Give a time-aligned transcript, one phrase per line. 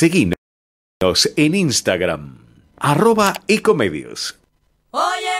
[0.00, 0.34] Seguinos
[1.36, 2.38] en Instagram,
[2.78, 4.40] arroba ecomedios.
[4.92, 5.39] Oye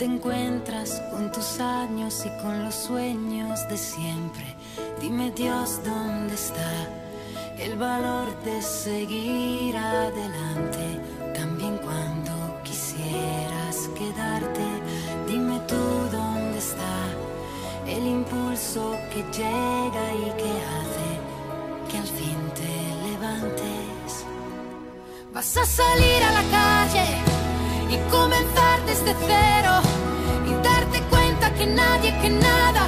[0.00, 4.56] Te encuentras con tus años y con los sueños de siempre.
[4.98, 6.88] Dime Dios, ¿dónde está
[7.58, 10.98] el valor de seguir adelante?
[11.34, 12.32] También cuando
[12.64, 14.66] quisieras quedarte,
[15.28, 15.76] dime tú
[16.10, 16.96] dónde está
[17.86, 21.10] el impulso que llega y que hace
[21.90, 24.24] que al fin te levantes.
[25.34, 27.29] Vas a salir a la calle
[27.90, 29.72] y comenzar desde cero
[30.46, 32.86] y darte cuenta que nadie, que nada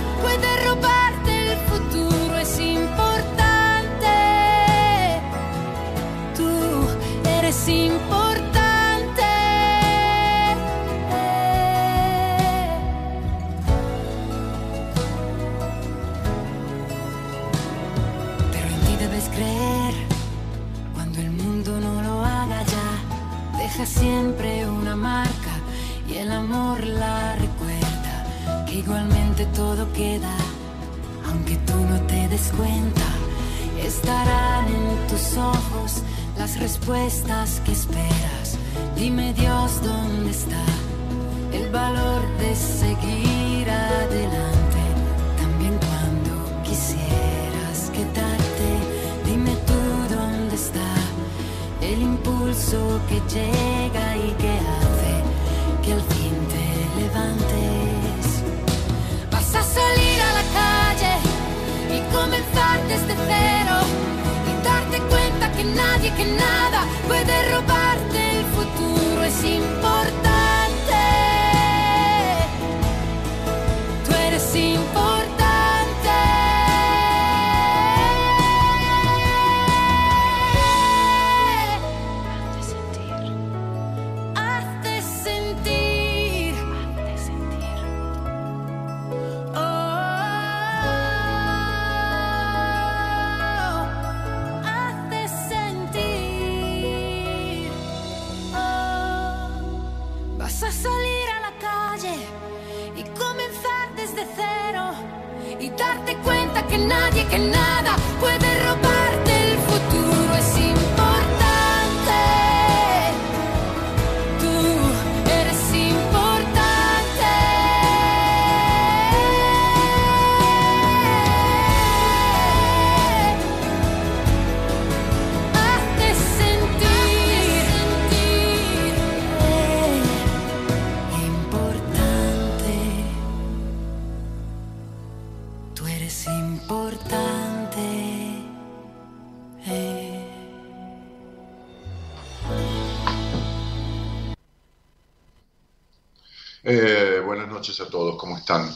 [147.62, 148.74] noches a todos, ¿cómo están?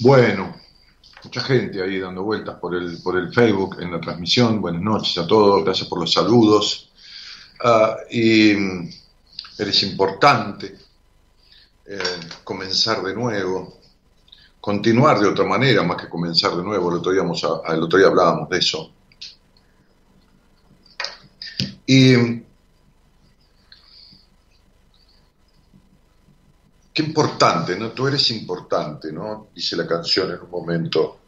[0.00, 0.54] Bueno,
[1.24, 4.60] mucha gente ahí dando vueltas por el, por el Facebook en la transmisión.
[4.60, 6.90] Buenas noches a todos, gracias por los saludos.
[7.64, 8.90] Ah, y mm,
[9.56, 10.76] eres importante
[11.86, 11.98] eh,
[12.44, 13.78] comenzar de nuevo,
[14.60, 16.90] continuar de otra manera más que comenzar de nuevo.
[16.90, 18.92] El otro día, el otro día hablábamos de eso.
[21.86, 22.43] Y
[26.94, 27.90] Qué importante, ¿no?
[27.90, 29.48] Tú eres importante, ¿no?
[29.52, 31.18] Dice la canción en un momento.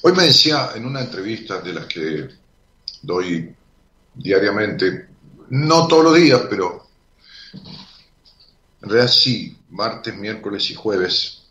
[0.00, 2.30] Hoy me decía en una entrevista de las que
[3.02, 3.54] doy
[4.14, 5.08] diariamente,
[5.50, 6.88] no todos los días, pero
[8.80, 11.42] En realidad sí, martes, miércoles y jueves.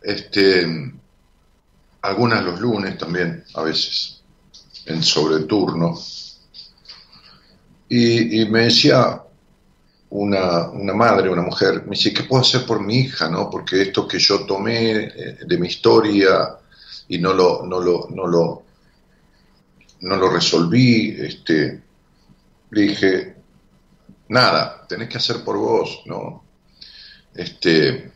[0.00, 0.66] Este,
[2.00, 4.22] algunas los lunes también, a veces,
[4.86, 6.00] en sobreturno.
[7.90, 9.22] Y, y me decía
[10.10, 13.28] una, una madre, una mujer, me dice, ¿qué puedo hacer por mi hija?
[13.28, 13.50] ¿no?
[13.50, 16.56] Porque esto que yo tomé eh, de mi historia
[17.08, 18.62] y no lo, no lo, no lo,
[20.00, 21.82] no lo resolví, este,
[22.70, 23.36] le dije,
[24.28, 26.44] nada, tenés que hacer por vos, ¿no?
[27.34, 28.12] Este,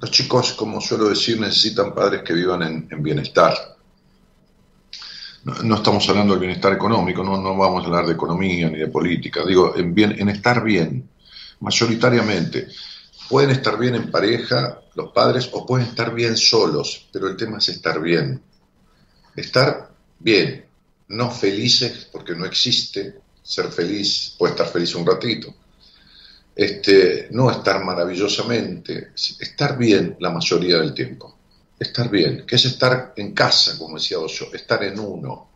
[0.00, 3.71] los chicos, como suelo decir, necesitan padres que vivan en, en bienestar.
[5.44, 8.78] No, no estamos hablando del bienestar económico, no, no vamos a hablar de economía ni
[8.78, 11.08] de política, digo, en, bien, en estar bien,
[11.60, 12.68] mayoritariamente.
[13.28, 17.58] Pueden estar bien en pareja los padres o pueden estar bien solos, pero el tema
[17.58, 18.40] es estar bien.
[19.34, 20.66] Estar bien,
[21.08, 25.54] no felices, porque no existe ser feliz, puede estar feliz un ratito.
[26.54, 31.38] Este, no estar maravillosamente, estar bien la mayoría del tiempo.
[31.78, 35.48] Estar bien, que es estar en casa, como decía Osho, estar en uno.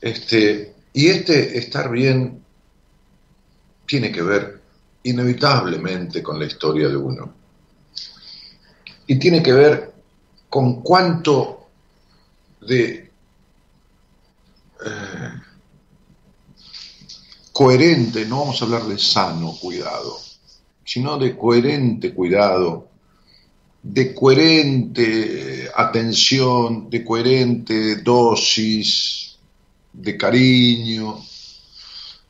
[0.00, 2.42] Este, y este estar bien
[3.86, 4.60] tiene que ver
[5.02, 7.34] inevitablemente con la historia de uno.
[9.06, 9.92] Y tiene que ver
[10.48, 11.68] con cuánto
[12.60, 13.10] de
[14.84, 15.32] eh,
[17.52, 20.16] coherente, no vamos a hablar de sano cuidado,
[20.84, 22.87] sino de coherente cuidado,
[23.88, 29.38] de coherente atención, de coherente dosis,
[29.90, 31.24] de cariño,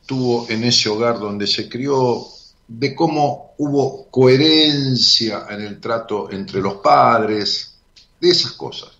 [0.05, 2.25] tuvo en ese hogar donde se crió,
[2.65, 7.75] de cómo hubo coherencia en el trato entre los padres,
[8.21, 8.91] de esas cosas.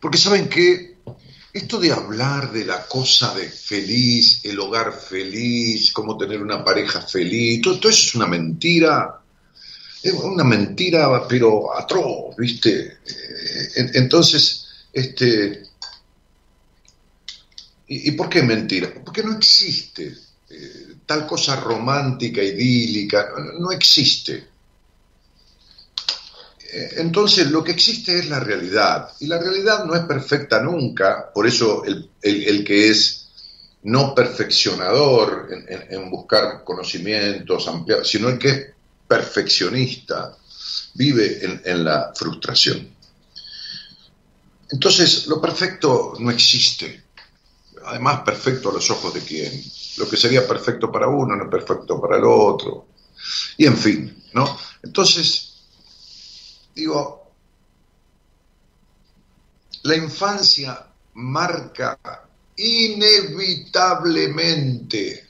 [0.00, 0.96] Porque saben que
[1.52, 7.00] esto de hablar de la cosa de feliz, el hogar feliz, cómo tener una pareja
[7.02, 9.20] feliz, todo, todo eso es una mentira,
[10.08, 12.98] es una mentira, pero atroz, ¿viste?
[13.06, 15.62] Eh, en- Entonces, este,
[17.86, 18.92] ¿y, por qué mentira?
[19.04, 20.14] Porque no existe
[20.50, 24.44] eh, tal cosa romántica, idílica, no, existe.
[26.72, 31.30] Eh, Entonces, lo que existe es la realidad, y la realidad no es perfecta nunca,
[31.32, 33.20] por eso el, el- que es
[33.82, 35.48] no perfeccionador
[35.90, 38.66] en buscar conocimientos, ampliar, sino el que es
[39.06, 40.36] perfeccionista,
[40.94, 42.94] vive en, la frustración.
[44.70, 47.04] Entonces, lo perfecto no existe.
[47.86, 49.62] Además, perfecto a los ojos de quién.
[49.98, 52.86] Lo que sería perfecto para uno no es perfecto para el otro.
[53.56, 54.58] Y en fin, ¿no?
[54.82, 55.54] Entonces,
[56.74, 57.30] digo,
[59.82, 61.98] la infancia marca
[62.56, 65.23] inevitablemente,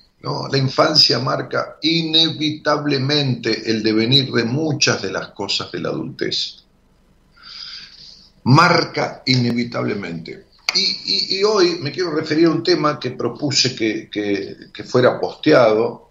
[0.51, 6.65] La infancia marca inevitablemente el devenir de muchas de las cosas de la adultez.
[8.45, 10.47] Marca inevitablemente.
[10.75, 16.11] Y, hoy me quiero referir a un tema que propuse que- que fuera posteado,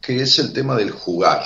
[0.00, 1.44] que es el tema del jugar.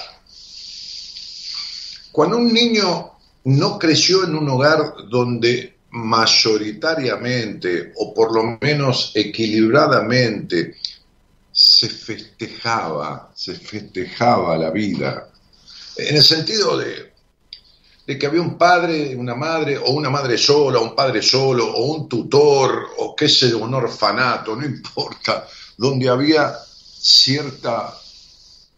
[2.12, 3.12] Cuando un niño
[3.44, 10.76] no creció en un hogar donde mayoritariamente, o por lo menos equilibradamente,
[11.52, 15.30] se festejaba, se festejaba la vida,
[15.96, 17.10] en el sentido de,
[18.06, 22.08] que había un padre, una madre, o una madre sola, un padre solo, o un
[22.08, 27.94] tutor, o qué sé un orfanato, no importa, donde había cierta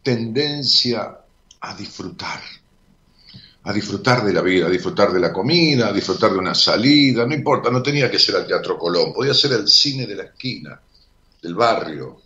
[0.03, 1.19] tendencia
[1.61, 2.41] a disfrutar,
[3.65, 7.25] a disfrutar de la vida, a disfrutar de la comida, a disfrutar de una salida,
[7.25, 10.25] no importa, no tenía que ser al Teatro Colón, podía ser el cine de la
[10.25, 10.81] esquina,
[11.41, 12.22] del barrio,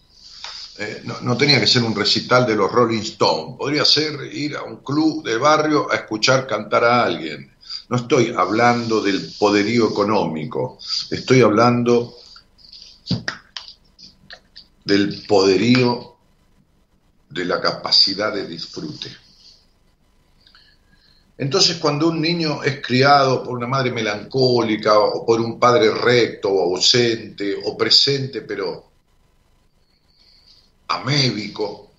[0.79, 4.57] eh, no, no tenía que ser un recital de los Rolling Stones, podría ser ir
[4.57, 7.53] a un club de barrio a escuchar cantar a alguien.
[7.89, 10.79] No estoy hablando del poderío económico,
[11.11, 12.15] estoy hablando
[14.85, 16.17] del poderío
[17.31, 19.09] de la capacidad de disfrute.
[21.39, 26.51] Entonces, cuando un niño es criado por una madre melancólica o por un padre recto
[26.51, 28.96] o ausente o presente, pero
[30.89, 31.93] amébico,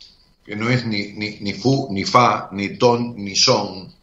[0.45, 3.93] que no es ni, ni, ni fu, ni fa, ni ton, ni son,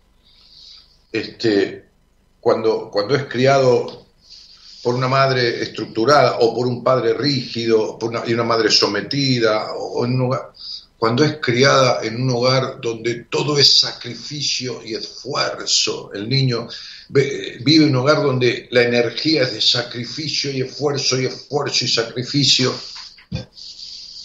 [1.12, 1.84] este,
[2.40, 4.06] cuando, cuando es criado
[4.82, 10.20] por una madre estructurada o por un padre rígido y una madre sometida, o en
[10.20, 10.36] un
[10.98, 16.66] cuando es criada en un hogar donde todo es sacrificio y esfuerzo, el niño
[17.08, 21.84] ve- vive en un hogar donde la energía es de sacrificio y esfuerzo y esfuerzo
[21.84, 22.74] y sacrificio,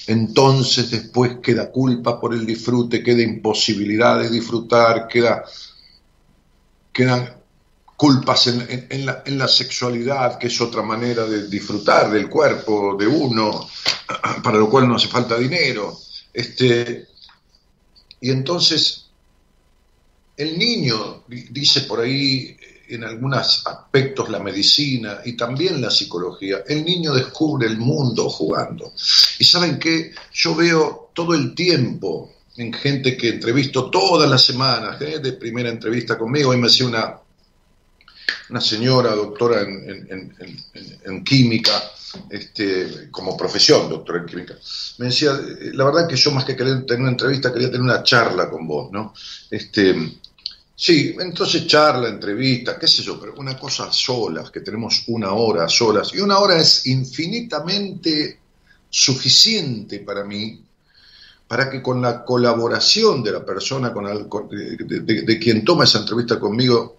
[0.10, 5.44] entonces después queda culpa por el disfrute, queda imposibilidad de disfrutar, queda,
[6.92, 7.22] quedan
[7.96, 12.96] culpas en, en- la, en la sexualidad, que es otra manera de disfrutar del cuerpo
[12.98, 13.68] de uno,
[14.44, 15.98] para lo cual no hace falta dinero.
[16.34, 17.08] Este,
[18.22, 19.12] y entonces
[20.38, 22.56] el niño, di- dice por ahí
[22.90, 28.94] en algunos aspectos la medicina y también la psicología, el niño descubre el mundo jugando.
[29.40, 35.02] Y saben qué, yo veo todo el tiempo en gente que entrevisto todas las semanas,
[35.02, 35.20] ¿eh?
[35.20, 37.16] de primera entrevista conmigo, hoy me hacía una,
[38.50, 40.34] una señora doctora en,
[41.06, 41.72] en- química,
[42.30, 44.56] este, como profesión, doctora en química,
[44.98, 47.82] me decía, eh, la verdad que yo más que querer tener una entrevista, quería tener
[47.82, 49.14] una charla con vos, ¿no?
[49.52, 49.96] Este,
[50.80, 55.68] sí, entonces charla, entrevista, qué sé yo, pero una cosa solas, que tenemos una hora
[55.68, 58.40] solas, y una hora es infinitamente
[58.90, 60.64] suficiente para mí
[61.48, 64.06] para que con la colaboración de la persona, con
[64.50, 66.98] de, de- quien toma esa entrevista conmigo,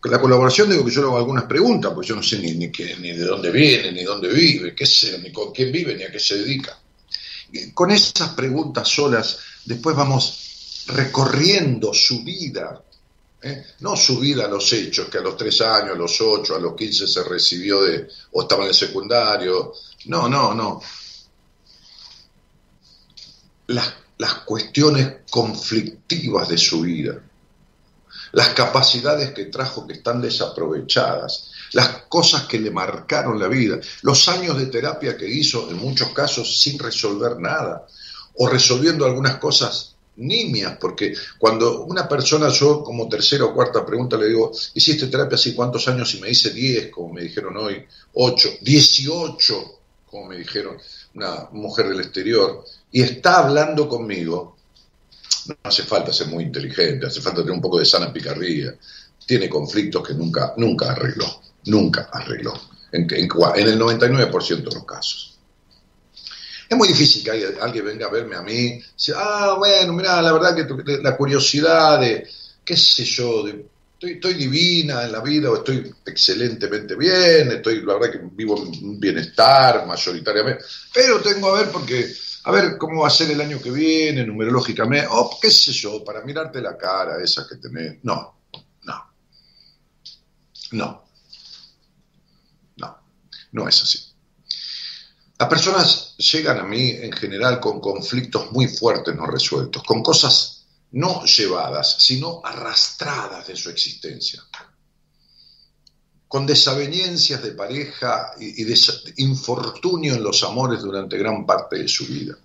[0.00, 2.70] con la colaboración digo que yo le hago algunas preguntas, porque yo no sé ni,
[2.70, 6.04] qué- ni de dónde viene, ni dónde vive, qué sé, ni con quién vive, ni
[6.04, 6.78] a qué se dedica.
[7.74, 10.47] Con esas preguntas solas, después vamos
[10.88, 12.82] recorriendo su vida,
[13.42, 13.64] ¿eh?
[13.80, 16.58] no su vida a los hechos, que a los tres años, a los ocho, a
[16.58, 19.74] los quince se recibió de, o estaba en el secundario,
[20.06, 20.80] no, no, no.
[23.68, 27.20] Las, las cuestiones conflictivas de su vida,
[28.32, 34.26] las capacidades que trajo que están desaprovechadas, las cosas que le marcaron la vida, los
[34.28, 37.86] años de terapia que hizo en muchos casos sin resolver nada,
[38.36, 39.87] o resolviendo algunas cosas
[40.18, 45.36] nimias, porque cuando una persona, yo como tercera o cuarta pregunta le digo, ¿hiciste terapia
[45.36, 46.14] hace cuántos años?
[46.14, 50.76] Y me dice 10, como me dijeron hoy, 8, 18, como me dijeron
[51.14, 54.56] una mujer del exterior, y está hablando conmigo,
[55.46, 58.74] no hace falta ser muy inteligente, hace falta tener un poco de sana picardía,
[59.26, 62.54] tiene conflictos que nunca, nunca arregló, nunca arregló,
[62.92, 65.37] en, en, en el 99% de los casos.
[66.68, 70.32] Es muy difícil que alguien, venga a verme a mí dice, ah, bueno, mira, la
[70.32, 72.28] verdad que la curiosidad de,
[72.62, 73.44] qué sé yo,
[73.98, 79.00] estoy, divina en la vida o estoy excelentemente bien, estoy, la verdad que vivo en
[79.00, 82.12] bienestar mayoritariamente, pero tengo a ver porque,
[82.44, 86.04] a ver cómo va a ser el año que viene, numerológicamente, o qué sé yo,
[86.04, 87.98] para mirarte la cara esa que tenés.
[88.02, 88.40] No,
[88.82, 89.14] no,
[90.72, 91.04] no,
[92.76, 92.98] no,
[93.52, 94.07] no es así.
[95.38, 100.64] Las personas llegan a mí en general con conflictos muy fuertes no resueltos, con cosas
[100.90, 104.42] no llevadas, sino arrastradas de su existencia,
[106.26, 108.74] con desavenencias de pareja y, y
[109.18, 112.36] infortunio en los amores durante gran parte de su vida,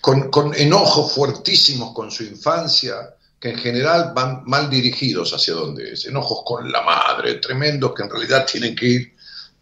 [0.00, 5.92] con, con enojos fuertísimos con su infancia que en general van mal dirigidos hacia donde
[5.92, 9.17] es, enojos con la madre, tremendos que en realidad tienen que ir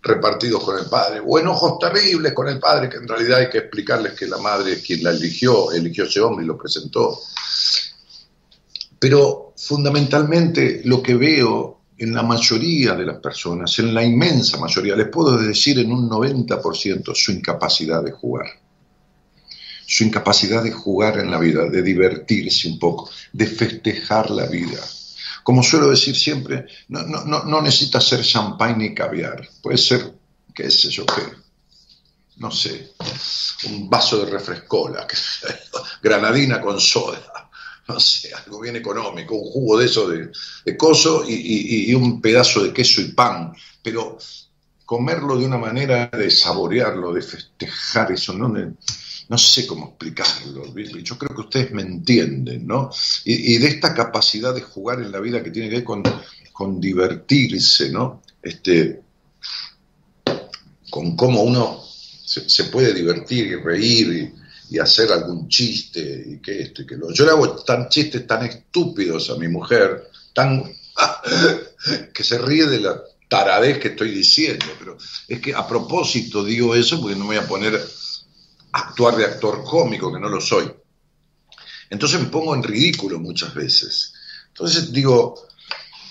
[0.06, 3.58] repartidos con el padre, o enojos terribles con el padre, que en realidad hay que
[3.58, 7.18] explicarles que la madre es quien la eligió, eligió ese hombre y lo presentó.
[8.98, 14.94] Pero fundamentalmente lo que veo en la mayoría de las personas, en la inmensa mayoría,
[14.96, 18.46] les puedo decir en un 90%, su incapacidad de jugar.
[19.86, 24.80] Su incapacidad de jugar en la vida, de divertirse un poco, de festejar la vida.
[25.46, 29.48] Como suelo decir siempre, no, no, no, no necesita ser champagne ni caviar.
[29.62, 30.00] Puede ser,
[30.54, 31.22] qué sé yo qué,
[32.38, 32.92] no sé,
[33.70, 35.06] un vaso de refrescola,
[36.02, 37.50] granadina con soda,
[37.88, 40.30] no sé, algo bien económico, un jugo de eso de,
[40.76, 43.52] coso y, y- y un pedazo de queso y pan.
[43.82, 44.18] Pero
[44.84, 48.48] comerlo de una manera de saborearlo, de festejar eso, no,
[49.28, 50.72] no sé cómo explicarlo.
[51.02, 52.90] Yo creo que ustedes me entienden, ¿no?
[53.24, 56.02] Y, de esta capacidad de jugar en la vida que tiene que ver con,
[56.52, 58.22] con divertirse, ¿no?
[58.42, 59.00] Este,
[60.90, 61.82] con cómo uno
[62.24, 64.32] se, puede divertir y reír
[64.70, 67.12] y, hacer algún chiste y que esto y que lo.
[67.12, 70.64] Yo le hago tan chistes tan estúpidos a mi mujer, tan
[72.12, 76.74] que se ríe de la taradez que estoy diciendo, pero es que a propósito digo
[76.74, 77.80] eso porque no me voy a poner
[78.76, 80.72] actuar de actor cómico, que no lo soy.
[81.88, 84.12] Entonces me pongo en ridículo muchas veces.
[84.48, 85.48] Entonces digo,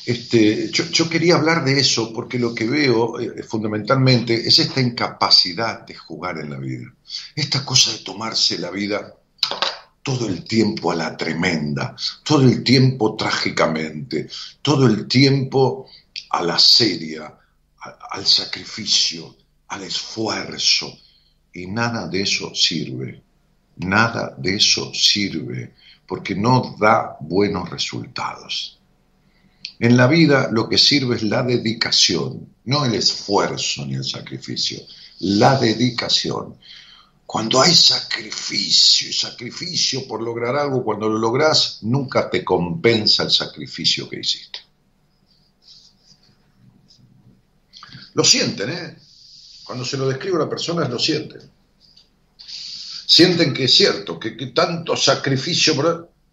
[0.05, 5.85] este, yo, quería hablar de eso porque lo que veo eh, fundamentalmente es esta incapacidad
[5.85, 6.93] de jugar en la vida,
[7.35, 9.15] esta cosa de tomarse la vida
[10.03, 14.29] todo el tiempo a la tremenda, todo el tiempo trágicamente,
[14.61, 15.89] todo el tiempo
[16.29, 17.33] a la seria,
[18.11, 19.35] al sacrificio,
[19.69, 20.95] al esfuerzo.
[21.55, 23.23] Y nada de eso sirve,
[23.77, 25.73] nada de eso sirve,
[26.05, 28.77] porque no da buenos resultados.
[29.79, 34.81] En la vida lo que sirve es la dedicación, no el esfuerzo ni el sacrificio,
[35.19, 36.57] la dedicación.
[37.25, 44.09] Cuando hay sacrificio sacrificio por lograr algo, cuando lo logras, nunca te compensa el sacrificio
[44.09, 44.59] que hiciste.
[48.13, 49.04] Lo sienten, ¿eh?
[49.65, 51.41] Cuando se lo describe a la persona, lo sienten.
[52.37, 55.75] Sienten que es cierto, que, que tanto sacrificio,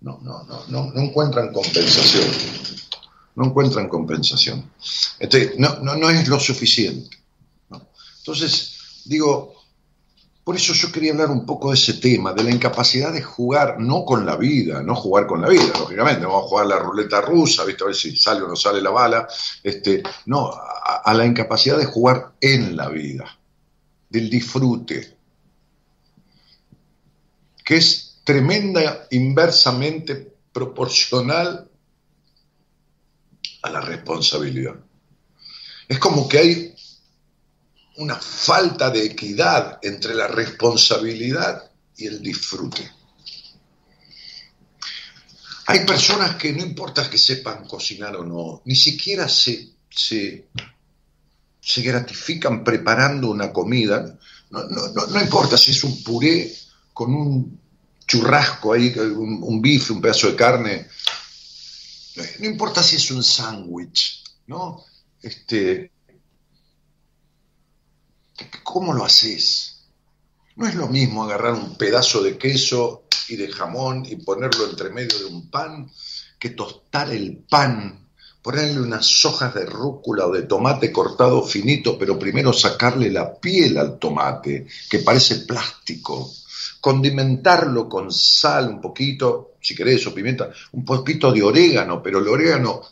[0.01, 2.25] no, no, no, no, no encuentran compensación.
[3.35, 4.71] No encuentran compensación.
[5.19, 7.17] Este, no, no, no es lo suficiente.
[8.19, 9.52] Entonces, digo,
[10.45, 13.79] por eso yo quería hablar un poco de ese tema, de la incapacidad de jugar,
[13.79, 17.21] no con la vida, no jugar con la vida, lógicamente, vamos a jugar la ruleta
[17.21, 17.85] rusa, ¿viste?
[17.85, 19.29] a ver si sale o no sale la bala,
[19.63, 23.39] este, no, a, a la incapacidad de jugar en la vida,
[24.09, 25.17] del disfrute,
[27.65, 31.69] que es tremenda, inversamente proporcional
[33.63, 34.75] a la responsabilidad.
[35.89, 36.75] Es como que hay
[38.03, 42.91] una falta de equidad entre la responsabilidad y el disfrute.
[45.67, 50.49] Hay personas que no importa que sepan cocinar o no, ni siquiera se, se,
[51.61, 54.19] se gratifican preparando una comida.
[54.51, 56.53] No, no, no, no importa si es un puré
[56.93, 57.61] con un
[58.07, 60.89] churrasco ahí, un, bife, un pedazo de carne.
[62.41, 64.85] No importa si es un sándwich, ¿no?
[65.23, 65.91] Este,
[68.63, 69.73] ¿Cómo lo haces?
[70.57, 74.91] No es lo mismo agarrar un pedazo de queso y de jamón y ponerlo entre
[74.91, 75.91] medio de un pan
[76.39, 78.09] que tostar el pan,
[78.43, 83.79] ponerle unas hojas de rúcula o de tomate cortado finito, pero primero sacarle la piel
[83.79, 86.31] al tomate, que parece plástico,
[86.81, 92.29] condimentarlo con sal un poquito, si querés, o pimienta, un poquito de orégano, pero el
[92.29, 92.83] orégano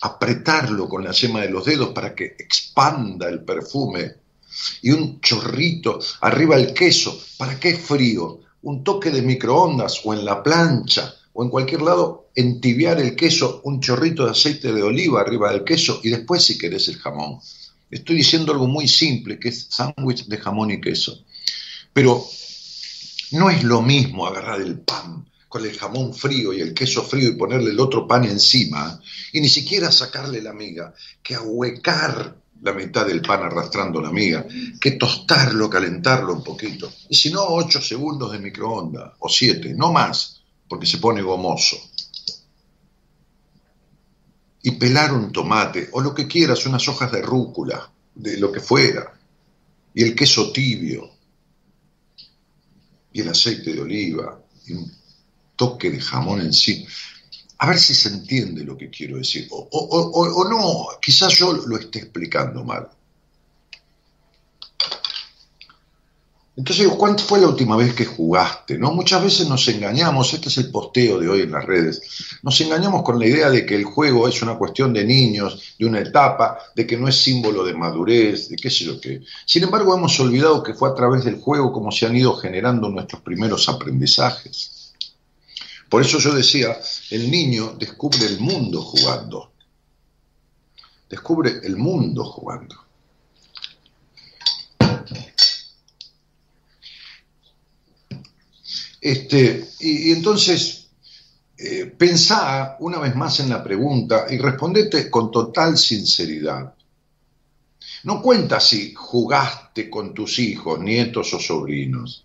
[0.00, 4.23] apretarlo con la yema de los dedos para que expanda el perfume
[4.82, 7.18] y un chorrito arriba el queso.
[7.36, 8.40] ¿Para qué frío?
[8.62, 13.60] Un toque de microondas o en la plancha o en cualquier lado, entibiar el queso,
[13.64, 17.40] un chorrito de aceite de oliva arriba del queso y después si querés el jamón.
[17.90, 21.24] Estoy diciendo algo muy simple, que es sándwich de jamón y queso.
[21.92, 22.24] Pero
[23.32, 27.28] no es lo mismo agarrar el pan con el jamón frío y el queso frío
[27.28, 29.00] y ponerle el otro pan encima
[29.32, 34.46] y ni siquiera sacarle la miga, que ahuecar la mitad del pan arrastrando la miga,
[34.80, 36.90] que tostarlo, calentarlo un poquito.
[37.08, 41.76] Y si no, ocho segundos de microondas, o siete, no más, porque se pone gomoso.
[44.62, 48.60] Y pelar un tomate, o lo que quieras, unas hojas de rúcula, de lo que
[48.60, 49.12] fuera,
[49.92, 51.10] y el queso tibio,
[53.12, 54.90] y el aceite de oliva, y un
[55.54, 56.86] toque de jamón en sí.
[57.58, 59.48] A ver si se entiende lo que quiero decir.
[59.50, 62.88] O, no, quizás yo lo esté explicando mal.
[66.56, 68.78] Entonces digo, ¿cuánto fue la última vez que jugaste?
[68.78, 68.92] ¿no?
[68.92, 72.00] Muchas veces nos engañamos, este es el posteo de hoy en las redes,
[72.44, 75.86] nos engañamos con la idea de que el juego es una cuestión de niños, de
[75.86, 79.22] una etapa, de que no es símbolo de madurez, de qué sé yo qué.
[79.44, 82.88] Sin embargo, hemos olvidado que fue a través del juego como se han ido generando
[82.88, 84.83] nuestros primeros aprendizajes.
[85.94, 86.76] Por eso yo decía,
[87.10, 89.52] el niño descubre el mundo jugando.
[91.08, 92.74] Descubre el mundo jugando.
[99.00, 100.88] Este, y, entonces,
[101.56, 106.74] eh, pensá una vez más en la pregunta y respondete con total sinceridad.
[108.02, 112.24] No cuenta si jugaste con tus hijos, nietos o sobrinos.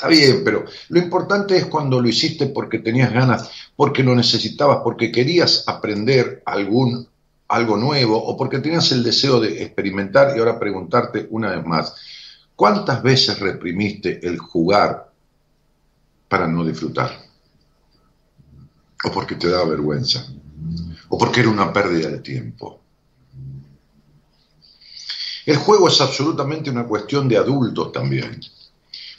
[0.00, 4.78] Está bien, pero lo importante es cuando lo hiciste porque tenías ganas, porque lo necesitabas,
[4.82, 7.06] porque querías aprender algún,
[7.48, 11.94] algo nuevo o porque tenías el deseo de experimentar y ahora preguntarte una vez más,
[12.56, 15.12] ¿cuántas veces reprimiste el jugar
[16.30, 17.10] para no disfrutar?
[19.04, 20.24] O porque te daba vergüenza,
[21.10, 22.80] o porque era una pérdida de tiempo.
[25.44, 28.40] El juego es absolutamente una cuestión de adultos también.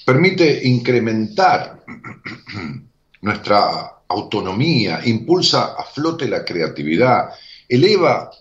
[0.06, 1.84] Permite incrementar
[3.22, 7.30] nuestra autonomía, impulsa a flote la creatividad,
[7.68, 8.32] eleva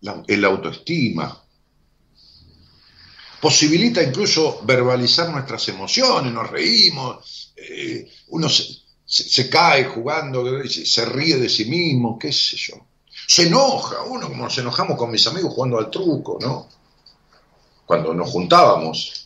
[0.00, 1.42] la, el autoestima,
[3.40, 11.36] posibilita incluso verbalizar nuestras emociones, nos reímos, eh, uno se, cae jugando, se, se ríe
[11.36, 12.74] de sí mismo, qué sé yo.
[13.26, 16.68] Se enoja, uno como nos enojamos con mis amigos jugando al truco, ¿no?
[17.84, 19.21] Cuando nos juntábamos.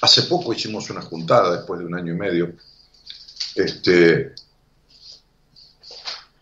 [0.00, 2.54] Hace poco hicimos una juntada después de un año y medio.
[3.54, 4.32] Este,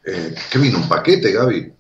[0.05, 0.79] eh, ¿Qué vino?
[0.79, 1.73] ¿Un paquete, Gaby?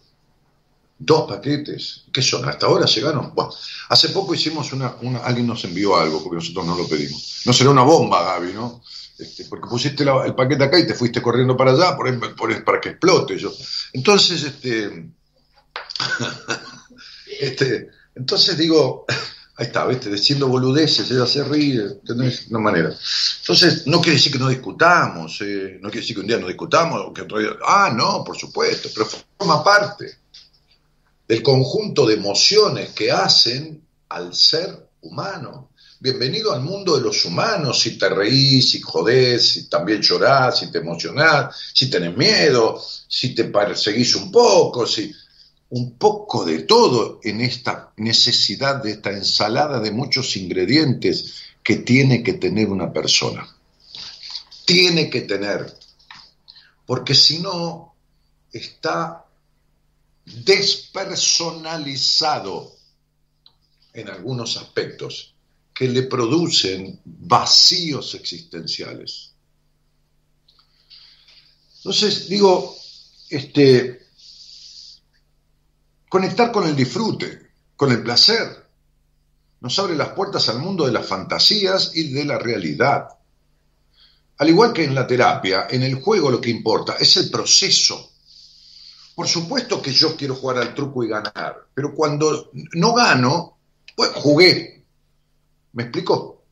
[0.98, 2.04] Dos paquetes.
[2.12, 2.48] ¿Qué son?
[2.48, 3.34] ¿Hasta ahora llegaron?
[3.34, 3.52] Bueno,
[3.90, 7.42] hace poco hicimos una, Alguien nos envió algo porque nosotros no lo pedimos.
[7.44, 8.82] No será una bomba, Gaby, ¿no?
[9.18, 12.80] Este, porque pusiste el paquete acá y te fuiste corriendo para allá por, por- para
[12.80, 13.38] que explote.
[13.38, 13.52] Yo.
[13.92, 15.10] Entonces, este,
[17.40, 19.04] este, entonces digo,
[19.56, 20.10] ahí está, ¿viste?
[20.10, 22.46] Diciendo boludeces, ella se ríe, ¿entendés?
[22.50, 22.94] Una manera.
[23.40, 26.46] Entonces, no quiere decir que no discutamos, eh, no quiere decir que un día no
[26.46, 30.18] discutamos, que otro día, ah, no, por supuesto, pero forma parte
[31.26, 35.70] del conjunto de emociones que hacen al ser humano.
[35.98, 40.70] Bienvenido al mundo de los humanos, si te reís, si jodés, si también llorás, si
[40.70, 45.10] te emocionás, si tenés miedo, si te perseguís un poco, si
[45.68, 52.22] un poco de todo en esta necesidad de esta ensalada de muchos ingredientes que tiene
[52.22, 53.48] que tener una persona.
[54.64, 55.76] Tiene que tener,
[56.86, 57.94] porque si no
[58.52, 59.24] está
[60.24, 62.76] despersonalizado
[63.92, 65.34] en algunos aspectos
[65.74, 69.32] que le producen vacíos existenciales.
[71.78, 72.76] Entonces, digo,
[73.28, 74.05] este,
[76.08, 78.66] conectar con el disfrute, con el placer,
[79.60, 83.08] nos abre las puertas al mundo de las fantasías y de la realidad.
[84.38, 88.12] Al igual que en la terapia, en el juego lo que importa es el proceso.
[89.14, 93.58] Por supuesto que yo quiero jugar al truco y ganar, pero cuando no gano,
[93.94, 94.84] pues jugué.
[95.72, 96.44] ¿Me explico?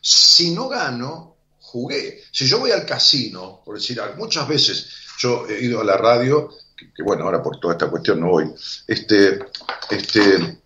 [0.00, 2.22] Si no gano, jugué.
[2.32, 6.50] Si yo voy al casino, por decir muchas veces yo he ido a la radio,
[6.94, 8.50] que, bueno, ahora por toda esta cuestión no voy,
[8.86, 9.40] este,
[9.90, 10.58] este,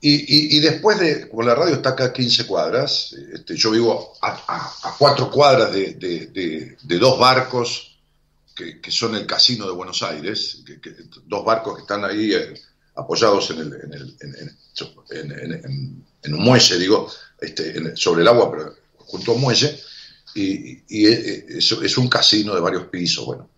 [0.00, 3.70] y, y- y después de, como la radio está acá a 15 cuadras, este, yo
[3.72, 7.98] vivo a, a- cuatro cuadras de, de- de- dos barcos
[8.54, 10.62] que, que son el casino de Buenos Aires,
[11.26, 12.54] dos barcos que están ahí eh,
[12.94, 14.34] apoyados en, el- en el- en-
[16.34, 19.80] un muelle, digo, este, sobre el agua, pero junto a un muelle,
[20.34, 23.48] y, y es, es- es un casino de varios pisos, bueno.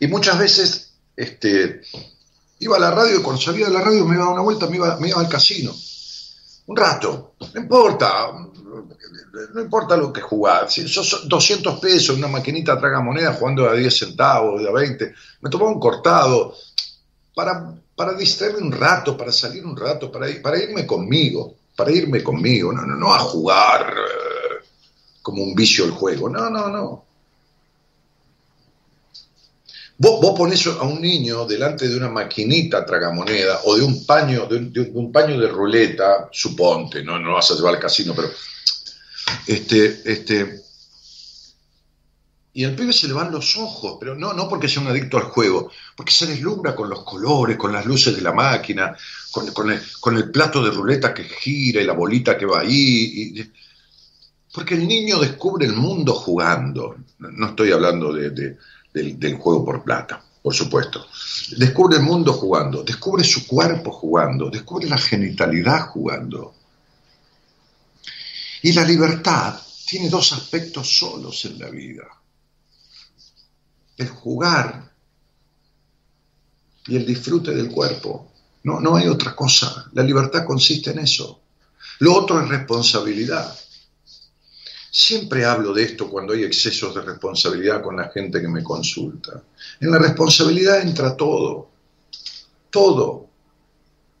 [0.00, 1.80] Y muchas veces este,
[2.60, 4.66] iba a la radio y cuando salía de la radio me iba a una vuelta,
[4.68, 5.72] me iba, me iba al casino.
[6.66, 8.32] Un rato, no importa,
[9.54, 10.72] no importa lo que jugás.
[10.72, 15.14] Si sos 200 pesos, una maquinita traga moneda jugando a 10 centavos, de a 20,
[15.40, 16.54] me tomaba un cortado
[17.34, 21.90] para, para distraerme un rato, para salir un rato, para, ir- para irme conmigo, para
[21.90, 24.64] irme conmigo, no, no, no a jugar eh,
[25.22, 27.04] como un vicio el juego, no, no, no.
[29.96, 34.46] Vos, vos ponés a un niño delante de una maquinita tragamoneda o de un paño,
[34.46, 38.28] de un, paño de ruleta, suponte, no, no lo vas a llevar al casino, pero
[39.46, 40.64] este, este,
[42.56, 45.16] y al pibe se le van los ojos, pero no, no porque sea un adicto
[45.16, 48.96] al juego, porque se deslumbra con los colores, con las luces de la máquina,
[49.32, 53.50] con, con el, plato de ruleta que gira y la bolita que va ahí.
[54.52, 56.96] porque el niño descubre el mundo jugando.
[57.18, 58.56] No estoy hablando de-
[58.94, 61.06] del, juego por plata, por supuesto.
[61.56, 66.54] Descubre el mundo jugando, descubre su cuerpo jugando, descubre la genitalidad jugando.
[68.62, 72.04] Y la libertad tiene dos aspectos solos en la vida.
[73.96, 74.92] El jugar
[76.86, 78.30] y el disfrute del cuerpo.
[78.62, 79.90] No, no hay otra cosa.
[79.92, 81.42] La libertad consiste en eso.
[81.98, 83.54] Lo otro es responsabilidad.
[84.96, 89.42] Siempre hablo de esto cuando hay excesos de responsabilidad con la gente que me consulta.
[89.80, 91.68] En la responsabilidad entra todo.
[92.70, 93.26] Todo.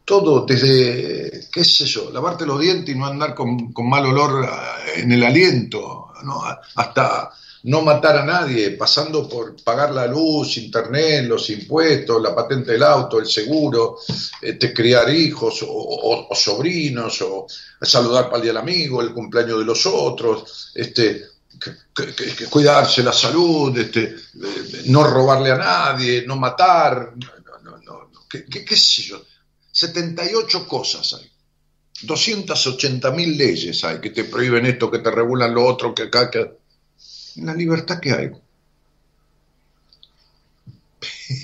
[0.04, 4.44] Todo, desde, qué sé yo, lavarte los dientes y no andar con, con mal olor
[4.44, 6.42] eh, en el aliento, ¿no?
[6.74, 7.30] hasta
[7.64, 12.82] no matar a nadie, pasando por pagar la luz, internet, los impuestos, la patente del
[12.82, 13.98] auto, el seguro,
[14.40, 17.46] este, criar hijos o, sobrinos, o
[17.80, 21.24] saludar para el día del amigo, el cumpleaños de los otros, este,
[22.50, 27.28] cuidarse la salud, este, eh, no robarle a nadie, no matar, no,
[27.62, 29.22] no, no, no, ¿qué, qué- qué sé yo?
[29.72, 31.30] 78 cosas hay.
[32.02, 36.30] 280 mil leyes hay que te prohíben esto, que te regulan lo otro, que acá,
[36.30, 36.63] que...
[37.36, 38.30] La libertad que hay.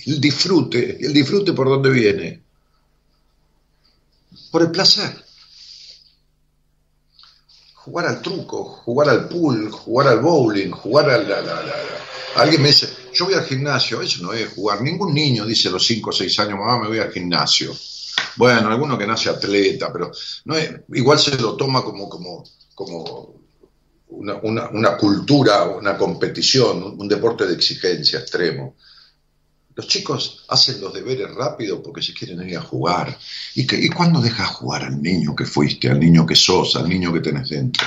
[0.07, 2.43] El disfrute, el disfrute por dónde viene.
[4.51, 5.25] Por el placer.
[7.75, 11.29] jugar al truco, jugar al pool, jugar al bowling, jugar al...
[11.29, 11.75] la- la- la-
[12.37, 14.81] Alguien me dice, yo voy al gimnasio, eso no es jugar.
[14.83, 17.75] Ningún niño dice a los 5 o 6 años, mamá, me voy al gimnasio.
[18.37, 20.13] Bueno, alguno que nace atleta, pero
[20.45, 23.40] no es, igual se lo toma como, como, como
[24.11, 24.35] una,
[24.71, 28.77] una- cultura, una competición, un, un deporte de exigencia extremo.
[29.75, 33.17] Los chicos hacen los deberes rápido porque se quieren ir a jugar.
[33.55, 36.89] ¿Y, que, ¿Y cuándo dejas jugar al niño que fuiste, al niño que sos, al
[36.89, 37.87] niño que tenés dentro?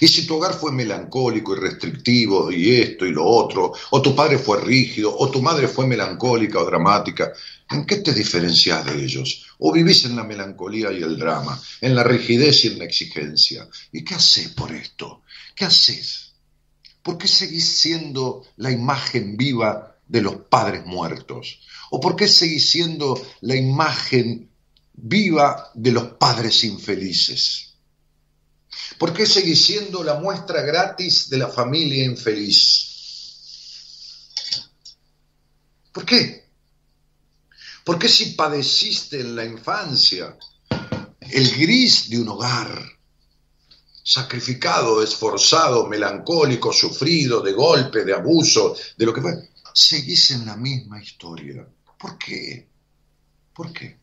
[0.00, 4.14] Y si tu hogar fue melancólico y restrictivo y esto y lo otro, o tu
[4.14, 7.32] padre fue rígido, o tu madre fue melancólica o dramática,
[7.70, 9.46] ¿en qué te diferencias de ellos?
[9.60, 13.68] ¿O vivís en la melancolía y el drama, en la rigidez y en la exigencia?
[13.92, 15.22] ¿Y qué haces por esto?
[15.54, 16.32] ¿Qué haces?
[17.02, 21.60] ¿Por qué seguís siendo la imagen viva de los padres muertos?
[21.90, 24.50] ¿O por qué seguís siendo la imagen
[24.94, 27.74] viva de los padres infelices?
[28.98, 32.86] ¿Por qué seguís siendo la muestra gratis de la familia infeliz?
[35.92, 36.39] ¿Por qué?
[37.90, 40.38] ¿Por qué si padeciste en la infancia
[41.18, 42.70] el gris de un hogar,
[44.04, 49.32] sacrificado, esforzado, melancólico, sufrido, de golpe, de abuso, de lo que fue,
[49.74, 51.66] seguís en la misma historia?
[51.98, 52.68] ¿Por qué?
[53.52, 53.98] ¿Por qué?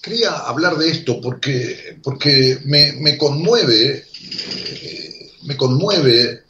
[0.00, 6.45] Quería hablar de esto porque, porque me, conmueve, eh, me conmueve,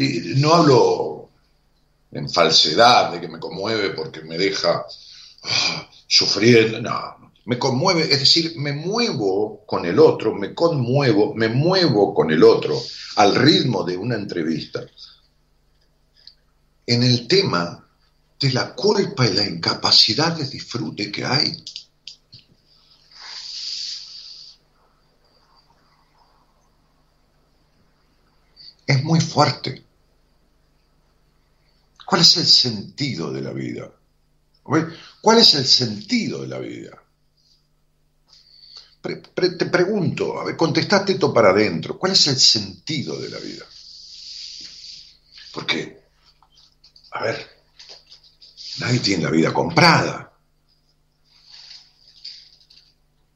[0.00, 1.30] y no hablo
[2.12, 4.86] en falsedad de que me conmueve porque me deja
[5.42, 11.48] ah, sufriendo, no, me conmueve, es decir, me muevo con el otro, me conmuevo, me
[11.48, 12.80] muevo con el otro
[13.16, 14.86] al ritmo de una entrevista.
[16.86, 17.84] En el tema
[18.38, 21.64] de la culpa y la incapacidad de disfrute que hay.
[28.86, 29.87] Es muy fuerte.
[32.08, 33.92] ¿Cuál es el sentido de la vida?
[34.62, 37.02] ¿Cuál es el sentido de la vida?
[39.02, 41.98] Te pregunto, a ver, contestate esto para adentro.
[41.98, 43.64] ¿Cuál es el sentido de la vida?
[45.52, 46.02] Porque,
[47.10, 47.58] a ver,
[48.78, 50.32] Nadie tiene la vida comprada.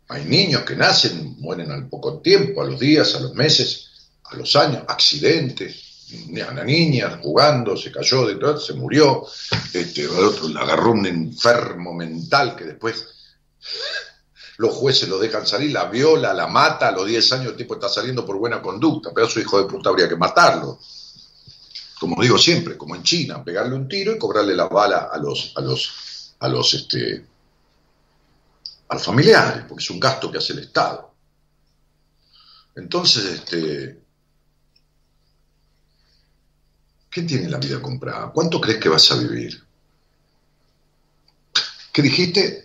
[0.08, 3.88] Hay niños que nacen, mueren al poco tiempo, a los días, a los meses,
[4.24, 5.91] a los años, accidentes.
[6.28, 9.24] Una niña jugando, se cayó de todo, se murió.
[9.72, 13.06] Este, al otro le agarró un enfermo mental que después
[14.58, 17.74] los jueces lo dejan salir, la viola, la mata, a los 10 años el tipo
[17.74, 20.78] está saliendo por buena conducta, pero a su hijo de puta habría que matarlo
[22.02, 25.52] como digo siempre, como en China, pegarle un tiro y cobrarle la bala a los,
[25.54, 27.24] a los, a los, este,
[28.88, 31.14] a los familiares, porque es un gasto que hace el Estado.
[32.74, 34.01] Entonces, este,
[37.12, 38.32] ¿quién tiene la vida comprada?
[38.32, 39.62] ¿Cuánto crees que vas a vivir?
[41.92, 42.64] ¿Qué dijiste?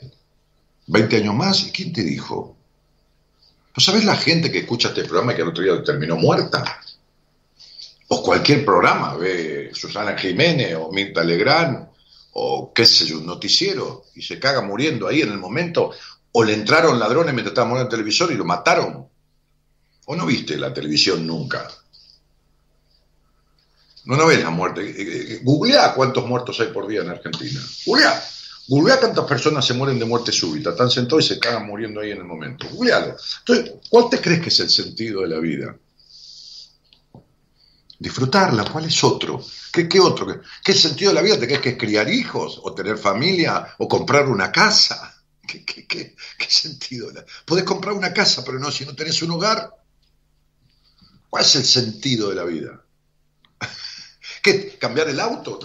[0.88, 1.68] ¿20 años más?
[1.68, 2.56] ¿Y quién te dijo?
[3.76, 6.82] ¿No sabes la gente que escucha este programa y que el otro día terminó muerta?
[8.10, 11.88] o cualquier programa, ve Susana Jiménez o Mirta Legrand
[12.34, 15.92] o qué sé yo, un noticiero y se caga muriendo ahí en el momento,
[16.32, 19.08] o le entraron ladrones mientras estaba muriendo el televisor y lo mataron.
[20.06, 21.68] ¿O no viste la televisión nunca?
[24.08, 24.82] No, no ves la muerte.
[24.90, 24.96] Eh,
[25.34, 27.60] eh, Googlea cuántos muertos hay por día en Argentina.
[27.86, 28.24] Googlea.
[28.68, 30.72] Googlea cuántas personas se mueren de muerte súbita.
[30.72, 32.68] Están sentados y se cagan muriendo ahí en el momento.
[32.70, 33.16] Googlealo.
[33.40, 35.76] Entonces, ¿cuál te crees que es el sentido de la vida?
[38.00, 39.44] disfrutarla, ¿cuál es otro?
[39.72, 40.28] ¿Qué, qué otro?
[40.28, 41.40] ¿Qué, ¿Qué sentido de la vida?
[41.40, 42.60] ¿Te crees que es criar hijos?
[42.64, 43.76] ¿O tener familia?
[43.80, 45.16] ¿O comprar una casa?
[45.48, 46.16] ¿Qué, qué, qué,
[46.48, 47.12] sentido?
[47.12, 49.70] la- Podés comprar una casa, pero no si no tenés un hogar.
[51.30, 52.82] ¿Cuál es el sentido de la vida?
[54.80, 55.60] ¿Cambiar el auto?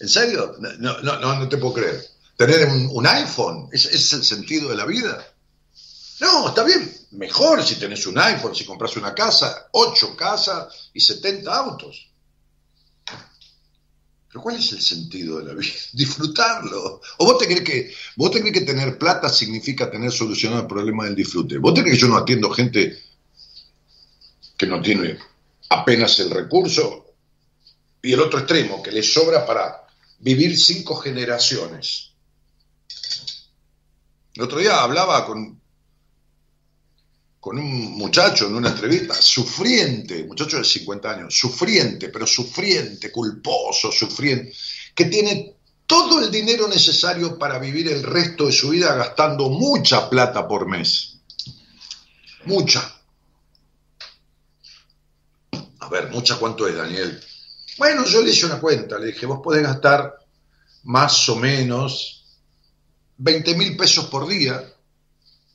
[0.00, 0.56] ¿En serio?
[0.60, 2.04] No, no, no, no te puedo creer.
[2.36, 3.68] ¿Tener un, iPhone?
[3.72, 5.26] ¿Ese ese es el sentido de la vida?
[6.20, 11.00] No, está bien, mejor si tenés un iPhone, si compras una casa, ocho casas y
[11.00, 12.10] 70 autos.
[14.28, 15.72] Pero ¿cuál es el sentido de la vida?
[15.92, 17.00] Disfrutarlo.
[17.18, 20.68] ¿O vos te crees que, vos te crees que tener plata significa tener solucionado el
[20.68, 21.58] problema del disfrute?
[21.58, 23.02] ¿Vos te crees que yo no atiendo gente
[24.56, 25.18] que no tiene
[25.70, 27.07] apenas el recurso?
[28.02, 29.86] Y el otro extremo, que le sobra para
[30.20, 32.12] vivir cinco generaciones.
[34.34, 35.60] El otro día hablaba con,
[37.40, 43.90] con un muchacho en una entrevista, sufriente, muchacho de 50 años, sufriente, pero sufriente, culposo,
[43.90, 44.52] sufriente,
[44.94, 50.08] que tiene todo el dinero necesario para vivir el resto de su vida gastando mucha
[50.10, 51.18] plata por mes.
[52.44, 52.94] Mucha.
[55.80, 57.20] A ver, mucha cuánto es, Daniel.
[57.78, 60.18] Bueno, yo le hice una cuenta, le dije, vos podés gastar
[60.84, 62.24] más o menos
[63.18, 64.62] 20 mil pesos por día,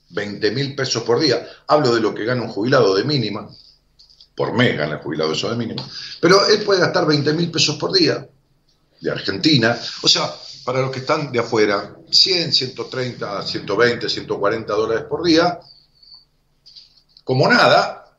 [0.09, 3.49] 20 mil pesos por día, hablo de lo que gana un jubilado de mínima,
[4.35, 5.85] por mes gana el jubilado eso de mínima,
[6.21, 8.25] pero él puede gastar 20 mil pesos por día,
[9.01, 15.05] de Argentina, o sea, para los que están de afuera, 100, 130, 120, 140 dólares
[15.09, 15.59] por día,
[17.25, 18.17] como nada,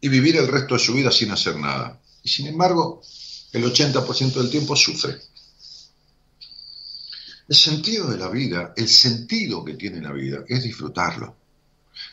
[0.00, 2.00] y vivir el resto de su vida sin hacer nada.
[2.26, 3.02] Y sin embargo,
[3.52, 5.16] el 80% del tiempo sufre.
[7.48, 11.36] El sentido de la vida, el sentido que tiene la vida es disfrutarlo.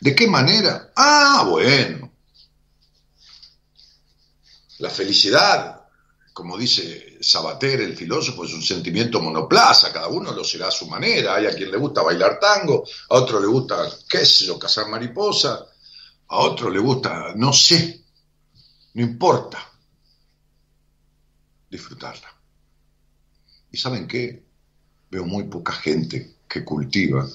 [0.01, 0.91] ¿De qué manera?
[0.95, 2.11] Ah, bueno.
[4.77, 5.81] La felicidad,
[6.31, 10.85] como dice Sabater, el filósofo, es un sentimiento monoplaza, cada uno lo será a su
[10.85, 11.33] manera.
[11.33, 14.89] Hay a quien le gusta bailar tango, a otro le gusta, qué sé yo, cazar
[14.89, 15.65] mariposa,
[16.27, 17.99] a otro le gusta, no sé,
[18.93, 19.72] no importa,
[21.73, 22.29] disfrutarla.
[23.71, 24.43] ¿Y saben qué?
[25.09, 27.27] Veo muy poca gente que cultiva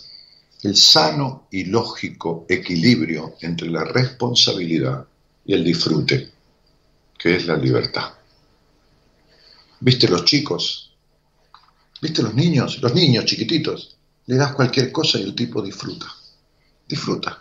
[0.62, 5.07] el sano y lógico equilibrio entre la responsabilidad
[5.45, 6.32] y el disfrute,
[7.18, 8.12] que es la libertad.
[9.80, 10.97] ¿Viste los chicos?
[12.01, 12.80] ¿Viste los niños?
[12.80, 13.97] Los niños chiquititos.
[14.26, 16.07] Le das cualquier cosa y el tipo disfruta.
[16.86, 17.39] Disfruta.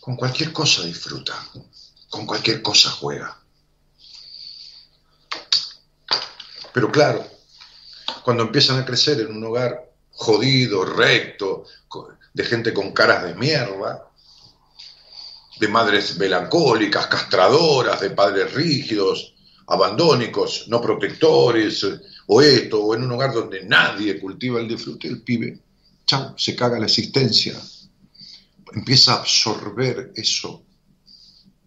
[0.00, 1.34] Con cualquier cosa disfruta.
[2.08, 3.45] Con cualquier cosa juega.
[6.76, 7.26] Pero claro,
[8.22, 11.64] cuando empiezan a crecer en un hogar jodido, recto,
[12.34, 14.10] de gente con caras de mierda,
[15.58, 19.34] de madres melancólicas, castradoras, de padres rígidos,
[19.68, 21.82] abandónicos, no protectores,
[22.26, 25.58] o esto, o en un hogar donde nadie cultiva el disfrute, el pibe,
[26.04, 27.58] chao, se caga la existencia,
[28.74, 30.62] empieza a absorber eso.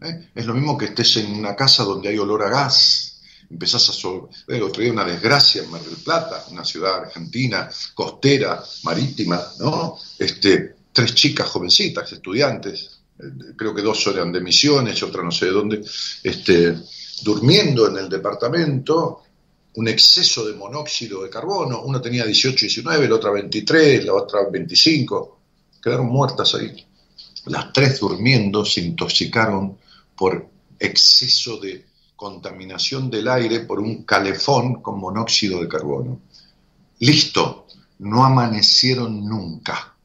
[0.02, 0.30] ¿eh?
[0.36, 3.09] Es lo mismo que estés en una casa donde hay olor a gas,
[3.50, 7.70] empezás a absorber, el otro día una desgracia en Mar del Plata, una ciudad argentina,
[7.94, 9.98] costera, marítima, ¿no?
[10.18, 15.46] Este, tres chicas jovencitas, estudiantes, eh, creo que dos eran de misiones, otra no sé
[15.46, 15.84] de dónde,
[16.24, 16.76] este,
[17.24, 19.24] durmiendo en el departamento,
[19.76, 24.42] un exceso de monóxido de carbono, una tenía 18, 19, la otra 23, la otra
[24.50, 25.40] 25,
[25.82, 26.86] quedaron muertas ahí.
[27.46, 29.78] Las tres durmiendo se intoxicaron
[30.16, 31.89] por exceso de
[32.20, 36.20] contaminación del aire por un calefón con monóxido de carbono.
[37.00, 37.66] Listo,
[38.00, 39.96] no amanecieron nunca.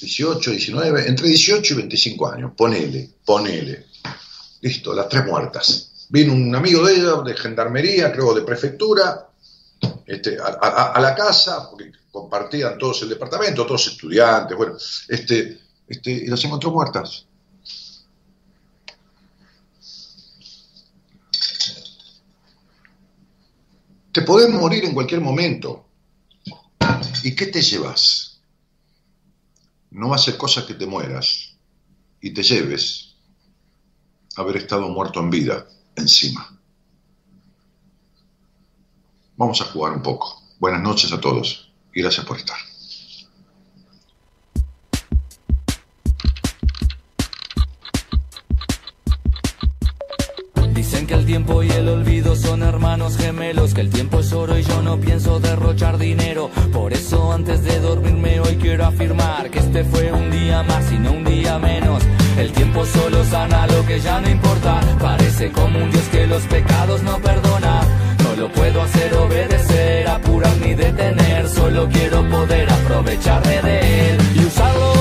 [0.00, 3.86] 18, 19, entre 18 y 25 años, ponele, ponele.
[4.60, 6.06] Listo, las tres muertas.
[6.10, 9.30] Vino un amigo de ella, de gendarmería, creo, de prefectura,
[10.04, 14.74] este, a, la casa, porque compartían todos el departamento, todos estudiantes, bueno,
[15.08, 15.58] este,
[15.88, 17.24] este, y las encontró muertas.
[24.12, 25.86] Te podés morir en cualquier momento.
[27.24, 28.40] ¿Y qué te llevas?
[29.90, 31.56] No va a cosa que te mueras
[32.20, 33.14] y te lleves
[34.36, 36.58] haber estado muerto en vida encima.
[39.36, 40.42] Vamos a jugar un poco.
[40.58, 42.71] Buenas noches a todos y gracias por estar.
[51.22, 54.82] El tiempo y el olvido son hermanos gemelos, que el tiempo es oro y yo
[54.82, 56.50] no pienso derrochar dinero.
[56.72, 60.98] Por eso antes de dormirme hoy quiero afirmar que este fue un día más y
[60.98, 62.02] no un día menos.
[62.36, 64.80] El tiempo solo sana lo que ya no importa.
[64.98, 67.82] Parece como un Dios que los pecados no perdona.
[68.24, 71.48] No lo puedo hacer obedecer, apurar ni detener.
[71.48, 74.91] Solo quiero poder aprovecharme de él y usarlo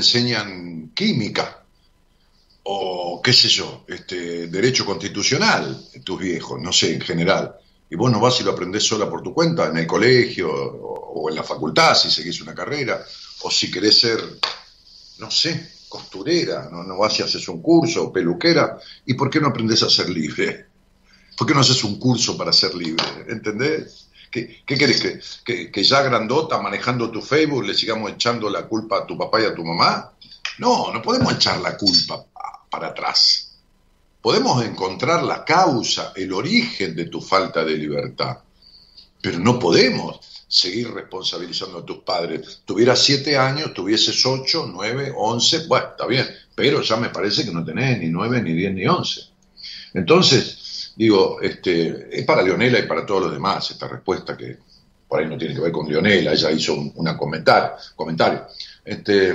[0.00, 1.60] enseñan química
[2.64, 7.54] o qué sé yo, este, derecho constitucional, tus viejos, no sé, en general.
[7.88, 11.28] Y vos no vas y lo aprendés sola por tu cuenta, en el colegio o,
[11.28, 13.02] en la facultad, si seguís una carrera,
[13.42, 14.20] o si querés ser,
[15.18, 19.48] no sé, costurera, no, no vas y haces un curso, peluquera, ¿y por qué no
[19.48, 20.66] aprendés a ser libre?
[21.36, 23.04] ¿Por qué no haces un curso para ser libre?
[23.28, 24.09] ¿Entendés?
[24.30, 25.00] ¿Qué, qué querés?
[25.02, 29.18] ¿Que, que, que ya grandota manejando tu Facebook le sigamos echando la culpa a tu
[29.18, 30.12] papá y a tu mamá?
[30.58, 33.56] No, no podemos echar la culpa pa- para atrás.
[34.22, 38.38] Podemos encontrar la causa, el origen de tu falta de libertad,
[39.20, 42.62] pero no podemos seguir responsabilizando a tus padres.
[42.64, 47.52] Tuvieras siete años, tuvieses ocho, nueve, once, bueno, está bien, pero ya me parece que
[47.52, 49.22] no tenés ni nueve, ni diez, ni once.
[49.94, 50.58] Entonces,
[51.04, 54.58] digo, este, es para Leonela y para todos los demás esta respuesta que
[55.08, 58.46] por ahí no tiene que ver con Leonela, ella hizo un una comentar, comentario.
[58.84, 59.34] Este,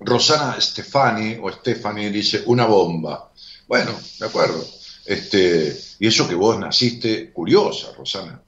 [0.00, 3.30] Rosana Stefani o Stephanie dice una bomba.
[3.66, 4.64] Bueno, de acuerdo.
[5.06, 8.40] Este, y eso que vos naciste curiosa, Rosana.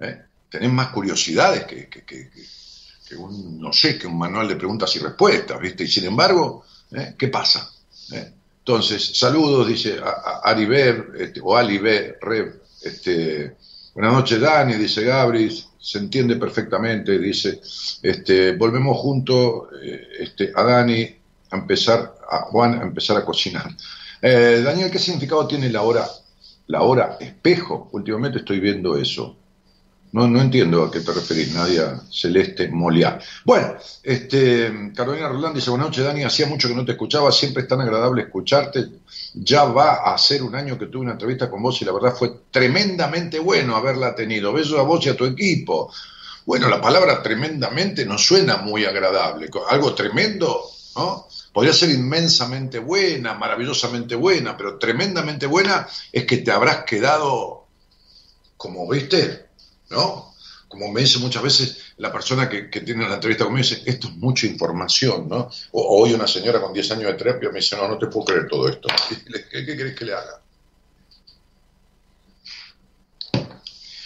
[0.00, 0.20] ¿eh?
[0.50, 2.60] Tenés más curiosidades que, que, que- que-
[3.08, 5.82] que un, no sé, que un manual de preguntas y respuestas, ¿viste?
[5.84, 7.14] Y sin embargo, ¿eh?
[7.18, 7.68] ¿qué pasa?
[8.12, 8.32] ¿Eh?
[8.60, 9.98] Entonces, saludos, dice
[10.44, 13.56] Ariber, este, o Aliber, Rev, este,
[13.94, 17.60] buenas noches, Dani, dice Gabri, se entiende perfectamente, dice,
[18.02, 21.02] este, volvemos juntos, eh, este, a Dani,
[21.50, 23.74] a empezar, a Juan, a empezar a cocinar.
[24.20, 26.06] Eh, Daniel, ¿qué significado tiene la hora,
[26.66, 27.88] la hora espejo?
[27.92, 29.36] Últimamente estoy viendo eso.
[30.12, 33.20] No, no entiendo a qué te referís, Nadia Celeste Moliá.
[33.44, 37.62] Bueno, este, Carolina Roland dice, buenas noches, Dani, hacía mucho que no te escuchaba, siempre
[37.62, 38.88] es tan agradable escucharte.
[39.34, 42.14] Ya va a ser un año que tuve una entrevista con vos y la verdad
[42.16, 44.52] fue tremendamente bueno haberla tenido.
[44.52, 45.92] Besos a vos y a tu equipo.
[46.44, 49.48] Bueno, la palabra tremendamente no suena muy agradable.
[49.68, 50.60] Algo tremendo,
[50.96, 51.28] ¿no?
[51.52, 57.66] podría ser inmensamente buena, maravillosamente buena, pero tremendamente buena es que te habrás quedado
[58.56, 59.49] como, viste,
[59.90, 60.34] ¿no?
[60.68, 64.06] Como me dice muchas veces la persona que, que tiene la entrevista conmigo, dice, esto
[64.08, 65.50] es mucha información, ¿no?
[65.72, 68.26] O, hoy una señora con 10 años de terapia me dice, no, no te puedo
[68.26, 68.88] creer todo esto.
[69.50, 70.40] ¿Qué, qué que le haga?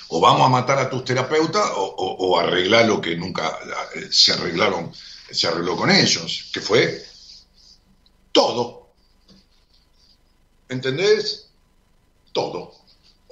[0.09, 3.59] o vamos a matar a tus terapeutas o, o- o arreglar lo que nunca
[3.97, 4.93] eh, se arreglaron,
[5.30, 7.03] se arregló con ellos, que fue
[8.30, 8.91] todo.
[10.68, 11.49] ¿Entendés?
[12.32, 12.74] Todo.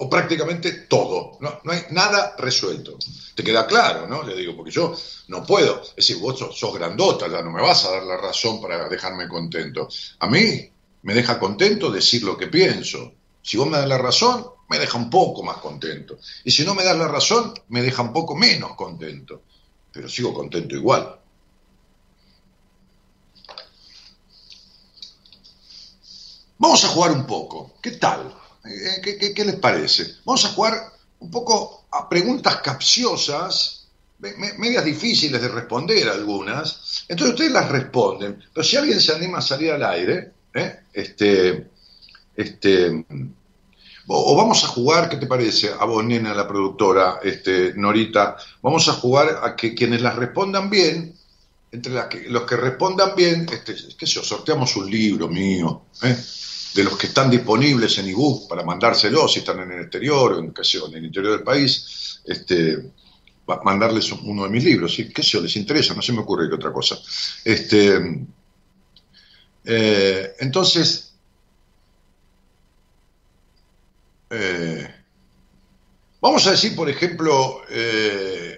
[0.03, 1.38] O prácticamente todo.
[1.38, 2.98] No, no hay nada resuelto.
[3.36, 4.24] ¿Te queda claro, no?
[4.24, 4.96] Le digo, porque yo
[5.28, 5.80] no puedo.
[5.80, 8.88] Es decir, vos sos, sos grandota, ya no me vas a dar la razón para
[8.88, 9.88] dejarme contento.
[10.18, 10.68] A mí
[11.03, 13.12] me deja contento decir lo que pienso.
[13.40, 16.18] Si vos me das la razón, me deja un poco más contento.
[16.42, 19.42] Y si no me das la razón, me deja un poco menos contento.
[19.92, 21.16] Pero sigo contento igual.
[26.59, 27.74] Vamos a jugar un poco.
[27.80, 28.41] ¿Qué tal?
[28.64, 30.16] Eh, ¿Qué, qué- qué les parece?
[30.24, 33.88] Vamos a jugar un poco a preguntas capciosas,
[34.18, 37.04] me- me- medias difíciles de responder algunas.
[37.08, 38.42] Entonces ustedes las responden.
[38.52, 40.80] Pero si alguien se anima a salir al aire, ¿eh?
[40.92, 41.68] este,
[42.36, 43.04] este,
[44.06, 45.70] o, vamos a jugar, ¿qué te parece?
[45.78, 50.68] A vos, nena, la productora, este, Norita, vamos a jugar a que quienes las respondan
[50.70, 51.14] bien,
[51.70, 56.16] entre las que- los que respondan bien, este, qué sé sorteamos un libro mío, ¿eh?
[56.74, 60.38] De los que están disponibles en ebook para mandárselos, si están en el exterior o
[60.38, 62.90] en, qué en el interior del país, este,
[63.64, 66.72] mandarles uno de mis libros, qué sé les interesa, no se me ocurre qué otra
[66.72, 66.98] cosa.
[67.44, 68.26] Este,
[69.64, 71.14] eh, entonces,
[74.30, 74.94] eh,
[76.20, 78.56] vamos a decir, por ejemplo, eh,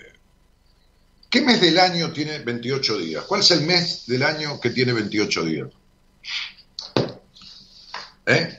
[1.29, 3.25] ¿qué mes del año tiene 28 días?
[3.25, 5.69] ¿Cuál es el mes del año que tiene 28 días?
[8.27, 8.59] ¿Eh?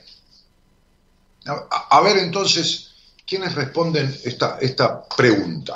[1.46, 2.90] A, ver entonces,
[3.26, 5.74] ¿quiénes responden esta, esta pregunta?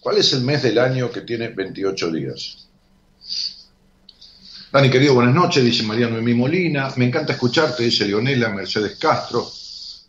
[0.00, 2.68] ¿Cuál es el mes del año que tiene 28 días?
[4.70, 6.92] Dani, querido, buenas noches, dice Mariano Emí Molina.
[6.96, 9.50] Me encanta escucharte, dice Leonela Mercedes Castro.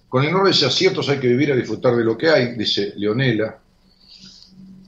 [0.10, 3.58] Con enormes aciertos hay que vivir a disfrutar de lo que hay, dice Leonela.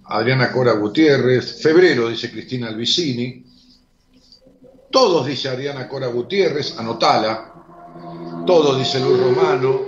[0.05, 1.61] Adriana Cora Gutiérrez.
[1.61, 3.45] Febrero, dice Cristina Albicini.
[4.91, 6.77] Todos, dice Adriana Cora Gutiérrez.
[6.77, 7.50] Anotala.
[8.45, 9.81] Todos, dice Luis Romano.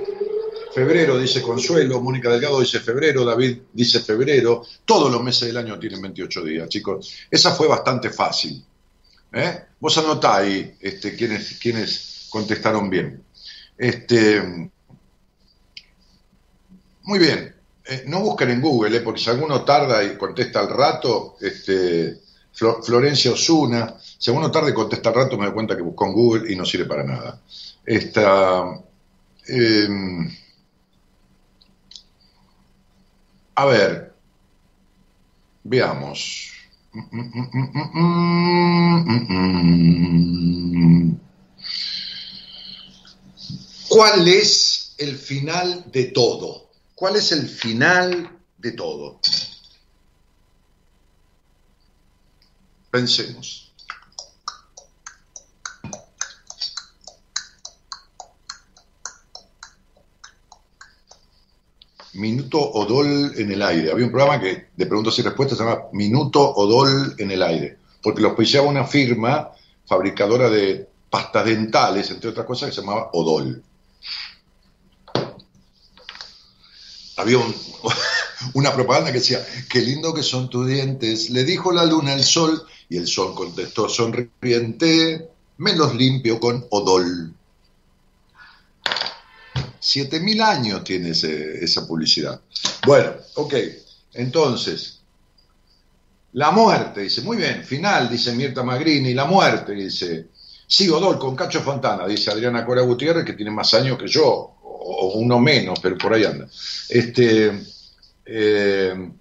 [0.73, 2.01] Febrero, dice Consuelo.
[2.01, 3.23] Mónica Delgado dice febrero.
[3.25, 4.63] David dice febrero.
[4.85, 7.13] Todos los meses del año tienen 28 días, chicos.
[7.29, 8.63] Esa fue bastante fácil.
[9.33, 9.65] ¿eh?
[9.79, 13.23] Vos anotá ahí este, quiénes, quiénes contestaron bien.
[13.77, 14.41] Este,
[17.03, 17.55] muy bien.
[17.85, 19.01] Eh, no busquen en Google, ¿eh?
[19.01, 22.17] porque si alguno tarda y contesta al rato, este,
[22.57, 26.05] Flo- Florencia Osuna, si alguno tarda y contesta al rato, me doy cuenta que buscó
[26.05, 27.41] en Google y no sirve para nada.
[27.85, 28.81] Esta,
[29.47, 30.31] em,
[33.55, 34.15] a ver,
[35.63, 36.51] veamos.
[43.89, 46.69] ¿Cuál es el final de todo?
[46.95, 49.19] ¿Cuál es el final de todo?
[52.91, 53.72] Pensemos.
[62.13, 63.91] Minuto Odol en el aire.
[63.91, 67.77] Había un programa que de preguntas y respuestas se llama Minuto Odol en el aire,
[68.01, 69.49] porque lo auspiciaba una firma
[69.87, 73.63] fabricadora de pastas dentales, entre otras cosas, que se llamaba Odol.
[77.17, 77.55] Había un-
[78.53, 82.23] una propaganda que decía, qué lindo que son tus dientes, le dijo la luna al
[82.23, 87.33] sol, y el sol contestó sonriente, me los limpio con Odol.
[89.85, 92.39] Siete mil años tiene esa publicidad.
[92.85, 93.53] Bueno, ok,
[94.13, 95.01] entonces,
[96.31, 100.27] la muerte, dice, muy bien, final, dice Mirta Magrini, la muerte, dice,
[100.65, 104.25] sí, Odol con Cacho Fontana, dice Adriana Cora Gutiérrez, que tiene más años que yo,
[104.25, 106.47] o, o uno menos, pero por ahí anda.
[106.87, 107.51] Este,
[108.25, 109.11] eh,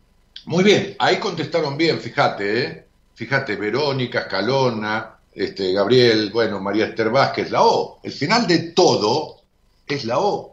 [0.45, 2.87] muy bien, ahí contestaron bien, fíjate, ¿eh?
[3.17, 7.99] fíjate, Verónica, Escalona, este, Gabriel, bueno, María Esther Vázquez, la O.
[8.05, 9.43] El final de todo
[9.89, 10.52] es la O.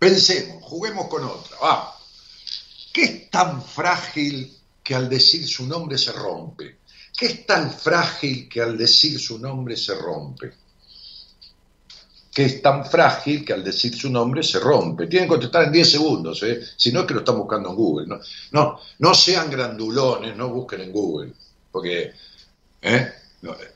[0.00, 1.56] Pensemos, juguemos con otra.
[1.60, 1.94] Vamos.
[2.92, 6.78] ¿Qué es tan frágil que al decir su nombre se rompe?
[7.16, 10.52] ¿Qué es tan frágil que al decir su nombre se rompe?
[12.32, 15.06] ¿Qué es tan frágil que al decir su nombre se rompe?
[15.06, 16.60] Tienen que contestar en 10 segundos, ¿eh?
[16.76, 18.06] si no es que lo están buscando en Google.
[18.52, 21.34] No, no, sean grandulones, no busquen en Google,
[21.70, 22.14] porque
[22.82, 23.12] ¿Eh?
[23.42, 23.74] Eh.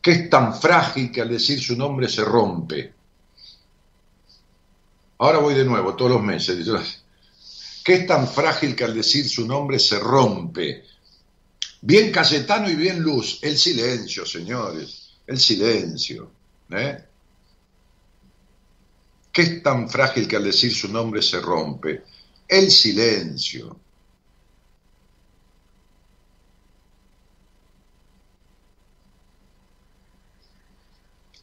[0.00, 2.94] ¿Qué es tan frágil que al decir su nombre se rompe?
[5.18, 6.64] Ahora voy de nuevo, todos los meses.
[7.84, 10.84] ¿Qué es tan frágil que al decir su nombre se rompe?
[11.80, 13.40] Bien Cayetano y bien Luz.
[13.42, 15.14] El silencio, señores.
[15.26, 16.30] El silencio.
[16.70, 17.04] ¿eh?
[19.32, 22.04] ¿Qué es tan frágil que al decir su nombre se rompe?
[22.46, 23.76] El silencio.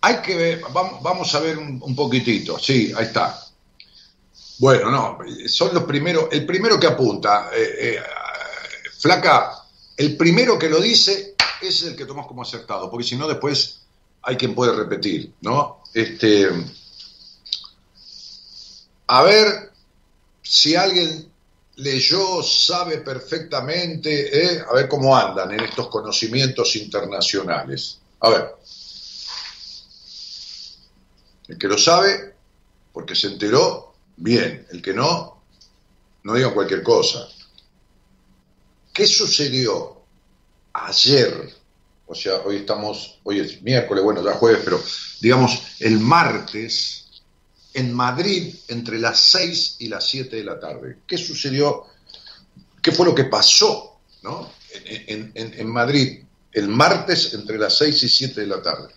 [0.01, 2.59] Hay que ver, vamos, a ver un poquitito.
[2.59, 3.44] Sí, ahí está.
[4.57, 8.03] Bueno, no, son los primeros, el primero que apunta, eh, eh,
[8.97, 9.65] flaca,
[9.97, 13.81] el primero que lo dice es el que tomamos como acertado, porque si no después
[14.21, 15.83] hay quien puede repetir, ¿no?
[15.93, 16.49] Este,
[19.07, 19.71] a ver
[20.41, 21.31] si alguien
[21.77, 24.63] leyó, sabe perfectamente, ¿eh?
[24.69, 27.99] a ver cómo andan en estos conocimientos internacionales.
[28.21, 28.55] A ver.
[31.47, 32.35] El que lo sabe,
[32.93, 34.65] porque se enteró, bien.
[34.71, 35.41] El que no,
[36.23, 37.27] no diga cualquier cosa.
[38.93, 40.01] ¿Qué sucedió
[40.73, 41.53] ayer?
[42.07, 44.81] O sea, hoy estamos, hoy es miércoles, bueno, ya jueves, pero
[45.19, 47.05] digamos el martes
[47.73, 50.99] en Madrid entre las 6 y las 7 de la tarde.
[51.05, 51.85] ¿Qué sucedió?
[52.81, 54.49] ¿Qué fue lo que pasó ¿no?
[54.71, 58.93] en, Madrid el martes entre las 6 y 7 de la tarde?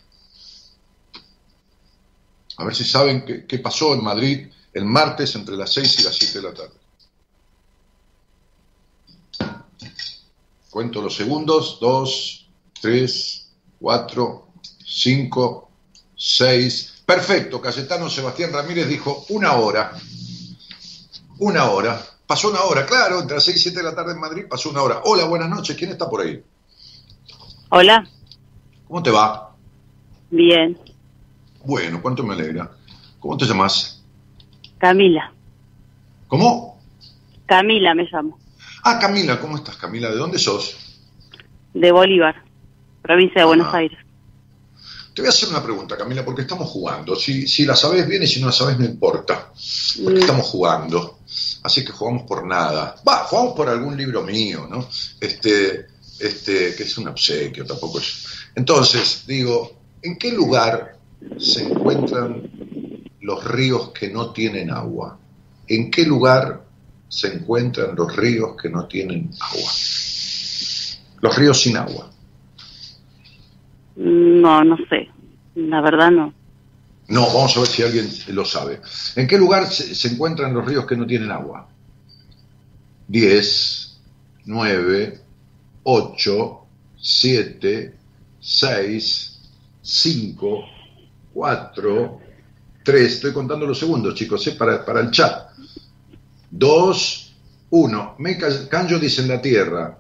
[2.58, 4.46] A ver si saben qué pasó en Madrid
[4.78, 6.74] el martes entre las 6 y las 7 de la tarde.
[10.70, 11.78] Cuento los segundos.
[11.80, 12.48] 2,
[12.80, 13.48] 3,
[13.80, 14.46] 4,
[14.86, 15.70] 5,
[16.16, 17.02] 6.
[17.04, 17.60] Perfecto.
[17.60, 19.92] Cayetano Sebastián Ramírez dijo una hora.
[21.38, 22.04] Una hora.
[22.26, 24.68] Pasó una hora, claro, entre las 6 y 7 de la tarde en Madrid pasó
[24.70, 25.00] una hora.
[25.04, 25.76] Hola, buenas noches.
[25.76, 26.42] ¿Quién está por ahí?
[27.70, 28.08] Hola,
[28.86, 29.54] ¿Cómo te va?
[30.30, 30.78] bien.
[31.64, 32.70] Bueno, cuánto me alegra.
[33.18, 33.97] ¿Cómo te llamas?
[34.78, 35.32] Camila.
[36.28, 36.80] ¿Cómo?
[37.46, 38.38] Camila me llamo.
[38.84, 40.10] Ah, Camila, ¿cómo estás, Camila?
[40.10, 40.76] ¿De dónde sos?
[41.74, 42.42] De Bolívar,
[43.02, 43.78] provincia de Buenos Ah.
[43.78, 43.98] Aires.
[45.14, 47.16] Te voy a hacer una pregunta, Camila, porque estamos jugando.
[47.16, 49.50] Si, si la sabes bien y si no la sabes, no importa.
[50.04, 50.22] Porque Mm.
[50.22, 51.18] estamos jugando.
[51.64, 52.94] Así que jugamos por nada.
[53.06, 54.86] Va, jugamos por algún libro mío, ¿no?
[55.20, 55.86] Este,
[56.20, 58.26] este, que es un obsequio, tampoco es.
[58.54, 59.72] Entonces, digo,
[60.02, 60.96] ¿en qué lugar
[61.38, 62.48] se encuentran
[63.28, 65.18] los ríos que no tienen agua?
[65.66, 66.62] ¿En qué lugar
[67.10, 69.70] se encuentran los ríos que no tienen agua?
[71.20, 72.10] Los ríos sin agua.
[73.96, 75.10] No, no sé.
[75.56, 76.32] La verdad no.
[77.08, 78.80] No, vamos a ver si alguien lo sabe.
[79.14, 81.68] ¿En qué lugar se, se encuentran los ríos que no tienen agua?
[83.08, 84.00] 10,
[84.46, 85.20] 9,
[85.82, 86.66] 8,
[86.96, 87.94] 7,
[88.40, 89.40] 6,
[89.82, 90.64] 5,
[91.34, 92.27] 4,
[92.88, 93.12] 3.
[93.12, 94.52] Estoy contando los segundos, chicos, ¿eh?
[94.52, 95.50] para, para el chat.
[96.50, 97.34] 2,
[97.68, 98.14] 1.
[98.16, 99.98] Me Canyo dice en la tierra.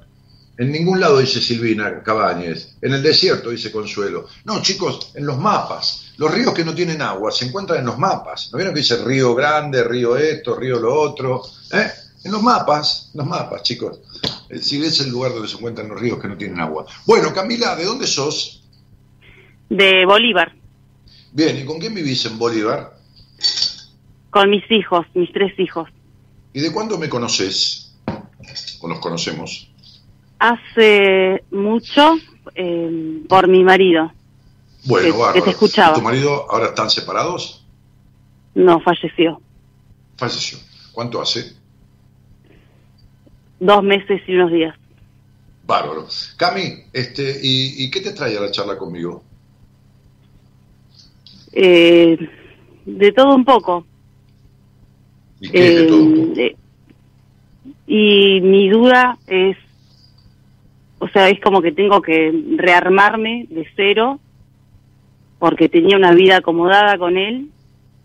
[0.56, 2.76] En ningún lado dice Silvina Cabañez.
[2.80, 4.26] En el desierto dice Consuelo.
[4.46, 6.14] No, chicos, en los mapas.
[6.16, 8.48] Los ríos que no tienen agua se encuentran en los mapas.
[8.52, 11.42] ¿No vieron que dice río grande, río esto, río lo otro?
[11.70, 11.90] ¿Eh?
[12.24, 14.00] En los mapas, los mapas, chicos.
[14.48, 16.86] Eh, Si ves el lugar donde se encuentran los ríos que no tienen agua.
[17.04, 18.64] Bueno, Camila, ¿de dónde sos?
[19.68, 20.57] De Bolívar,
[21.32, 22.96] Bien, ¿y con quién vivís en Bolívar?
[24.30, 25.88] con mis hijos, mis tres hijos.
[26.52, 27.94] ¿Y de cuándo me conoces?
[28.80, 29.70] ¿O nos conocemos?
[30.38, 32.16] Hace mucho
[32.54, 34.12] eh, por mi marido.
[34.84, 35.50] Bueno, Que- que te bárbaro.
[35.50, 35.92] escuchaba.
[35.96, 37.64] ¿Y ¿Tu marido ahora están separados?
[38.54, 39.40] No, falleció.
[40.16, 40.58] Falleció.
[40.92, 41.54] ¿Cuánto hace?
[43.60, 44.76] Dos meses y unos días.
[45.66, 46.06] Bárbaro.
[46.36, 49.24] Cami, este, ¿y, y qué te trae a la charla conmigo?
[51.52, 52.18] Eh,
[52.86, 53.84] de todo un poco.
[55.40, 56.58] ¿Y qué es de Eh, todo un poco?
[57.86, 59.56] y mi duda es,
[60.98, 64.20] o sea, es como que tengo que rearmarme de cero,
[65.38, 67.48] porque tenía una vida acomodada con él,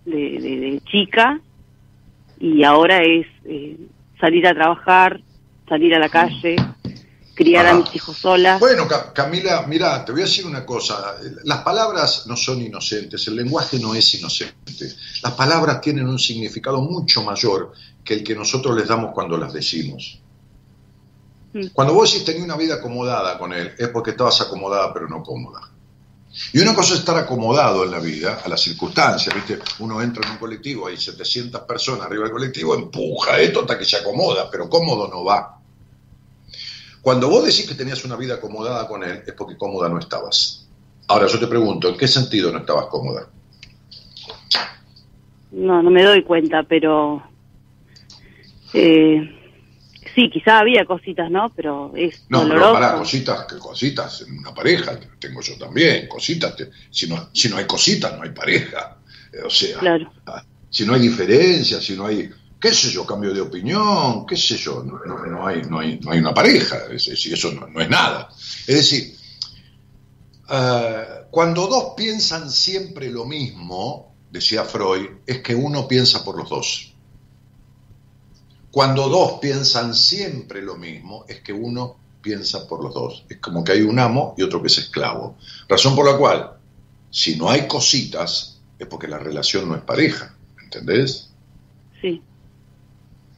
[0.06, 1.40] de, de- de chica,
[2.40, 3.76] y ahora es eh,
[4.20, 5.20] salir a trabajar,
[5.68, 6.56] salir a la calle,
[7.36, 7.72] criar Ah.
[7.72, 8.58] a mis hijos sola.
[8.60, 11.16] Bueno, Ca- Camila, mira, te voy a decir una cosa.
[11.44, 14.94] Las palabras no son inocentes, el lenguaje no es inocente.
[15.22, 17.74] Las palabras tienen un significado mucho mayor
[18.04, 20.20] que el que nosotros les damos cuando las decimos.
[21.54, 21.68] Mm.
[21.74, 25.24] Cuando vos decís tenía una vida acomodada con él, es porque estabas acomodada pero no
[25.24, 25.70] cómoda.
[26.52, 29.60] Y una cosa es estar acomodado en la vida, a las circunstancias, ¿viste?
[29.80, 33.86] Uno entra en un colectivo, hay 700 personas arriba del colectivo, empuja esto hasta que
[33.86, 35.60] se acomoda, pero cómodo no va.
[37.04, 40.66] Cuando vos decís que tenías una vida acomodada con él, es porque cómoda no estabas.
[41.10, 43.28] Ahora yo te pregunto, ¿en qué sentido no estabas cómoda?
[45.52, 47.22] No, no me doy cuenta, pero
[48.74, 49.22] eh,
[50.16, 51.52] sí, quizá había cositas, ¿no?
[51.56, 52.74] Pero es No, pero doloroso.
[52.74, 56.56] para cositas, que cositas en una pareja, tengo yo también, cositas.
[56.56, 58.98] te- si, no, si no hay cositas, no hay pareja.
[59.34, 60.10] Eh, o sea, Claro.
[60.70, 62.30] si no hay diferencias, si no hay,
[62.64, 66.00] qué sé yo, cambio de opinión, qué sé yo, no, no- no hay, no, hay,
[66.02, 68.30] una pareja, es decir, eso no, es nada.
[68.66, 69.18] Es decir,
[70.48, 76.50] ah, cuando dos piensan siempre lo mismo, decía Freud, es que uno piensa por los
[76.50, 76.94] dos.
[78.72, 83.26] Cuando dos piensan siempre lo mismo, es que uno piensa por los dos.
[83.28, 85.36] Es como que hay un amo y otro que es esclavo.
[85.68, 86.54] Razón por la cual,
[87.12, 90.34] si no hay cositas, es porque la relación no es pareja.
[90.64, 91.30] ¿Entendés?
[92.02, 92.22] Sí.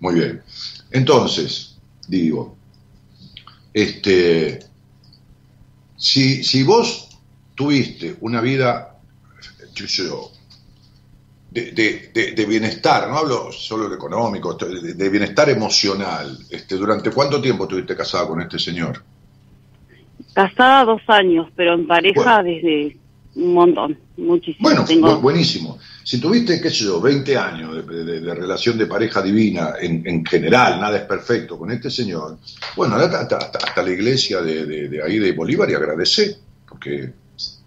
[0.06, 0.44] Muy bien.
[0.92, 1.78] Entonces,
[2.08, 2.56] digo,
[3.74, 4.60] este,
[5.98, 7.10] si, si vos
[7.56, 8.98] tuviste una vida,
[9.88, 10.32] sé yo,
[11.50, 17.10] de, de- de- de bienestar, no hablo solo de económico, de, bienestar emocional, este, ¿durante
[17.10, 19.02] cuánto tiempo estuviste casada con este señor?
[20.34, 22.44] Casada dos años, pero en pareja Bueno.
[22.44, 22.96] desde
[23.34, 24.70] un montón, muchísimo.
[24.70, 25.80] Bueno, Tengo, buenísimo.
[26.06, 30.04] Si tuviste, qué sé yo, 20 años de, de- de relación de pareja divina en,
[30.08, 32.38] en general, nada es perfecto con este señor,
[32.76, 36.38] bueno, hasta, hasta- hasta- hasta la iglesia de, ahí de Bolívar y agradecé,
[36.70, 37.12] porque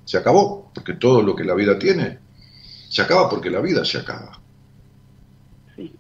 [0.05, 2.21] se acabó, porque todo lo que la vida tiene
[2.89, 4.41] se acaba porque la vida se acaba.
[5.77, 5.93] Sí.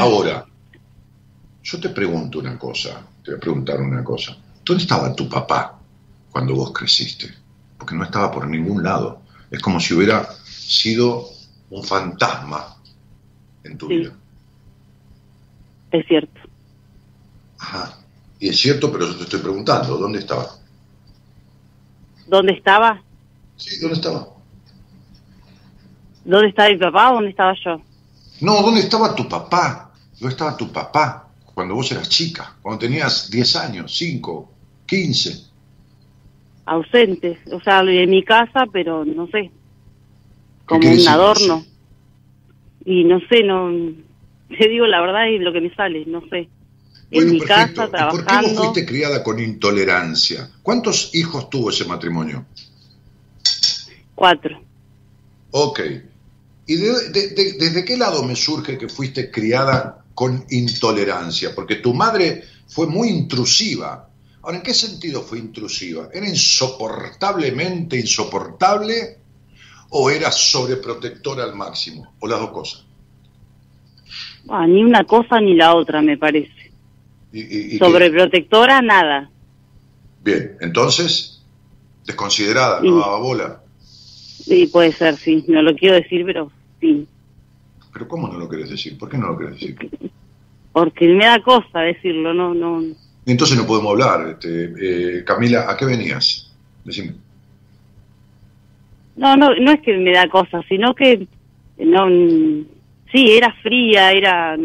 [0.00, 0.46] Ahora,
[1.62, 4.36] yo te pregunto una cosa, te voy a preguntar una cosa.
[4.64, 5.78] ¿Dónde estaba tu papá
[6.30, 7.32] cuando vos creciste?
[7.78, 9.22] Porque no estaba por ningún lado.
[9.54, 11.28] Es como si hubiera sido
[11.70, 12.76] un fantasma
[13.62, 13.98] en tu Sí.
[13.98, 14.12] vida.
[15.92, 16.40] es cierto.
[17.60, 17.96] Ajá.
[18.40, 20.56] Y es cierto, pero yo te estoy preguntando, ¿dónde estaba?
[22.26, 23.00] ¿Dónde estaba?
[23.56, 24.26] Sí, ¿dónde estaba?
[26.24, 27.80] ¿Dónde estaba mi papá o dónde estaba yo?
[28.40, 29.92] No, ¿dónde estaba tu papá?
[30.18, 32.56] ¿Dónde estaba tu papá cuando vos eras chica?
[32.60, 34.50] Cuando tenías 10 años, 5,
[34.86, 35.44] 15.
[36.66, 37.38] Ausente.
[37.52, 39.50] O sea, en mi casa, pero no sé.
[40.66, 41.64] Como un adorno.
[42.84, 43.70] Y no sé, no.
[44.58, 46.48] Te digo la verdad y lo que me sale, no sé.
[47.10, 47.90] Bueno, en mi perfecto.
[47.90, 48.62] casa, ¿Y por qué vos trabajando.
[48.62, 50.50] fuiste criada con intolerancia?
[50.62, 52.44] ¿Cuántos hijos tuvo ese matrimonio?
[54.14, 54.60] Cuatro.
[55.50, 55.80] Ok.
[56.66, 61.54] ¿Y de- de- de- desde qué lado me surge que fuiste criada con intolerancia?
[61.54, 64.08] Porque tu madre fue muy intrusiva.
[64.44, 66.10] Ahora, ¿en qué sentido fue intrusiva?
[66.12, 69.16] ¿Era insoportablemente insoportable
[69.88, 72.14] o era sobreprotectora al máximo?
[72.20, 72.84] ¿O las dos cosas?
[74.50, 76.52] Ah, ni una cosa ni la otra, me parece.
[77.32, 77.78] Y- y- qué?
[77.78, 79.30] Sobreprotectora, nada.
[80.22, 81.42] Bien, entonces,
[82.04, 83.00] desconsiderada, no Sí.
[83.00, 83.60] daba bola.
[83.80, 85.42] Sí, puede ser, sí.
[85.48, 87.08] No lo quiero decir, pero sí.
[87.94, 88.98] Pero ¿cómo no lo querés decir?
[88.98, 89.78] ¿Por qué no lo querés decir?
[90.72, 92.82] Porque me da cosa decirlo, no, no.
[93.26, 94.28] Entonces no podemos hablar.
[94.30, 96.50] Este, eh, Camila, ¿a qué venías?
[96.84, 97.14] Decime.
[99.16, 101.26] No, no, no es que me da cosa, sino que
[101.78, 102.06] no.
[103.12, 104.56] Sí, era fría, era.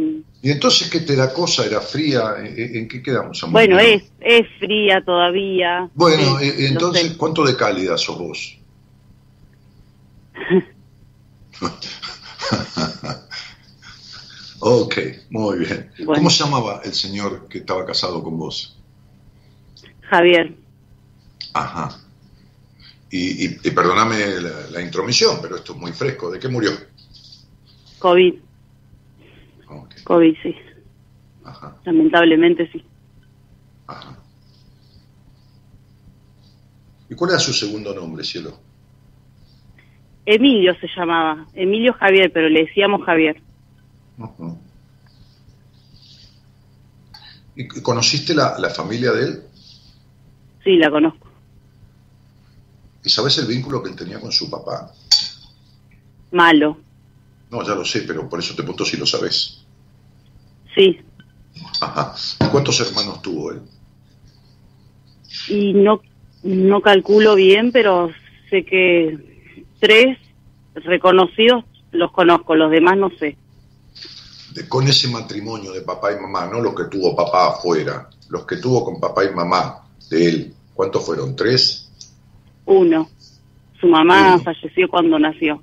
[0.42, 1.66] ¿Y entonces qué te da cosa?
[1.66, 2.36] ¿Era fría?
[2.40, 3.44] ¿En, en qué quedamos?
[3.44, 3.54] amor?
[3.54, 5.90] Bueno, es, es fría todavía.
[5.94, 7.18] Bueno, eh, entonces, sé.
[7.18, 8.58] ¿cuánto de cálida sos vos?
[14.60, 14.96] ok,
[15.30, 15.92] muy bien.
[15.98, 16.14] Bueno.
[16.14, 18.76] ¿Cómo se llamaba el señor que estaba casado con vos?
[20.02, 20.56] Javier,
[21.54, 22.00] Ajá.
[23.12, 26.30] Y, y- y perdóname la, la intromisión, pero esto es muy fresco.
[26.30, 26.72] ¿De qué murió?
[28.00, 28.34] COVID,
[30.04, 30.56] COVID, sí.
[31.44, 32.84] Ajá, Lamentablemente sí.
[33.88, 34.18] ajá.
[37.10, 38.60] ¿Y cuál era su segundo nombre, cielo?
[40.26, 43.42] Emilio se llamaba, Emilio Javier, pero le decíamos Javier.
[47.56, 49.44] ¿Y y conociste la, la familia de él?
[50.64, 51.28] Sí, la conozco.
[53.04, 54.92] ¿Y sabes el vínculo que él tenía con su papá?
[56.32, 56.78] Malo,
[57.50, 59.66] No, ya lo sé, pero por eso te pregunto si lo sabes.
[60.76, 61.00] sí.
[61.82, 62.14] Ajá.
[62.42, 63.62] ¿Y cuántos hermanos tuvo él?
[65.50, 66.02] Y no,
[66.44, 68.12] no calculo bien, pero
[68.50, 69.18] sé que
[69.80, 70.18] tres
[70.76, 73.36] reconocidos los conozco, los demás no sé.
[74.68, 78.58] Con ese matrimonio de papá y mamá, no los que tuvo papá afuera, los que
[78.58, 81.36] tuvo con papá y mamá de él, ¿cuántos fueron?
[81.36, 81.90] ¿Tres?
[82.66, 83.10] Uno.
[83.80, 84.44] Su mamá Uno.
[84.44, 85.62] falleció cuando nació.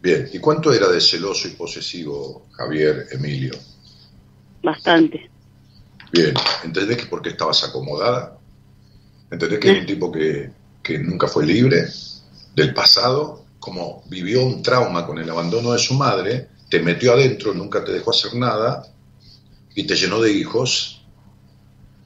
[0.00, 0.28] Bien.
[0.32, 3.52] ¿Y cuánto era de celoso y posesivo Javier Emilio?
[4.62, 5.28] Bastante.
[6.12, 6.34] Bien,
[6.64, 8.38] ¿entendés que por qué estabas acomodada?
[9.30, 10.50] ¿Entendés que es un tipo que,
[10.82, 11.86] que nunca fue libre
[12.54, 13.44] del pasado?
[13.58, 17.92] Como vivió un trauma con el abandono de su madre, te metió adentro, nunca te
[17.92, 18.86] dejó hacer nada
[19.74, 21.04] y te llenó de hijos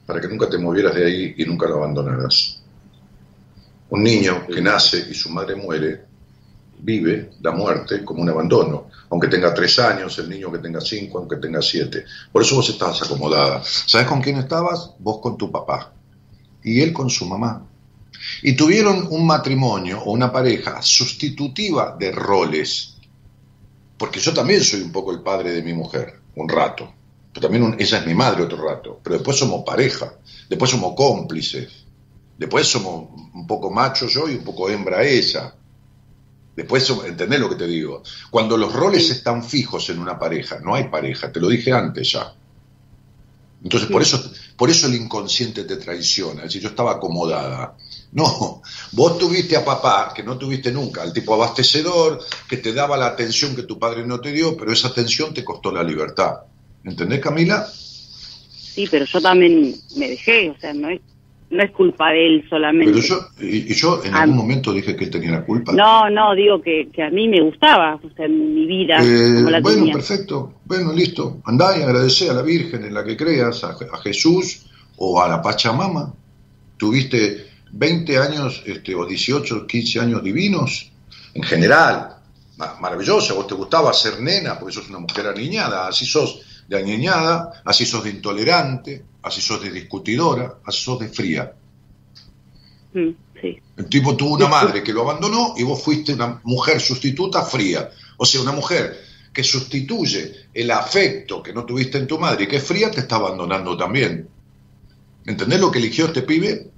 [0.05, 2.61] para que nunca te movieras de ahí y nunca lo abandonaras.
[3.89, 6.05] Un niño que nace y su madre muere,
[6.79, 11.19] vive la muerte como un abandono, aunque tenga tres años, el niño que tenga cinco,
[11.19, 12.05] aunque tenga siete.
[12.31, 13.61] Por eso vos estabas acomodada.
[13.63, 14.91] ¿Sabes con quién estabas?
[14.99, 15.93] Vos con tu papá
[16.63, 17.65] y él con su mamá.
[18.41, 22.92] Y tuvieron un matrimonio o una pareja sustitutiva de roles,
[24.03, 26.93] porque yo también soy un poco el padre de mi mujer, un rato.
[27.31, 28.99] Pero también un- ella es mi madre otro rato.
[29.01, 31.71] Pero después somos pareja, después somos cómplices,
[32.37, 35.55] después somos un poco macho yo y un poco hembra ella.
[36.55, 38.03] Después, ¿entendés lo que te digo?
[38.29, 42.11] Cuando los roles están fijos en una pareja, no hay pareja, te lo dije antes
[42.11, 42.35] ya.
[43.61, 44.21] Entonces, por eso,
[44.57, 46.41] por eso el inconsciente te traiciona.
[46.41, 47.77] Es decir, yo estaba acomodada.
[48.13, 48.61] No,
[48.91, 53.07] vos tuviste a papá, que no tuviste nunca, al tipo abastecedor, que te daba la
[53.07, 56.35] atención que tu padre no te dio, pero esa atención te costó la libertad.
[56.83, 57.65] ¿Entendés, Camila?
[57.67, 60.99] Sí, pero yo también me dejé, o sea, no es,
[61.49, 62.91] no es culpa de él solamente.
[62.93, 64.21] Pero yo, y, y yo en Ah.
[64.23, 65.71] algún momento dije que él tenía la culpa.
[65.73, 69.49] No, no, digo que, que a mí me gustaba, o sea, mi vida, Eh, como
[69.49, 69.93] la bueno, tenía.
[69.93, 70.53] perfecto.
[70.65, 71.37] Bueno, listo.
[71.45, 74.65] Andá y agradecé a la Virgen en la que creas, a, a Jesús
[74.97, 76.13] o a la Pachamama.
[76.77, 80.91] Tuviste 20 años este, o 18, 15 años divinos,
[81.33, 82.17] en general.
[82.57, 86.77] ma- Maravilloso, vos te gustaba ser nena porque sos una mujer aniñada, así sos de
[86.79, 91.53] aniñada, así sos de intolerante, así sos de discutidora, así sos de fría.
[92.93, 93.09] Mm,
[93.41, 97.43] sí, El tipo tuvo una madre que lo abandonó y vos fuiste una mujer sustituta
[97.43, 97.89] fría.
[98.17, 99.01] O sea, una mujer
[99.33, 102.99] que sustituye el afecto que no tuviste en tu madre y que es fría, te
[102.99, 104.29] está abandonando también.
[105.25, 106.69] ¿Entendés lo que eligió este pibe?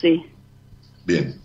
[0.00, 0.26] Sí.
[1.04, 1.40] Bien.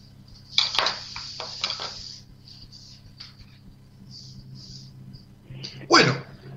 [5.87, 6.13] Bueno,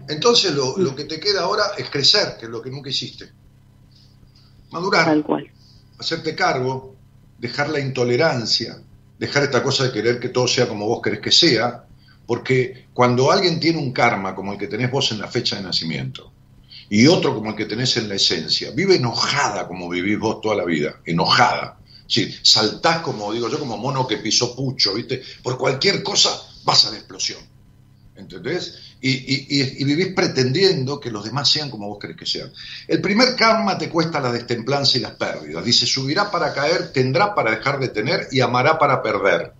[0.08, 3.30] entonces lo, lo que te queda ahora es crecer, que es lo que nunca hiciste.
[4.70, 5.50] Madurar Tal cual.
[5.98, 6.96] hacerte cargo,
[7.38, 8.78] dejar la intolerancia,
[9.18, 11.84] dejar esta cosa de querer que todo sea como vos querés que sea,
[12.26, 15.62] porque cuando alguien tiene un karma como el que tenés vos en la fecha de
[15.62, 16.32] nacimiento
[16.88, 20.56] y otro como el que tenés en la esencia, vive enojada como vivís vos toda
[20.56, 21.75] la vida, enojada.
[22.06, 25.22] Sí, saltás como digo yo, como mono que pisó pucho, ¿viste?
[25.42, 27.40] Por cualquier cosa vas a la explosión.
[28.14, 28.74] ¿Entendés?
[29.00, 29.46] Y, y-
[29.78, 32.50] y- vivís pretendiendo que los demás sean como vos querés que sean.
[32.88, 35.62] El primer karma te cuesta la destemplanza y las pérdidas.
[35.64, 39.52] Dice, subirá para caer, tendrá para dejar de tener y amará para perder.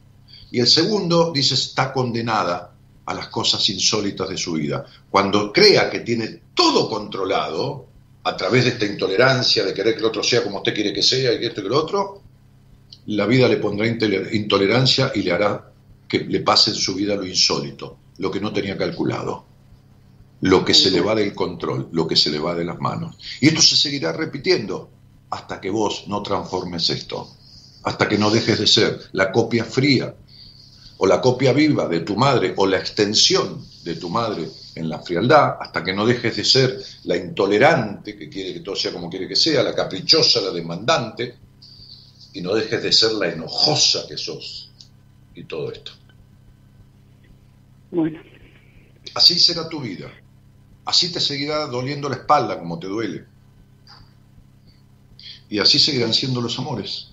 [0.51, 2.73] Y el segundo dice, está condenada
[3.05, 4.87] a las cosas insólitas de su vida.
[5.11, 7.87] Cuando crea que tiene todo controlado,
[8.25, 11.03] a través de esta intolerancia, de querer que el otro sea como usted quiere que
[11.03, 12.23] sea y que esto y lo otro,
[13.07, 15.73] la vida le pondrá intole- intolerancia y le hará
[16.09, 19.45] que le pase en su vida lo insólito, lo que no tenía calculado,
[20.41, 23.17] lo que se le va del control, lo que se le va de las manos.
[23.41, 24.91] Y esto se seguirá repitiendo
[25.31, 27.29] hasta que vos no transformes esto,
[27.85, 30.15] hasta que no dejes de ser la copia fría
[30.99, 35.01] o la copia viva de tu madre o la extensión de tu madre en la
[35.01, 39.09] frialdad, hasta que no dejes de ser la intolerante que quiere que todo sea como
[39.09, 41.46] quiere que sea, la caprichosa, la demandante,
[42.37, 44.71] y no dejes de ser la enojosa que sos
[45.35, 45.93] y todo esto.
[47.91, 48.21] Bueno,
[49.15, 50.13] Así será tu vida.
[50.85, 53.25] Así te seguirá doliendo la espalda como te duele.
[55.49, 57.13] Y así seguirán siendo los amores.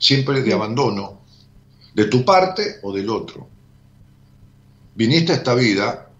[0.00, 1.20] Siempre de abandono,
[1.94, 3.48] de tu parte o del otro.
[4.96, 6.10] Viniste a esta vida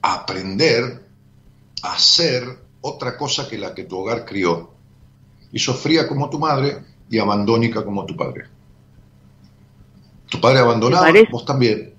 [0.00, 1.06] a aprender
[1.82, 2.44] a hacer
[2.80, 4.72] otra cosa que la que tu hogar crió.
[5.52, 8.44] Y sos fría como tu madre y abandónica como tu padre.
[10.30, 11.32] Tu padre abandonado, ¿Te parece?
[11.32, 11.94] vos también.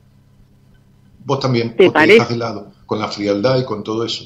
[1.26, 2.13] Vos también, ¿Te vos te parece?
[2.13, 4.26] dejas de lado, con la frialdad y con todo eso.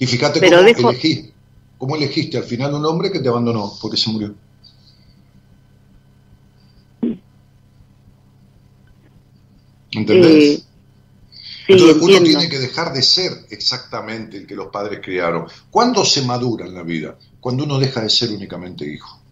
[0.00, 1.32] Y fíjate Pero cómo dejo- elegí,
[1.78, 4.34] cómo elegiste al final un hombre que te abandonó porque se murió.
[9.92, 10.44] ¿Entendés?
[10.44, 10.62] eh,
[11.66, 12.38] sí, Entonces uno entiendo.
[12.38, 15.46] tiene que dejar de ser exactamente el que los padres criaron.
[15.70, 17.18] ¿Cuándo se madura en la vida?
[17.40, 19.25] Cuando uno deja de ser únicamente hijo.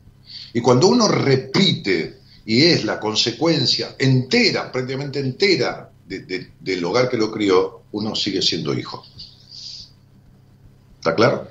[0.54, 7.10] Y cuando uno repite y es la consecuencia entera, prácticamente entera de- de- del hogar
[7.10, 9.04] que lo crió, uno sigue siendo hijo.
[10.98, 11.48] ¿Está claro?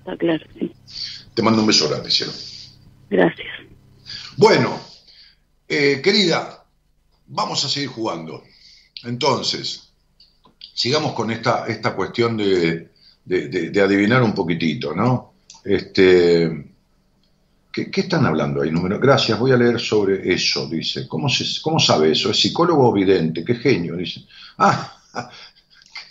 [0.00, 0.72] Está claro, sí.
[1.34, 2.32] Te mando un beso grande, cielo.
[3.10, 3.48] Gracias.
[4.36, 4.78] Bueno,
[5.68, 6.64] eh, querida,
[7.26, 8.42] vamos a seguir jugando.
[9.04, 9.88] Entonces,
[10.74, 12.90] sigamos con esta, esta cuestión de,
[13.24, 15.34] de- de- de adivinar un poquitito, ¿no?
[15.64, 16.65] Este,
[17.84, 18.98] ¿qué, están hablando ahí, número?
[18.98, 21.06] Gracias, voy a leer sobre eso, dice.
[21.06, 22.30] ¿Cómo, se, ¿Cómo sabe eso?
[22.30, 23.44] ¿Es psicólogo o vidente?
[23.44, 24.24] Qué genio, dice.
[24.58, 24.96] Ah,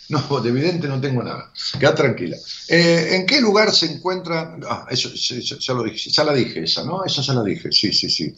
[0.09, 1.51] no, de vidente no tengo nada.
[1.79, 2.37] Queda tranquila.
[2.67, 4.57] Eh, ¿En qué lugar se encuentra?
[4.69, 7.03] Ah, eso, ya, lo dije, ya la dije esa, ¿no?
[7.03, 8.35] Esa ya la dije, sí, sí, sí.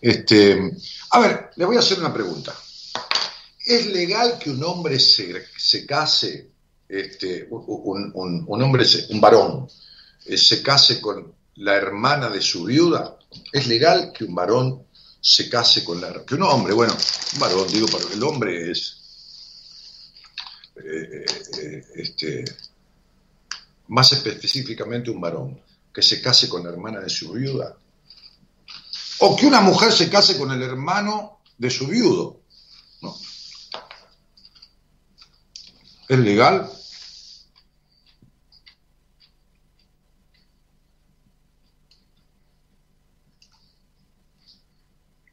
[0.00, 0.72] Este,
[1.10, 2.54] a ver, le voy a hacer una pregunta.
[3.66, 6.48] ¿Es legal que un hombre se, se case,
[6.88, 9.68] este, un, un- hombre, un varón,
[10.26, 13.18] eh, se case con la hermana de su viuda?
[13.52, 14.86] ¿Es legal que un varón
[15.20, 16.24] se case con la...
[16.24, 16.96] que un hombre, bueno,
[17.34, 18.96] un varón, digo, pero el hombre es...
[20.76, 21.24] eh,
[21.60, 22.44] eh, este,
[23.88, 25.60] más específicamente un varón,
[25.92, 27.76] que se case con la hermana de su viuda.
[29.18, 32.40] O que una mujer se case con el hermano de su viudo.
[33.02, 33.14] No.
[36.08, 36.70] ¿Es legal?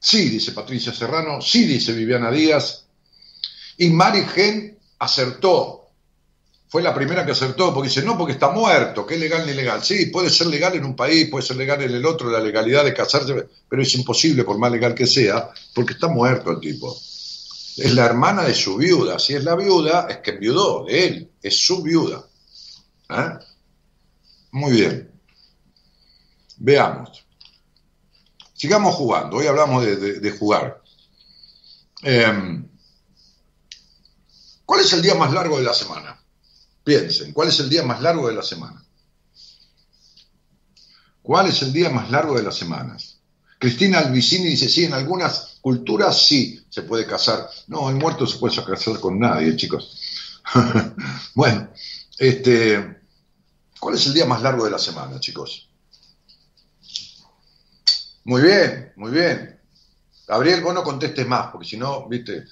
[0.09, 2.85] Sí, dice Patricia Serrano, sí, dice Viviana Díaz.
[3.75, 5.89] Y Mari Gen acertó.
[6.69, 9.51] Fue la primera que acertó, porque dice, no, porque está muerto, que es legal ni
[9.51, 9.83] ilegal.
[9.83, 12.85] Sí, puede ser legal en un país, puede ser legal en el otro, la legalidad
[12.85, 16.95] de casarse, pero es imposible, por más legal que sea, porque está muerto el tipo.
[16.95, 19.19] Es la hermana de su viuda.
[19.19, 22.25] Si es la viuda, es que enviudó de él, es su viuda.
[23.09, 23.39] ¿Eh?
[24.51, 25.11] Muy bien.
[26.59, 27.26] Veamos.
[28.57, 29.37] Sigamos jugando.
[29.37, 30.81] Hoy hablamos de, jugar.
[32.01, 32.67] Em,
[34.65, 36.19] ¿Cuál es el día más largo de la semana?
[36.83, 38.83] Piensen, ¿cuál es el día más largo de la semana?
[41.21, 43.19] ¿Cuál es el día más largo de las semanas?
[43.59, 47.49] Cristina Albicini dice, sí, en algunas culturas sí se puede casar.
[47.67, 50.41] No, el muerto se puede casar con nadie, chicos.
[51.35, 51.69] bueno,
[52.17, 53.01] este,
[53.79, 55.66] ¿cuál es el día más largo de la semana, chicos?
[58.28, 59.57] Muy bien, muy bien.
[60.28, 62.43] Gabriel, vos no contestes más, porque si no, viste,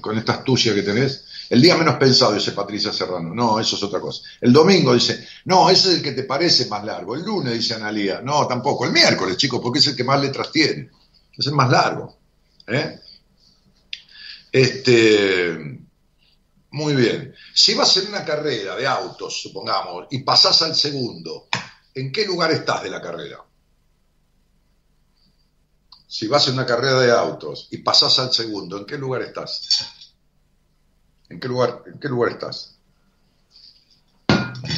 [0.00, 3.34] con esta astucia que tenés, el día menos pensado, dice Patricia Serrano.
[3.34, 4.22] No, eso es otra cosa.
[4.40, 7.14] El domingo dice, no, ese es el que te parece más largo.
[7.14, 8.86] El lunes dice Analía, no, tampoco.
[8.86, 10.90] El miércoles, chicos, porque es el que más letras tiene.
[11.36, 12.16] Es el más largo.
[12.66, 12.98] ¿eh?
[14.50, 15.80] Este,
[16.70, 17.34] muy bien.
[17.52, 21.48] Si vas en una carrera de autos, supongamos, y pasás al segundo,
[21.94, 23.36] ¿en qué lugar estás de la carrera?
[26.10, 29.86] Si vas en una carrera de autos y pasás al segundo, ¿en qué lugar estás?
[31.28, 32.74] ¿En qué lugar, en qué lugar estás?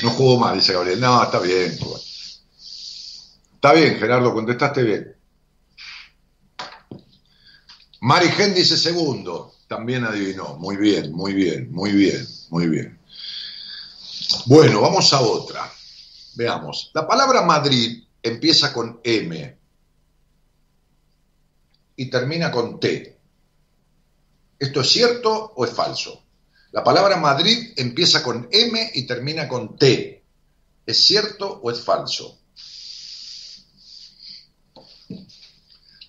[0.02, 1.00] No juego más, dice Gabriel.
[1.00, 1.78] No, está bien.
[3.54, 5.16] Está bien, Gerardo, contestaste bien.
[8.02, 9.54] Mari Gen dice segundo.
[9.66, 10.56] También adivinó.
[10.56, 13.00] Muy bien, muy bien, muy bien, muy bien.
[14.44, 15.72] Bueno, vamos a otra.
[16.34, 16.90] Veamos.
[16.92, 19.61] La palabra Madrid empieza con M
[21.96, 23.18] y termina con T.
[24.58, 26.22] ¿Esto es cierto o es falso?
[26.72, 30.22] La palabra Madrid empieza con M y termina con T.
[30.86, 32.38] ¿Es cierto o es falso?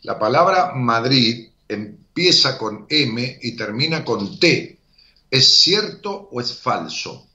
[0.04, 4.80] La palabra Madrid empieza con M y termina con T.
[5.30, 7.28] ¿Es cierto o es falso?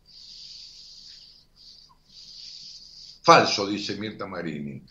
[3.22, 4.82] Falso, dice Mirta Marini.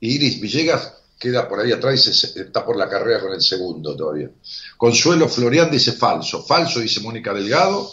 [0.00, 4.30] Iris Villegas queda por ahí atrás y está por la carrera con el segundo todavía.
[4.78, 6.42] Consuelo Florian dice falso.
[6.42, 7.92] Falso, dice Mónica Delgado.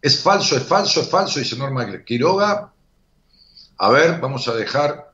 [0.00, 2.72] Es falso, es falso, es falso, dice Norma Quiroga.
[3.76, 5.12] A ver, vamos a dejar.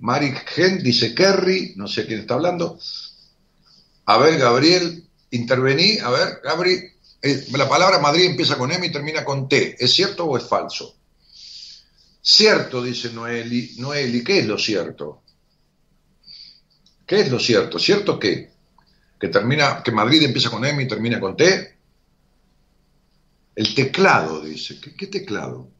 [0.00, 2.78] Mari Gen dice Kerry, no sé quién está hablando.
[4.06, 5.98] A ver, Gabriel, intervení.
[5.98, 6.80] A ver, Gabri.
[7.22, 9.76] eh, la palabra Madrid empieza con M y termina con T.
[9.78, 10.96] ¿Es cierto o es falso?
[12.20, 13.76] Cierto, dice Noeli.
[13.78, 15.22] Noeli, ¿qué es lo cierto?
[17.08, 17.78] ¿Qué es lo cierto?
[17.78, 18.50] ¿Cierto qué?
[19.18, 21.78] Que termina, que Madrid empieza con M y termina con T.
[23.56, 24.78] El teclado, dice.
[24.78, 25.70] ¿Qué, teclado?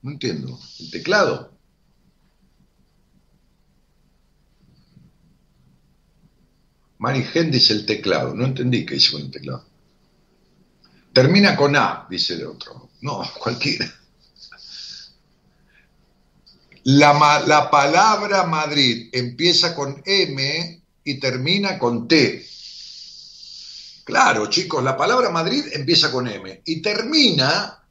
[0.00, 0.58] No entiendo.
[0.80, 1.52] ¿El teclado?
[6.96, 8.34] Mari Gen dice el teclado.
[8.34, 9.66] No entendí qué dice con el teclado.
[11.12, 12.88] Termina con A, dice el otro.
[13.02, 13.92] No, cualquiera.
[16.84, 22.44] La, la palabra Madrid empieza con M y termina con T.
[24.04, 27.84] Claro, chicos, la palabra Madrid empieza con M y termina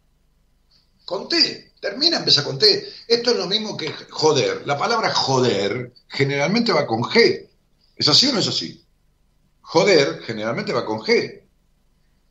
[1.06, 1.72] con T.
[1.80, 2.94] Termina, empieza con T.
[3.08, 4.68] Esto es lo mismo que joder.
[4.68, 7.48] La palabra joder generalmente va con G.
[7.96, 8.84] ¿Es así o no es así?
[9.62, 11.42] Joder generalmente va con G.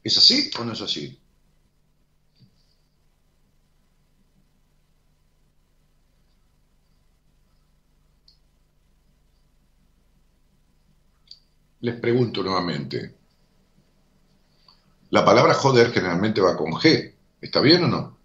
[0.04, 1.19] ¿Es así o no es así?
[11.80, 13.14] Les pregunto nuevamente.
[15.10, 17.14] La palabra joder generalmente va con G.
[17.40, 18.18] ¿Está bien o no?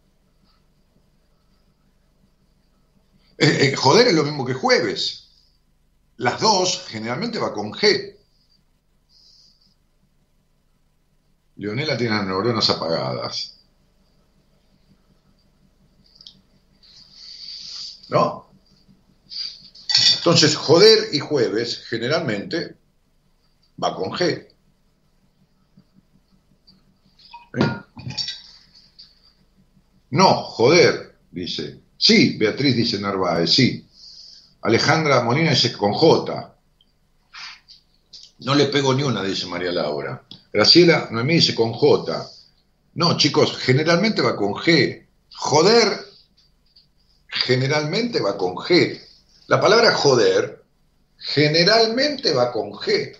[3.37, 5.29] Eh, eh, joder es lo mismo que jueves.
[6.17, 8.15] Las dos generalmente va con G.
[11.57, 13.57] Leonela tiene las neuronas apagadas.
[18.09, 18.51] ¿No?
[20.17, 22.75] Entonces, joder y jueves generalmente
[23.81, 24.47] va con G.
[27.57, 27.67] ¿Eh?
[30.11, 31.81] No, joder, dice.
[31.97, 33.85] Sí, Beatriz dice Narváez, sí.
[34.61, 36.55] Alejandra Molina dice con J.
[38.39, 40.25] No le pego ni una, dice María Laura.
[40.51, 42.29] Graciela Noemí dice con J.
[42.95, 45.05] No, chicos, generalmente va con G.
[45.35, 46.05] Joder,
[47.27, 48.99] generalmente va con G.
[49.47, 50.63] La palabra joder,
[51.17, 53.15] generalmente va con G.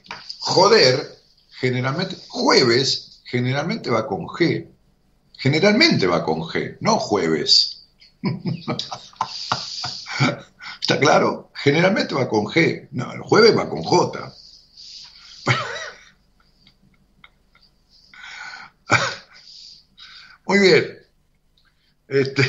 [0.46, 1.18] Joder,
[1.60, 4.70] generalmente, jueves, generalmente va con G.
[5.38, 7.88] Generalmente va con G, no jueves.
[10.82, 11.50] ¿Está claro?
[11.56, 12.90] Generalmente va con G.
[12.92, 14.36] No, el jueves va con J.
[20.46, 21.00] Muy bien.
[22.08, 22.44] Este,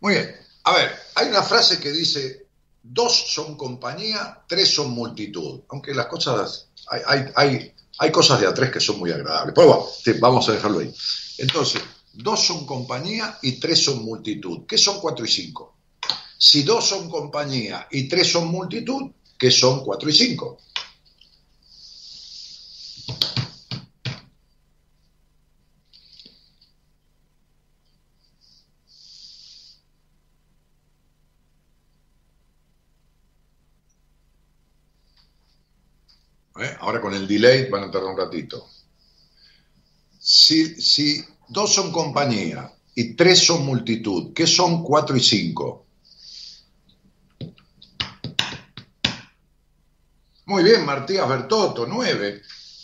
[0.00, 0.36] muy bien.
[0.64, 2.43] A ver, hay una frase que dice,
[2.84, 5.62] dos son compañía, tres son multitud.
[5.70, 9.54] Aunque las cosas, hay, hay, hay, cosas de a tres que son muy agradables.
[9.54, 9.86] Pero bueno,
[10.20, 10.94] vamos a dejarlo ahí.
[11.38, 11.82] Entonces,
[12.12, 14.66] dos son compañía y tres son multitud.
[14.68, 15.74] ¿Qué son cuatro y cinco?
[16.36, 20.58] Si dos son compañía y tres son multitud, ¿qué son cuatro y cinco?
[36.64, 36.76] ¿Eh?
[36.80, 38.70] Ahora con el delay van a tardar un ratito.
[40.18, 45.84] Si, dos son compañía y tres son multitud, ¿qué son cuatro y cinco?
[50.46, 52.42] Muy bien, Martías Bertotto, nueve.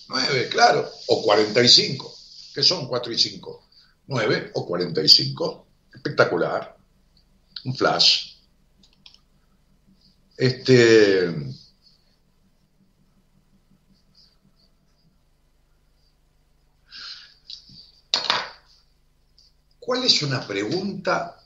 [0.08, 0.90] Nueve, claro.
[1.06, 2.14] O 45.
[2.54, 3.68] ¿Qué son cuatro y cinco?
[4.08, 5.66] Nueve o 45.
[5.94, 6.76] Espectacular.
[7.64, 8.34] Un flash.
[10.36, 11.34] Este.
[19.90, 21.36] ¿Cuál es una pregunta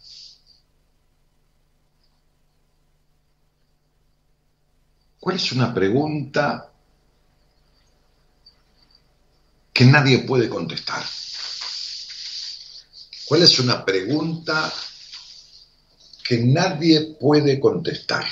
[5.19, 6.71] ¿Cuál es una pregunta
[9.73, 11.03] que nadie puede contestar?
[13.25, 14.71] ¿Cuál es una pregunta
[16.23, 18.27] que nadie puede contestar?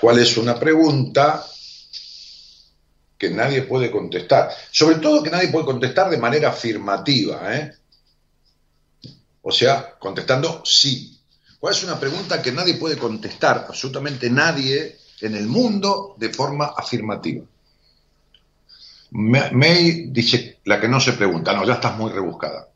[0.00, 1.44] ¿Cuál es una pregunta
[3.22, 4.50] que nadie puede contestar?
[4.72, 7.72] Sobre todo que nadie puede contestar de manera afirmativa, ¿eh?
[9.42, 11.16] O sea, contestando sí.
[11.60, 16.72] ¿Cuál es una pregunta que nadie puede contestar, absolutamente nadie en el mundo, de forma
[16.76, 17.44] afirmativa?
[19.12, 22.70] Ma- May dice, la que no se pregunta, no, ya estás muy rebuscada.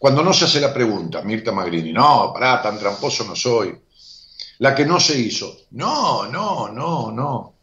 [0.00, 3.72] Cuando no se hace la pregunta, Mirta Magrini, no, pará, tan tramposo no soy.
[4.58, 7.53] La que no se hizo, no, no, no, no.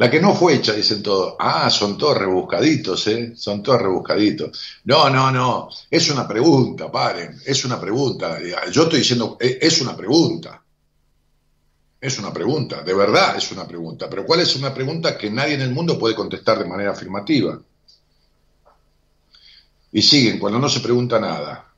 [0.00, 1.34] La que no fue hecha, dicen todos.
[1.38, 3.34] Ah, son todos rebuscaditos, ¿eh?
[3.36, 4.80] Son todos rebuscaditos.
[4.84, 5.68] No, no, no.
[5.90, 7.38] Es una pregunta, paren.
[7.44, 8.38] Es una pregunta.
[8.72, 10.62] Yo estoy diciendo, eh, es una pregunta.
[12.00, 12.82] Es una pregunta.
[12.82, 14.08] De verdad es una pregunta.
[14.08, 17.60] Pero ¿cuál es una pregunta que nadie en el mundo puede contestar de manera afirmativa?
[19.92, 21.74] Y siguen, cuando no se pregunta nada.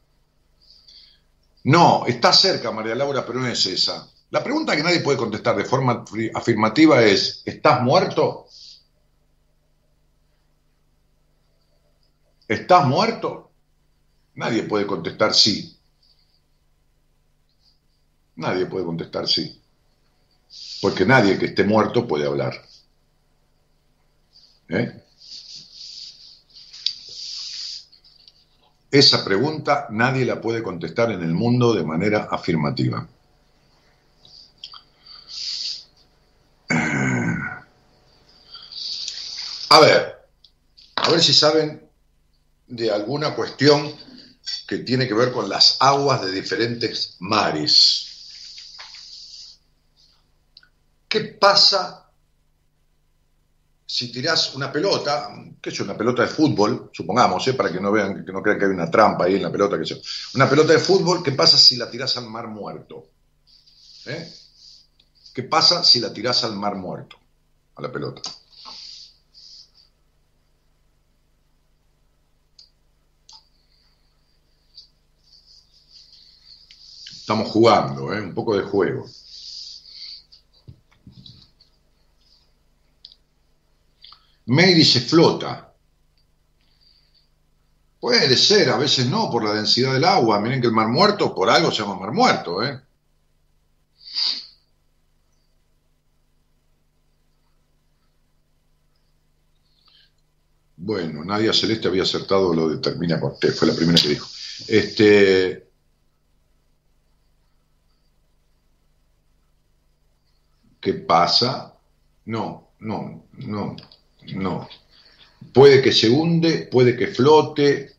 [1.64, 4.08] No, está cerca, María Laura, pero no es esa.
[4.32, 8.46] La pregunta que nadie puede contestar de forma afirmativa es, ¿estás muerto?
[12.48, 13.50] ¿Estás muerto?
[14.36, 15.78] Nadie puede contestar sí.
[18.36, 19.60] Nadie puede contestar sí.
[20.80, 22.54] Porque nadie que esté muerto puede hablar.
[24.70, 25.04] ¿Eh?
[28.90, 33.06] Esa pregunta nadie la puede contestar en el mundo de manera afirmativa.
[39.72, 40.28] A ver,
[40.96, 41.88] a ver si saben
[42.66, 43.96] de alguna cuestión
[44.68, 48.06] que tiene que ver con las aguas de diferentes mares.
[51.08, 52.06] ¿Qué pasa
[53.86, 57.54] si tirás una pelota, que es una pelota de fútbol, supongamos, ¿eh?
[57.54, 59.78] para que no vean, que no crean que hay una trampa ahí en la pelota,
[59.78, 59.96] que yo.
[60.34, 63.08] Una pelota de fútbol, ¿qué pasa si la tirás al mar muerto?
[64.04, 64.34] ¿Eh?
[65.32, 67.16] ¿Qué pasa si la tirás al mar muerto?
[67.76, 68.20] A la pelota.
[77.22, 78.20] Estamos jugando, ¿eh?
[78.20, 79.06] un poco de juego.
[84.46, 85.72] May dice flota.
[88.00, 90.40] Puede ser, a veces no, por la densidad del agua.
[90.40, 92.80] Miren que el mar muerto, por algo se llama mar muerto, ¿eh?
[100.76, 104.28] Bueno, Nadia Celeste había acertado lo de termina con fue la primera que dijo.
[104.66, 105.71] Este,
[110.82, 111.74] ¿Qué pasa?
[112.26, 113.76] No, no, no,
[114.34, 114.68] no.
[115.54, 117.92] Puede que se hunde, puede que flote.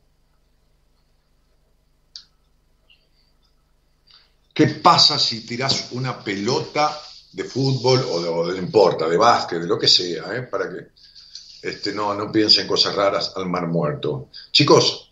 [4.53, 6.95] ¿Qué pasa si tirás una pelota
[7.31, 10.43] de fútbol o de, o de- importa, de básquet, de lo que sea, ¿eh?
[10.43, 10.91] para que
[11.63, 14.29] este, no, no piensen cosas raras al mar muerto?
[14.51, 15.11] Chicos,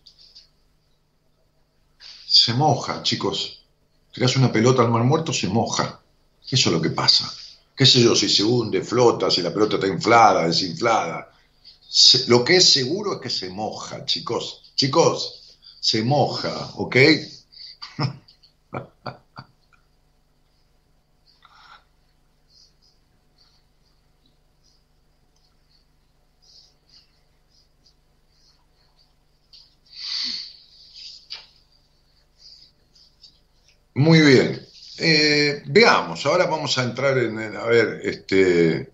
[2.27, 3.63] se moja, chicos.
[4.11, 6.01] Tirás una pelota al mar muerto, se moja.
[6.49, 7.31] Eso es lo que pasa.
[7.81, 8.13] ¿Qué sé yo?
[8.15, 11.31] Si se hunde, flota, si la pelota está inflada, desinflada.
[11.89, 14.71] Se- lo que es seguro es que se moja, chicos.
[14.75, 16.95] Chicos, se moja, ¿ok?
[33.95, 34.61] Muy bien.
[35.09, 38.93] Eh, veamos, ahora vamos a entrar en, en- a ver, este,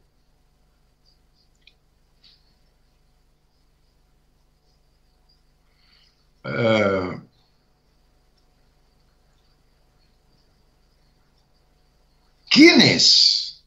[6.43, 7.21] eh,
[12.49, 13.63] ¿quién es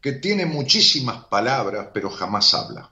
[0.00, 2.90] que tiene muchísimas palabras pero jamás habla?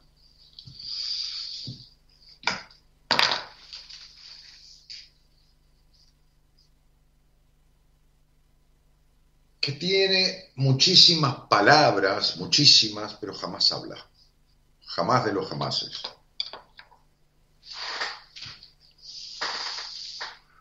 [9.65, 13.97] Que tiene muchísimas palabras, muchísimas, pero jamás habla.
[14.85, 16.03] Jamás de los jamases.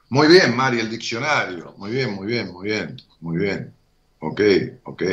[0.07, 1.73] Muy bien, Mari, el diccionario.
[1.77, 3.73] Muy bien, muy bien, muy bien, muy bien.
[4.19, 4.39] Ok,
[4.85, 5.03] ok.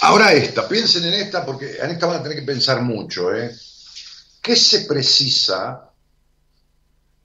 [0.00, 3.34] Ahora esta, piensen en esta porque en esta van a tener que pensar mucho.
[3.34, 3.54] ¿eh?
[4.40, 5.90] ¿Qué se precisa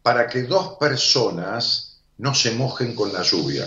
[0.01, 3.65] para que dos personas no se mojen con la lluvia?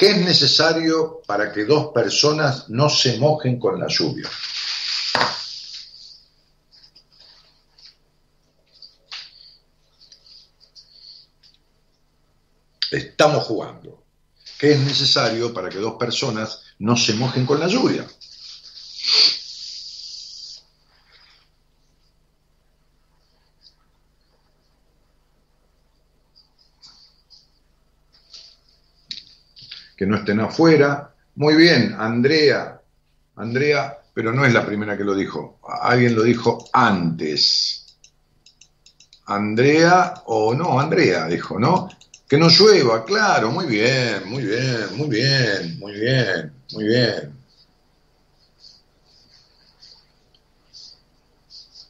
[0.00, 4.30] ¿Qué es necesario para que dos personas no se mojen con la lluvia?
[12.90, 14.02] Estamos jugando.
[14.58, 18.08] ¿Qué es necesario para que dos personas no se mojen con la lluvia?
[30.00, 31.12] Que no estén afuera.
[31.34, 32.80] Muy bien, Andrea,
[33.36, 37.98] Andrea, pero no es la primera que lo dijo, alguien lo dijo antes.
[39.26, 41.90] Andrea, o no, Andrea dijo, ¿no?
[42.26, 47.32] Que no llueva, claro, muy bien, muy bien, muy bien, muy bien, muy bien.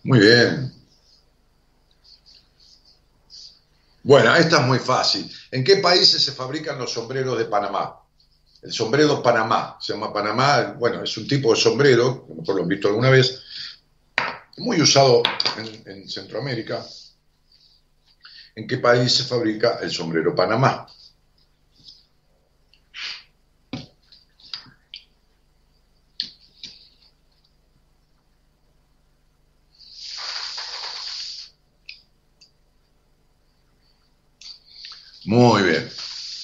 [0.03, 0.80] Muy bien.
[4.11, 5.31] Bueno, esta es muy fácil.
[5.53, 7.95] ¿En qué países se fabrican los sombreros de Panamá?
[8.61, 12.57] El sombrero Panamá, se llama Panamá, bueno, es un tipo de sombrero, a lo mejor
[12.57, 13.41] lo han visto alguna vez,
[14.57, 15.23] muy usado
[15.59, 16.85] en, en Centroamérica.
[18.57, 20.89] ¿En qué país se fabrica el sombrero Panamá?
[35.31, 35.89] Muy bien.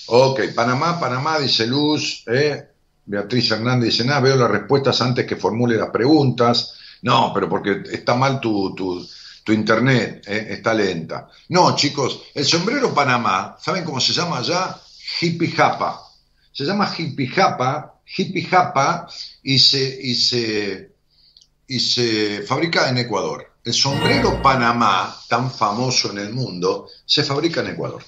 [0.06, 2.22] Ok, Panamá, Panamá, dice Luz.
[2.28, 2.68] ¿eh?
[3.04, 6.74] Beatriz Hernández dice, nada, veo las respuestas antes que formule las preguntas.
[7.02, 9.04] No, pero porque está mal tu, tu,
[9.42, 10.46] tu internet, ¿eh?
[10.50, 11.28] está lenta.
[11.48, 14.80] No, chicos, el sombrero Panamá, ¿saben cómo se llama allá?
[15.20, 16.02] Hippie Japa.
[16.52, 19.08] Se llama Hippie Japa, Hippie Japa,
[19.42, 20.94] y se, y se,
[21.66, 23.54] y se fabrica en Ecuador.
[23.64, 28.04] El sombrero Panamá, tan famoso en el mundo, se fabrica en Ecuador.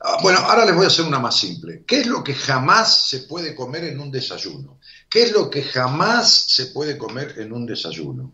[0.00, 1.84] Ah, Bueno, ahora les voy a hacer una más simple.
[1.86, 4.78] ¿Qué es lo que jamás se puede comer en un desayuno?
[5.08, 8.32] ¿Qué es lo que jamás se puede comer en un desayuno?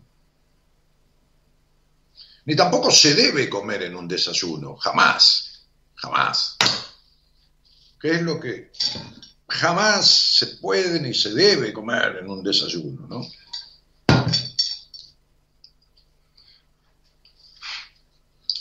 [2.45, 5.65] Ni tampoco se debe comer en un desayuno, jamás,
[5.95, 6.55] jamás.
[7.99, 8.71] ¿Qué es lo que
[9.49, 13.21] jamás se puede ni se debe comer en un desayuno, no?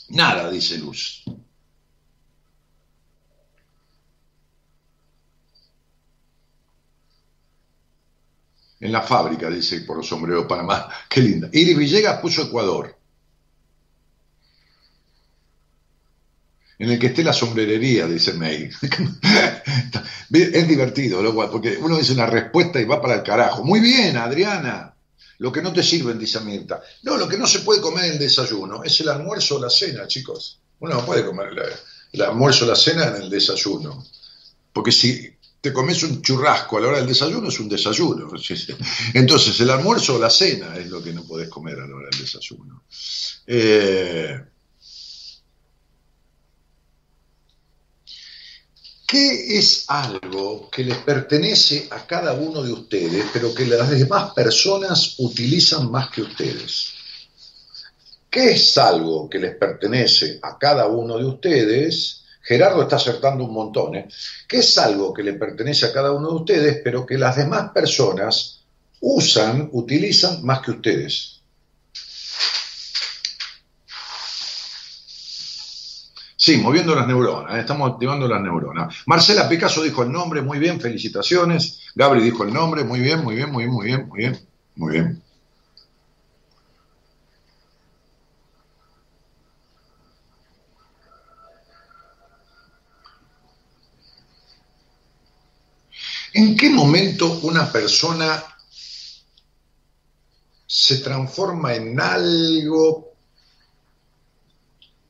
[0.09, 1.23] Nada, dice Luz.
[8.81, 10.89] En la fábrica, dice por los sombreros Panamá.
[11.09, 11.49] Qué linda.
[11.53, 12.95] Iris Villegas puso Ecuador.
[16.79, 18.69] En el que esté la sombrerería, dice May.
[20.31, 23.65] es divertido, loco, porque uno dice una respuesta y va para el carajo.
[23.65, 24.95] Muy bien, Adriana.
[25.39, 26.83] Lo que no te sirven, dice Mirta.
[27.03, 29.71] No, lo que no se puede comer en el desayuno es el almuerzo o la
[29.71, 30.61] cena, chicos.
[30.81, 31.65] Uno no puede comer la-
[32.13, 34.05] el almuerzo o la cena en el desayuno.
[34.73, 38.31] Porque si te comes un churrasco a la hora del desayuno, es un desayuno.
[39.15, 42.09] Entonces, el almuerzo o la cena es lo que no podés comer a la hora
[42.11, 42.85] del desayuno.
[43.47, 44.41] Eh,
[49.07, 54.33] ¿Qué es algo que les pertenece a cada uno de ustedes, pero que las demás
[54.35, 56.93] personas utilizan más que ustedes?
[58.29, 62.25] ¿Qué es algo que les pertenece a cada uno de ustedes?
[62.47, 64.09] Gerardo está acertando un montón, ¿eh?
[64.47, 67.73] ¿Qué es algo que le pertenece a cada uno de ustedes, pero que las demás
[67.75, 68.61] personas
[69.01, 71.43] usan, utilizan más que ustedes?
[76.37, 77.61] Sí, moviendo las neuronas, ¿eh?
[77.61, 78.95] estamos activando las neuronas.
[79.07, 81.81] Marcela Picasso dijo el nombre, muy bien, felicitaciones.
[81.97, 84.39] Gabri dijo el nombre, muy bien, muy bien, muy bien, muy bien, muy bien,
[84.77, 85.26] muy bien.
[96.41, 98.31] ¿En qué momento una persona
[100.67, 103.15] se transforma en algo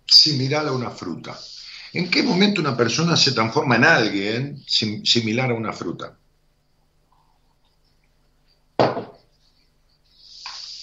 [0.06, 1.38] similar a una fruta?
[1.92, 6.16] ¿En qué momento una persona se transforma en alguien sim- similar a una fruta?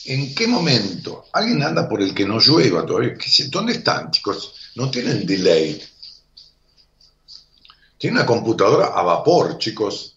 [0.06, 1.26] ¿En qué momento?
[1.32, 3.16] Alguien anda por el que no llueva todavía.
[3.18, 4.54] ¿Qué sé- ¿Dónde están, chicos?
[4.76, 5.82] No tienen delay.
[7.98, 10.13] Tienen una computadora a vapor, chicos.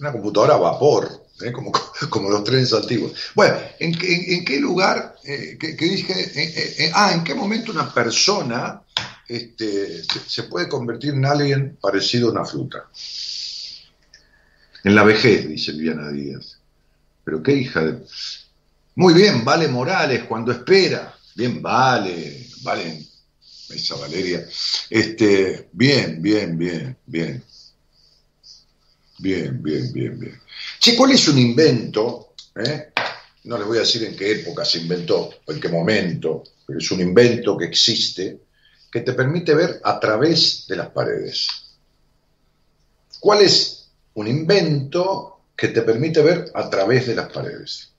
[0.00, 1.52] Una computadora a vapor, ¿eh?
[1.52, 1.72] como,
[2.10, 3.12] como los trenes antiguos.
[3.34, 7.72] Bueno, ¿en, en- en qué lugar, eh, que, dije, eh, eh, ah, en qué momento
[7.72, 8.82] una persona
[9.28, 12.88] este, se, se puede convertir en alguien parecido a una fruta?
[14.84, 16.58] En la vejez, dice Viviana Díaz.
[17.24, 18.02] Pero qué hija de...
[18.96, 21.14] Muy bien, Vale Morales, cuando espera.
[21.34, 23.04] Bien, vale, vale,
[23.70, 24.46] esa Valeria.
[24.90, 27.42] Este, bien, bien, bien, bien.
[29.18, 30.40] Bien, bien, bien, bien.
[30.78, 32.34] Che, ¿cuál es un invento?
[32.54, 32.92] eh?
[33.44, 36.78] No les voy a decir en qué época se inventó, o en qué momento, pero
[36.78, 38.40] es un invento que existe,
[38.90, 41.46] que te permite ver a través de las paredes.
[43.20, 47.90] ¿Cuál es un invento que te permite ver a través de las paredes?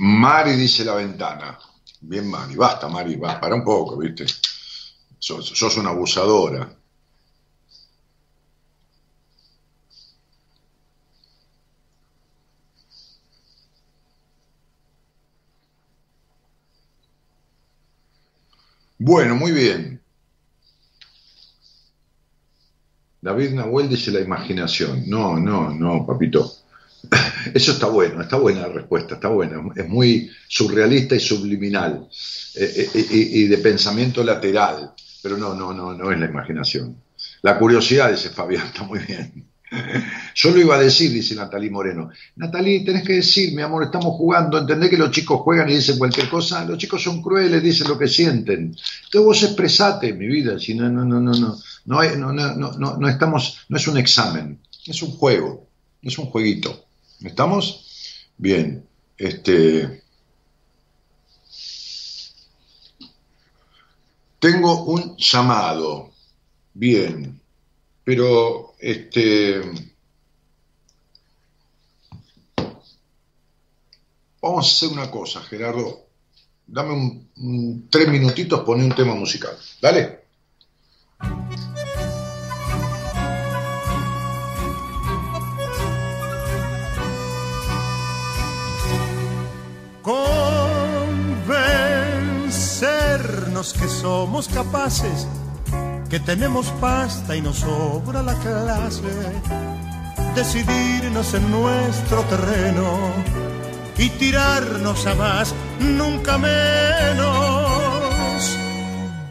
[0.00, 1.58] Mari dice la ventana.
[2.00, 4.26] Bien, Mari, basta, Mari, va, para un poco, ¿viste?
[5.18, 6.72] Sos, sos una abusadora.
[18.98, 20.00] Bueno, muy bien.
[23.20, 25.08] David Nahuel dice la imaginación.
[25.08, 26.52] No, no, no, papito.
[27.54, 29.60] Eso está bueno, está buena la respuesta, está buena.
[29.76, 32.08] Es muy surrealista y subliminal
[32.54, 34.92] eh, eh, y, de pensamiento lateral,
[35.22, 36.96] pero no, no, no, no es la imaginación.
[37.42, 39.46] La curiosidad, dice Fabián, está muy bien.
[40.34, 42.10] Yo lo iba a decir, dice Natalí Moreno.
[42.36, 45.98] Natalí, tenés que decir, mi amor, estamos jugando, entendés que los chicos juegan y dicen
[45.98, 48.74] cualquier cosa, los chicos son crueles, dicen lo que sienten.
[49.04, 51.56] Entonces vos expresate, mi vida, si no, no, no, no, no,
[51.86, 55.66] no, no, no, no, no estamos, no es un examen, es un juego,
[56.02, 56.87] es un jueguito.
[57.20, 58.24] ¿Estamos?
[58.36, 58.86] Bien.
[59.16, 60.02] Este.
[64.38, 66.12] Tengo un llamado.
[66.74, 67.40] Bien.
[68.04, 69.60] Pero, este.
[74.40, 76.06] Vamos a hacer una cosa, Gerardo.
[76.66, 76.92] Dame
[77.36, 79.56] un, tres minutitos, poné un tema musical.
[79.80, 80.24] Dale.
[93.58, 95.26] Que somos capaces,
[96.08, 99.10] que tenemos pasta y nos sobra la clase,
[100.36, 102.86] decidirnos en nuestro terreno
[103.98, 107.26] y tirarnos a más, nunca menos.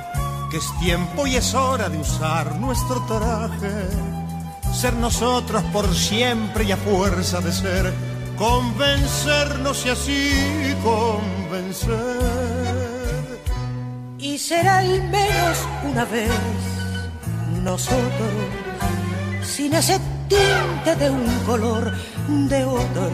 [0.49, 4.17] que es tiempo y es hora de usar nuestro traje
[4.77, 7.91] ser nosotros por siempre y a fuerza de ser,
[8.37, 11.97] convencernos y así convencer.
[14.19, 16.29] Y será al menos una vez
[17.63, 18.31] nosotros,
[19.47, 21.93] sin ese tinte de un color
[22.27, 23.11] de otros,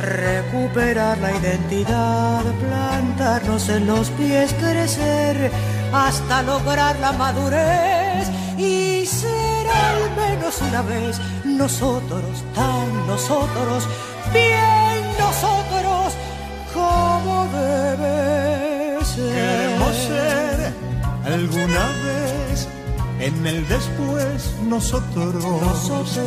[0.00, 5.50] recuperar la identidad, plantarnos en los pies, crecer
[5.92, 13.86] hasta lograr la madurez y será al menos una vez nosotros, tan nosotros,
[14.32, 16.14] bien nosotros,
[16.72, 19.34] como debe ser.
[19.34, 20.72] Queremos ser
[21.26, 22.21] alguna vez
[23.22, 25.34] en el después nosotros.
[25.34, 26.18] Nosotros.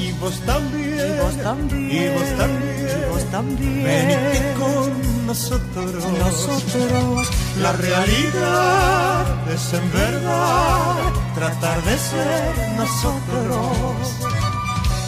[0.00, 0.98] Y vos también.
[0.98, 1.90] Y vos también.
[1.90, 2.88] Y vos también.
[2.88, 3.84] Y vos también.
[3.84, 6.04] Venite con nosotros.
[6.18, 7.28] Nosotros.
[7.60, 10.96] La realidad es en verdad
[11.34, 14.36] tratar de ser nosotros.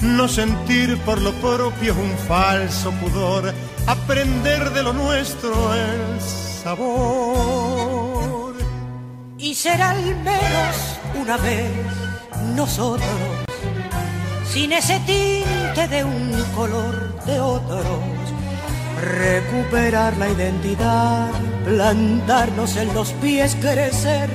[0.00, 3.52] No sentir por lo propio un falso pudor,
[3.86, 6.20] aprender de lo nuestro el
[6.62, 8.54] sabor.
[9.38, 10.76] Y será al menos
[11.20, 11.72] una vez
[12.54, 13.43] nosotros,
[14.46, 17.86] sin ese tinte de un color de otros,
[19.00, 21.30] recuperar la identidad,
[21.64, 24.30] plantarnos en los pies, crecer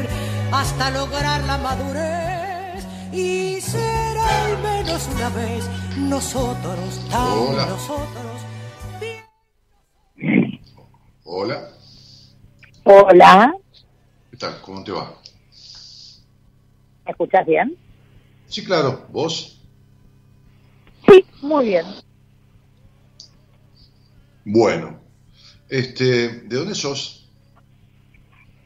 [0.52, 2.86] hasta lograr la madurez.
[3.14, 5.66] Y será al menos una vez
[5.98, 7.66] nosotros, tan Hola.
[7.66, 8.26] nosotros.
[11.24, 11.70] Hola,
[12.84, 13.54] Hola,
[14.32, 14.60] ¿qué tal?
[14.62, 15.14] ¿Cómo te va?
[17.06, 17.78] ¿me escuchas bien?
[18.48, 19.59] Sí, claro, vos.
[21.10, 21.86] Sí, muy bien.
[24.46, 25.00] Bueno,
[25.70, 26.04] este,
[26.44, 27.30] ¿de dónde sos?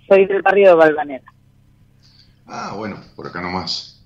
[0.08, 1.34] Soy del barrio de Valvanera.
[2.46, 4.04] Ah, bueno, por acá nomás.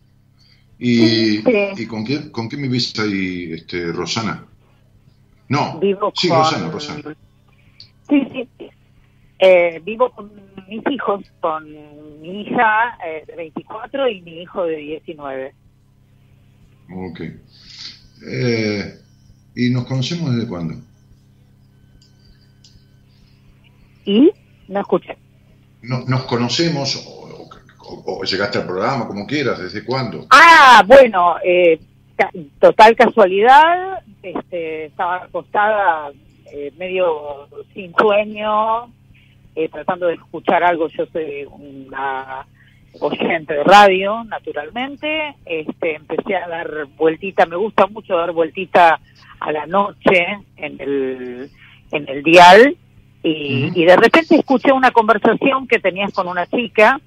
[0.79, 1.43] ¿Y, Sí.
[1.77, 4.45] ¿y con quién con quién vivís ahí, este, Rosana?
[5.49, 6.37] No, Vivo sí, con...
[6.37, 7.15] Rosana, Rosana.
[8.09, 8.47] Sí, sí.
[8.59, 8.69] sí.
[9.39, 10.31] Eh, vivo con
[10.67, 11.63] mis hijos, con
[12.21, 15.53] mi hija eh, de 24 y mi hijo de 19.
[16.93, 17.21] Ok.
[18.25, 18.99] Eh,
[19.55, 20.75] ¿Y nos conocemos desde cuándo?
[24.05, 24.31] ¿Y?
[24.67, 25.17] No escuché.
[25.81, 27.49] no- nos conocemos o,
[27.79, 30.27] o- o llegaste al programa, como quieras, ¿desde cuándo?
[30.31, 31.79] Ah, bueno, eh,
[32.59, 36.11] total casualidad, este, estaba acostada
[36.51, 38.85] eh, medio sin sueño,
[39.55, 42.45] eh, tratando de escuchar algo, yo soy una
[42.99, 48.99] oyente de radio, naturalmente, este, empecé a dar vueltita, me gusta mucho dar vueltita
[49.39, 51.49] a la noche en el,
[51.91, 52.75] en el dial,
[53.23, 56.99] y, y de repente escuché una conversación que tenías con una chica,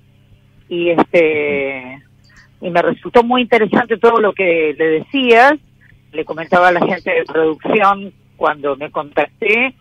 [0.68, 2.02] y este
[2.60, 5.54] y me resultó muy interesante todo lo que le decías.
[6.12, 9.74] Le comentaba a la gente de producción cuando me contacté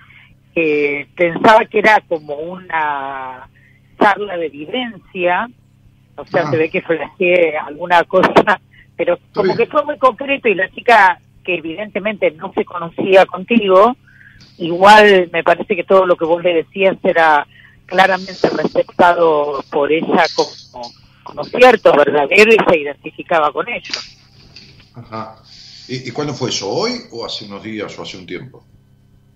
[0.54, 3.50] que pensaba que era como una
[4.00, 5.50] charla de vivencia,
[6.22, 6.52] o sea, Ah.
[6.52, 8.60] se ve que flasheé alguna cosa,
[8.96, 13.96] pero como que fue muy concreto y la chica que evidentemente no se conocía contigo,
[14.58, 17.48] igual me parece que todo lo que vos le decías era
[17.86, 20.92] claramente receptado por ella como,
[21.24, 23.94] como cierto, verdadero y se identificaba con ello.
[24.96, 25.38] Ajá.
[25.88, 26.70] ¿Y, y cuándo fue eso?
[26.70, 28.64] ¿Hoy o hace unos días o hace un tiempo?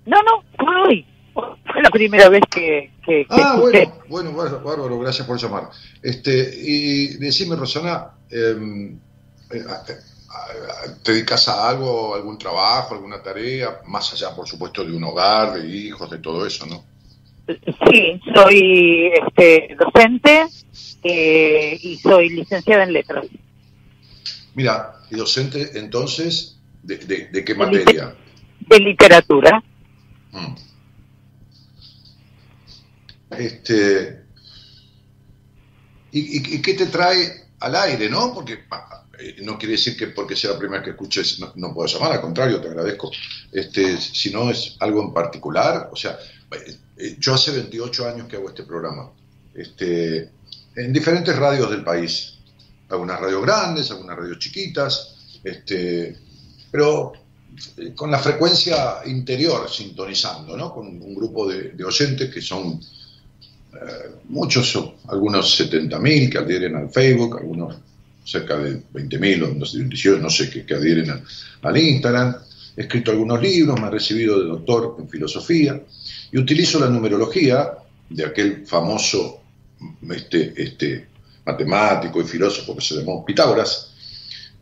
[0.05, 1.05] No, no, fue hoy.
[1.33, 3.89] Fue la primera vez que, que, que Ah, escuché.
[4.07, 5.69] bueno, bueno, bárbaro, gracias por llamar.
[6.01, 8.97] Este, y decime, Rosana, em,
[9.51, 9.63] eh,
[11.03, 15.53] ¿te dedicas a algo, algún trabajo, alguna tarea, más allá, por supuesto, de un hogar,
[15.53, 16.83] de hijos, de todo eso, ¿no?
[17.89, 20.45] Sí, soy este, docente
[21.03, 23.25] eh, y soy licenciada en letras.
[24.55, 28.15] Mira, y docente, entonces, ¿de, de- de qué materia?
[28.59, 29.61] De literatura.
[30.31, 30.55] Mm.
[33.39, 34.23] Este,
[36.11, 38.33] ¿y, qué te trae al aire, no?
[38.33, 38.65] Porque
[39.19, 42.13] eh, no quiere decir que porque sea la primera que escuches no, no puedo llamar,
[42.13, 43.11] al contrario, te agradezco.
[43.51, 46.17] Este, si no es algo en particular, o sea,
[46.51, 49.11] eh, eh, yo hace 28 años que hago este programa,
[49.53, 50.29] este,
[50.75, 52.39] en diferentes radios del país,
[52.89, 56.17] algunas radios grandes, algunas radios chiquitas, este,
[56.71, 57.13] pero
[57.95, 60.73] con la frecuencia interior sintonizando, ¿no?
[60.73, 62.79] Con un grupo de oyentes que son
[63.73, 67.77] eh, muchos, son algunos 70.000 que adhieren al Facebook, algunos
[68.25, 71.23] cerca de 20.000 o no sé, 18, no sé, que, que adhieren al,
[71.61, 72.35] al Instagram.
[72.75, 75.81] He escrito algunos libros, me he recibido de doctor en filosofía
[76.31, 77.71] y utilizo la numerología
[78.09, 79.41] de aquel famoso
[80.09, 81.07] este, este,
[81.45, 83.92] matemático y filósofo que se llamó Pitágoras,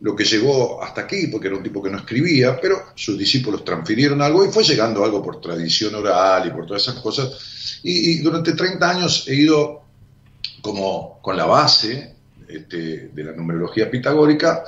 [0.02, 3.64] lo que llegó hasta aquí, porque era un tipo que no escribía, pero sus discípulos
[3.64, 7.78] transfirieron algo y fue llegando algo por tradición oral y por todas esas cosas.
[7.84, 9.82] Y, durante 30 años he ido
[10.60, 12.14] como con la base
[12.48, 14.64] este, de la numerología pitagórica,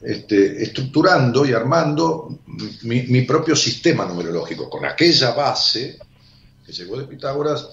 [0.00, 2.38] este, estructurando y armando
[2.82, 5.98] mi propio sistema numerológico, con aquella base
[6.66, 7.68] que llegó de Pitágoras,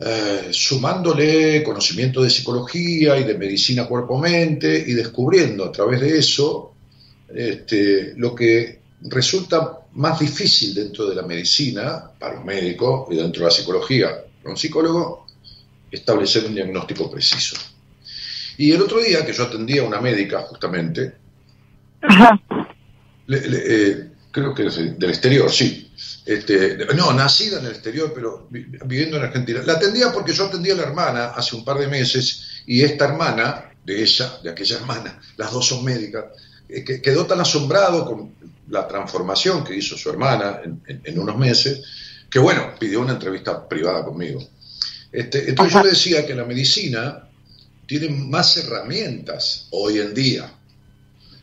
[0.00, 6.72] eh, sumándole conocimiento de psicología y de medicina cuerpo-mente y descubriendo a través de eso
[7.28, 13.40] este, lo que resulta más difícil dentro de la medicina, para un médico, y dentro
[13.42, 14.08] de la psicología,
[14.42, 15.26] para un psicólogo,
[15.90, 17.56] establecer un diagnóstico preciso.
[18.58, 21.12] Y el otro día que yo atendía a una médica, justamente,
[23.26, 25.92] le- le- eh, creo que del exterior, sí.
[26.24, 29.60] Este, no, nacida en el exterior, pero vi- viviendo en Argentina.
[29.64, 33.06] La atendía porque yo atendía a la hermana hace un par de meses y esta
[33.06, 36.24] hermana, de ella, de aquella hermana, las dos son médicas,
[36.68, 38.34] eh, que quedó tan asombrado con
[38.68, 41.80] la transformación que hizo su hermana en, en- en unos meses,
[42.30, 44.46] que bueno, pidió una entrevista privada conmigo.
[45.10, 47.28] Este, entonces yo le decía que la medicina
[47.86, 50.52] tiene más herramientas hoy en día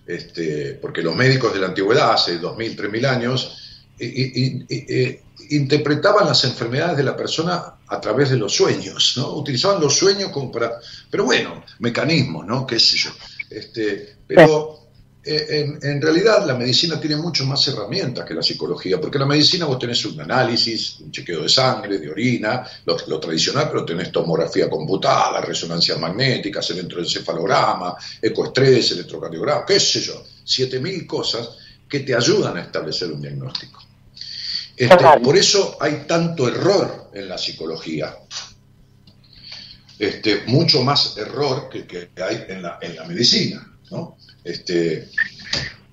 [0.07, 3.57] este, porque los médicos de la antigüedad, hace 2.000, 3.000 años,
[3.99, 4.05] i-
[4.43, 9.33] i- eh, interpretaban las enfermedades de la persona a través de los sueños, ¿no?
[9.35, 10.73] Utilizaban los sueños como para,
[11.09, 12.65] pero bueno, mecanismos, ¿no?
[12.65, 13.09] ¿Qué sé yo?
[13.49, 14.86] Este, pero
[15.27, 19.65] en, en realidad la medicina tiene mucho más herramientas que la psicología, porque la medicina
[19.65, 24.11] vos tenés un análisis, un chequeo de sangre, de orina, lo, lo tradicional, pero tenés
[24.11, 31.49] tomografía computada, resonancia magnética, electroencefalograma, ecoestrés, electrocardiograma, qué sé yo, 7000 cosas
[31.89, 33.81] que te ayudan a establecer un diagnóstico.
[34.75, 38.15] Este, por eso hay tanto error en la psicología.
[39.97, 44.15] Este, mucho más error que, que hay en la, en la medicina, ¿no?
[44.47, 45.09] Este,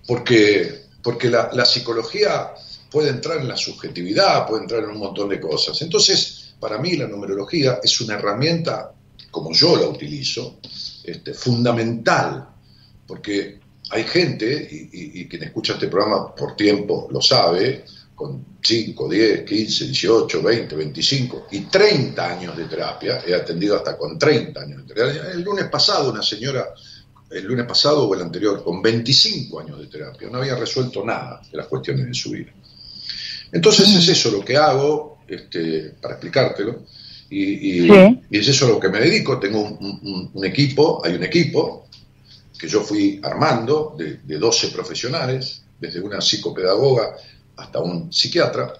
[0.06, 2.52] porque porque la, la psicología
[2.90, 5.80] puede entrar en la subjetividad, puede entrar en un montón de cosas.
[5.82, 8.90] Entonces, para mí la numerología es una herramienta,
[9.30, 10.60] como yo la utilizo,
[11.02, 12.48] este, fundamental,
[13.06, 13.60] porque
[13.90, 19.08] hay gente, y, y- y quien escucha este programa por tiempo lo sabe, con 5,
[19.08, 24.58] 10, 15, 18, 20, 25 y 30 años de terapia, he atendido hasta con 30
[24.62, 25.32] años de terapia.
[25.32, 26.64] El lunes pasado una señora,
[27.34, 31.40] el lunes pasado o el anterior, con 25 años de terapia, no había resuelto nada
[31.50, 32.52] de las cuestiones de su vida.
[33.52, 36.82] Entonces es eso lo que hago, este, para explicártelo,
[37.30, 37.42] y,
[37.84, 38.20] y- Sí.
[38.30, 39.38] y es eso a lo que me dedico.
[39.40, 41.88] Tengo un, un- un equipo, hay un equipo
[42.58, 47.16] que yo fui armando de, de 12 profesionales, desde una psicopedagoga
[47.56, 48.72] hasta un psiquiatra,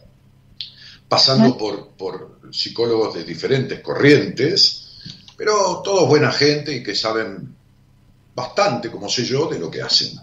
[1.08, 4.80] pasando por, por psicólogos de diferentes corrientes,
[5.36, 7.53] pero todos buena gente y que saben
[8.34, 10.18] bastante, como sé yo, de lo que hacen.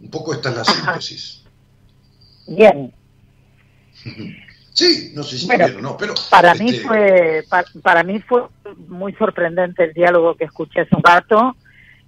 [0.00, 1.42] Un poco esta es la síntesis.
[2.46, 2.92] Bien.
[4.74, 8.02] Sí, no sé si Bueno, bien o no, pero Para mí este, fue pa- para
[8.02, 8.42] mí fue
[8.88, 11.54] muy sorprendente el diálogo que escuché hace un rato.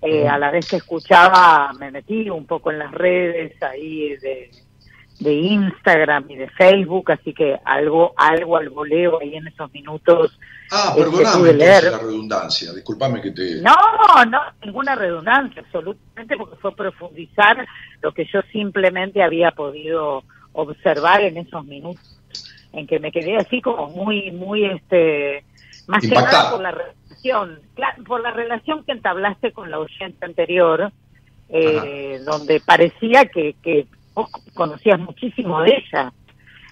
[0.03, 4.51] Eh, A la vez que escuchaba, me metí un poco en las redes ahí de,
[5.21, 10.39] de Instagram y de Facebook, así que algo algo al voleo ahí en esos minutos.
[10.71, 11.85] Ah, eh, perdóname leer.
[11.85, 13.63] la redundancia, disculpame que te...
[13.63, 17.67] No, no, ninguna redundancia, absolutamente, porque fue profundizar
[18.03, 22.21] lo que yo simplemente había podido observar en esos minutos,
[22.73, 25.45] en que me quedé así como muy, muy, este,
[25.87, 27.61] más que nada por la relación,
[28.07, 30.93] por la relación que entablaste con la oyente anterior,
[31.49, 33.87] eh, donde parecía que, que
[34.17, 36.13] vos conocías muchísimo de ella.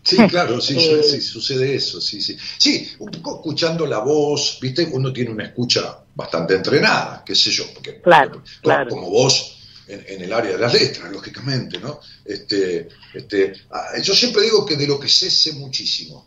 [0.03, 2.37] Sí, claro, sí, Eh, sí, sucede eso, sí, sí.
[2.59, 7.51] Sí, un poco escuchando la voz, viste, uno tiene una escucha bastante entrenada, qué sé
[7.51, 8.91] yo, porque Claro, como, claro.
[8.91, 12.01] como vos en, en el área de las letras, lógicamente, ¿no?
[12.25, 16.27] Este, este, ah, yo siempre digo que de lo que sé sé muchísimo,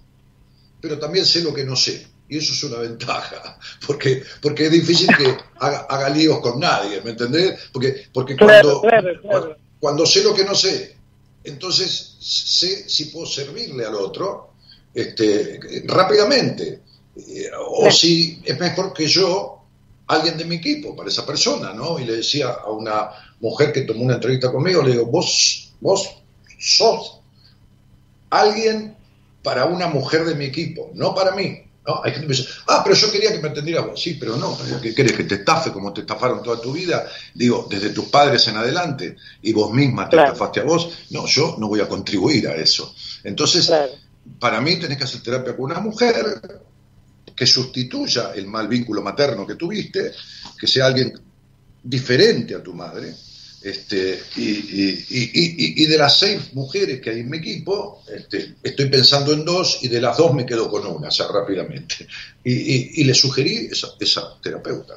[0.82, 2.08] pero también sé lo que no sé.
[2.30, 7.02] Y eso es una ventaja, porque, porque es difícil que haga, haga líos con nadie,
[7.02, 7.60] ¿me entendés?
[7.72, 9.58] Porque, porque Claro, cuando, claro, claro.
[9.80, 10.97] cuando sé lo que no sé,
[11.50, 14.52] entonces sé si puedo servirle al otro
[14.94, 16.82] este, rápidamente.
[17.16, 17.96] Eh, O Claro.
[17.96, 19.62] si es mejor que yo,
[20.08, 22.00] alguien de mi equipo, para esa persona, ¿no?
[22.00, 23.10] Y le decía a una
[23.40, 26.10] mujer que tomó una entrevista conmigo, le digo, vos, vos
[26.60, 27.20] sos
[28.30, 28.96] alguien
[29.44, 31.64] para una mujer de mi equipo, no para mí.
[31.88, 32.02] ¿No?
[32.04, 34.02] Hay gente que me dice, ah, pero yo quería que me atendiera vos.
[34.02, 37.08] Sí, pero no, ¿qué querés que te estafe como te estafaron toda tu vida?
[37.34, 40.34] Digo, desde tus padres en adelante y vos misma te Claro.
[40.34, 40.90] estafaste a vos.
[41.12, 42.94] No, yo no voy a contribuir a eso.
[43.24, 43.92] Entonces, Claro.
[44.40, 46.42] para mí tenés que hacer terapia con una mujer
[47.36, 50.12] que sustituya el mal vínculo materno que tuviste,
[50.60, 51.14] que sea alguien
[51.84, 53.14] diferente a tu madre.
[53.62, 58.56] Este, y, y- y- y- de las seis mujeres que hay en mi equipo, este,
[58.62, 62.08] estoy pensando en dos y de las dos me quedo con una, o sea, rápidamente.
[62.44, 64.94] Y, le sugerí esa, terapeuta.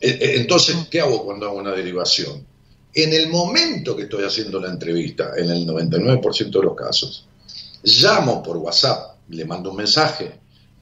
[0.00, 2.46] Eh, eh, Entonces, ¿qué hago cuando hago una derivación?
[2.94, 7.26] En el momento que estoy haciendo la entrevista, en el 99% de los casos,
[7.82, 10.32] llamo por WhatsApp, le mando un mensaje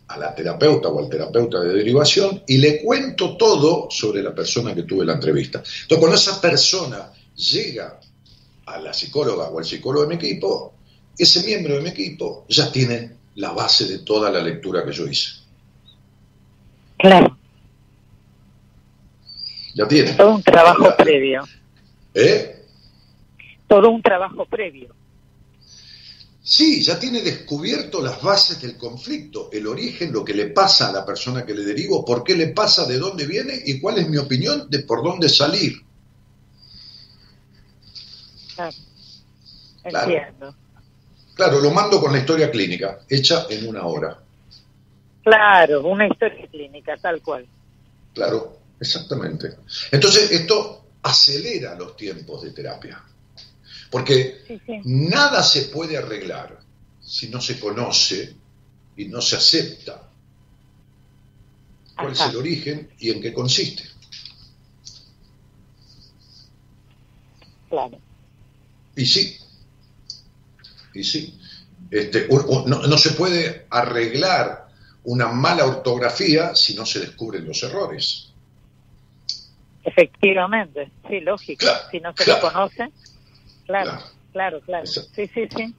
[0.08, 4.74] a la terapeuta o al terapeuta de derivación y le cuento todo sobre la persona
[4.74, 5.58] que tuve la entrevista.
[5.58, 7.98] Entonces, cuando esa persona llega
[8.66, 10.74] a la psicóloga o al psicólogo de mi equipo,
[11.18, 15.06] ese miembro de mi equipo ya tiene la base de toda la lectura que yo
[15.06, 15.32] hice.
[16.98, 17.36] Claro,
[19.74, 20.12] Ya tiene.
[20.12, 21.42] todo un trabajo previo,
[22.14, 22.64] ¿Eh?
[23.66, 24.94] todo un trabajo previo.
[26.44, 30.92] Sí, ya tiene descubierto las bases del conflicto, el origen, lo que le pasa a
[30.92, 34.08] la persona que le derivo, por qué le pasa, de dónde viene y cuál es
[34.08, 35.74] mi opinión de por dónde salir.
[38.56, 38.76] Claro.
[39.82, 40.10] Claro.
[40.10, 40.54] Entiendo.
[41.34, 44.18] Claro, lo mando con la historia clínica, hecha en una hora.
[45.22, 47.46] Claro, una historia clínica, tal cual.
[48.12, 49.56] Claro, exactamente.
[49.92, 53.02] Entonces, esto acelera los tiempos de terapia.
[53.92, 54.80] Porque Sí, sí.
[54.84, 56.58] nada se puede arreglar
[57.02, 58.34] si no se conoce
[58.96, 60.08] y no se acepta
[61.94, 62.24] cuál Ajá.
[62.24, 63.84] es el origen y en qué consiste.
[67.68, 67.98] Claro.
[68.96, 69.36] Y sí,
[70.94, 71.38] y sí.
[71.90, 74.68] Este, no, no se puede arreglar
[75.04, 78.28] una mala ortografía si no se descubren los errores.
[79.84, 81.58] Efectivamente, sí, lógico.
[81.60, 82.40] Claro, si no se claro.
[82.42, 82.92] lo conoce,
[83.66, 84.02] claro,
[84.32, 84.60] Claro.
[84.62, 84.86] claro.
[84.86, 85.74] Sí, sí, sí.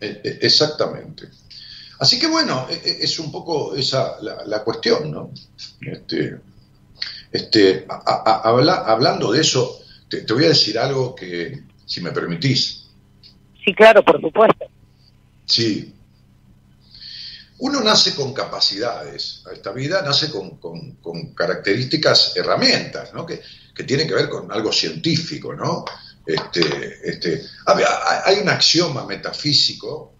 [0.00, 1.28] Eh, eh, Exactamente.
[2.00, 5.32] Así que bueno, eh, es un poco esa la, la cuestión, ¿no?
[5.80, 6.38] Este,
[7.32, 12.00] este, a- a- habla- hablando de eso, te, te voy a decir algo que, si
[12.00, 12.84] me permitís,
[13.64, 14.66] Sí, claro, por supuesto.
[15.46, 15.94] sí.
[17.60, 23.26] Uno nace con capacidades, esta vida nace con, con- con características, herramientas, ¿no?
[23.26, 23.42] Que,
[23.74, 25.84] que tienen que ver con algo científico, ¿no?
[26.28, 26.60] Este,
[27.04, 27.42] este,
[28.26, 30.12] hay un axioma metafísico,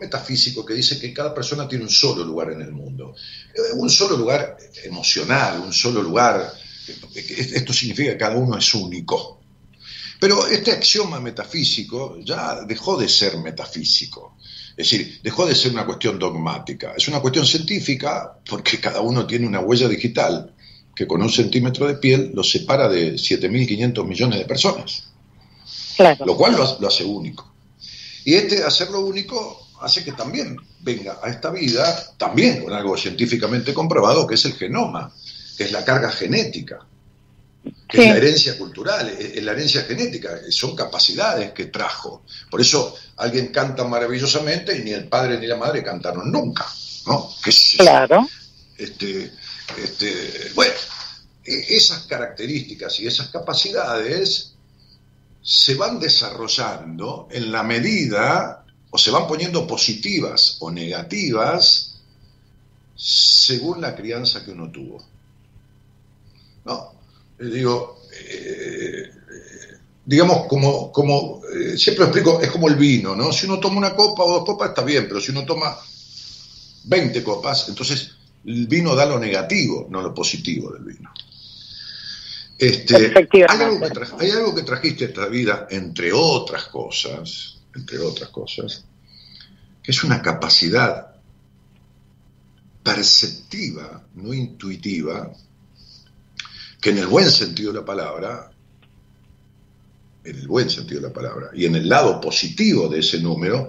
[0.00, 3.14] metafísico que dice que cada persona tiene un solo lugar en el mundo,
[3.54, 6.52] Eh, un solo lugar emocional, un solo lugar.
[7.14, 9.40] eh, Esto significa que cada uno es único.
[10.18, 14.36] Pero este axioma metafísico ya dejó de ser metafísico.
[14.76, 16.94] Es decir, dejó de ser una cuestión dogmática.
[16.96, 20.52] Es una cuestión científica porque cada uno tiene una huella digital
[20.96, 25.13] que con un centímetro de piel lo separa de 7.500 millones de personas.
[25.96, 26.24] Claro.
[26.26, 27.52] Lo cual lo, hace- lo hace único.
[28.24, 33.74] Y este hacerlo único hace que también venga a esta vida, también con algo científicamente
[33.74, 35.12] comprobado, que es el genoma,
[35.56, 36.80] que es la carga genética,
[37.88, 42.22] que es la herencia cultural, es, es la herencia genética, son capacidades que trajo.
[42.50, 46.66] Por eso alguien canta maravillosamente y ni el padre ni la madre cantaron nunca.
[47.06, 47.30] ¿no?
[47.78, 48.26] Claro.
[48.78, 49.30] este,
[49.82, 50.72] este, bueno,
[51.44, 54.53] e- esas características y esas capacidades
[55.44, 62.00] se van desarrollando en la medida, o se van poniendo positivas o negativas,
[62.96, 65.04] según la crianza que uno tuvo.
[66.64, 66.92] ¿No?
[67.38, 69.10] Eh, Digo, eh,
[70.06, 73.30] digamos, como, como eh, siempre lo explico, es como el vino, ¿no?
[73.30, 75.76] Si uno toma una copa o dos copas está bien, pero si uno toma
[76.84, 78.12] 20 copas, entonces
[78.46, 81.10] el vino da lo negativo, no lo positivo del vino.
[82.58, 82.94] Este,
[83.50, 87.98] hay, algo que tra- hay algo que trajiste a esta vida, entre otras cosas, entre
[87.98, 88.84] otras cosas,
[89.82, 91.14] que es una capacidad
[92.82, 95.32] perceptiva, no intuitiva,
[96.80, 98.50] que en el buen sentido de la palabra,
[100.22, 103.68] en el buen sentido de la palabra, y en el lado positivo de ese número,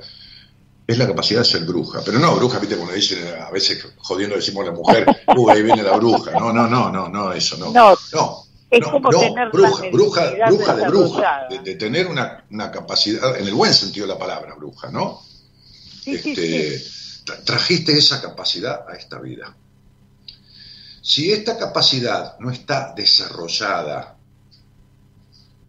[0.87, 2.01] es la capacidad de ser bruja.
[2.05, 5.81] Pero no, bruja, viste, dicen, a veces jodiendo decimos a la mujer, uy, ahí viene
[5.81, 6.31] la bruja.
[6.31, 7.71] No, no, no, no, no, eso no.
[7.71, 8.44] No, No,
[8.75, 12.43] es no, como no, tener bruja, la bruja, bruja de bruja, de, de tener una,
[12.51, 15.21] una capacidad, en el buen sentido de la palabra, bruja, ¿no?
[16.03, 16.77] Sí, sí, Este,
[17.25, 19.55] tra- trajiste esa capacidad a esta vida.
[21.01, 24.15] Si esta capacidad no está desarrollada,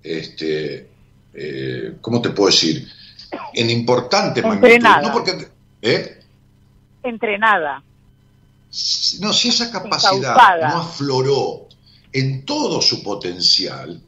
[0.03, 0.89] este,
[1.35, 2.89] eh, ¿cómo te puedo decir?
[3.55, 5.03] En importante magnitud, Entrenada.
[5.09, 5.49] no porque,
[5.83, 6.23] ¿eh?
[7.03, 7.83] Entrenada.
[9.20, 11.66] No, si esa capacidad no afloró
[12.19, 14.03] en todo su potencial,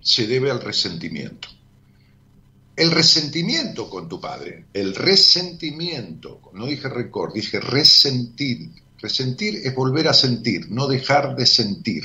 [0.00, 1.48] se debe al resentimiento.
[2.74, 8.70] El resentimiento con tu padre, el resentimiento, no dije record, dije resentir.
[8.98, 12.02] Resentir es volver a sentir, no dejar de sentir.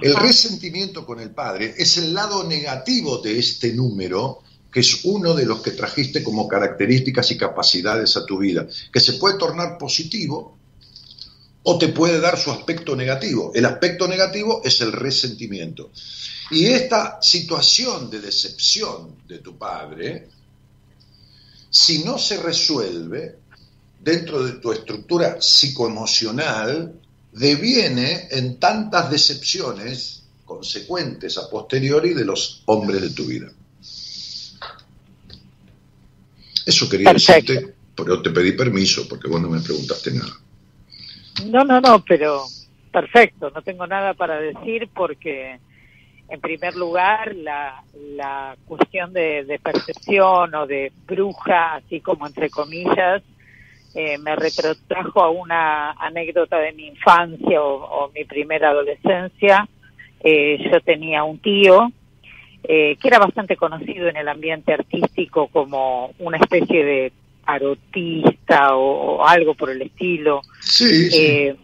[0.00, 5.34] El resentimiento con el padre es el lado negativo de este número, que es uno
[5.34, 9.78] de los que trajiste como características y capacidades a tu vida, que se puede tornar
[9.78, 10.55] positivo
[11.68, 13.50] o te puede dar su aspecto negativo.
[13.52, 15.90] El aspecto negativo es el resentimiento.
[16.52, 20.28] Y esta situación de decepción de tu padre,
[21.68, 23.38] si no se resuelve
[24.00, 27.00] dentro de tu estructura psicoemocional,
[27.32, 33.50] deviene en tantas decepciones consecuentes a posteriori de los hombres de tu vida.
[36.64, 37.52] Eso quería Perfecto.
[37.54, 40.45] decirte, pero te pedí permiso porque vos no me preguntaste nada.
[41.44, 42.44] No, no, no, pero
[42.90, 45.58] perfecto, no tengo nada para decir porque,
[46.28, 52.48] en primer lugar, la, la cuestión de, de percepción o de bruja, así como entre
[52.48, 53.22] comillas,
[53.94, 59.68] eh, me retrotrajo a una anécdota de mi infancia o, o mi primera adolescencia.
[60.20, 61.90] Eh, yo tenía un tío
[62.64, 67.12] eh, que era bastante conocido en el ambiente artístico como una especie de
[67.46, 71.56] tarotista o, o algo por el estilo Sí, sí, eh,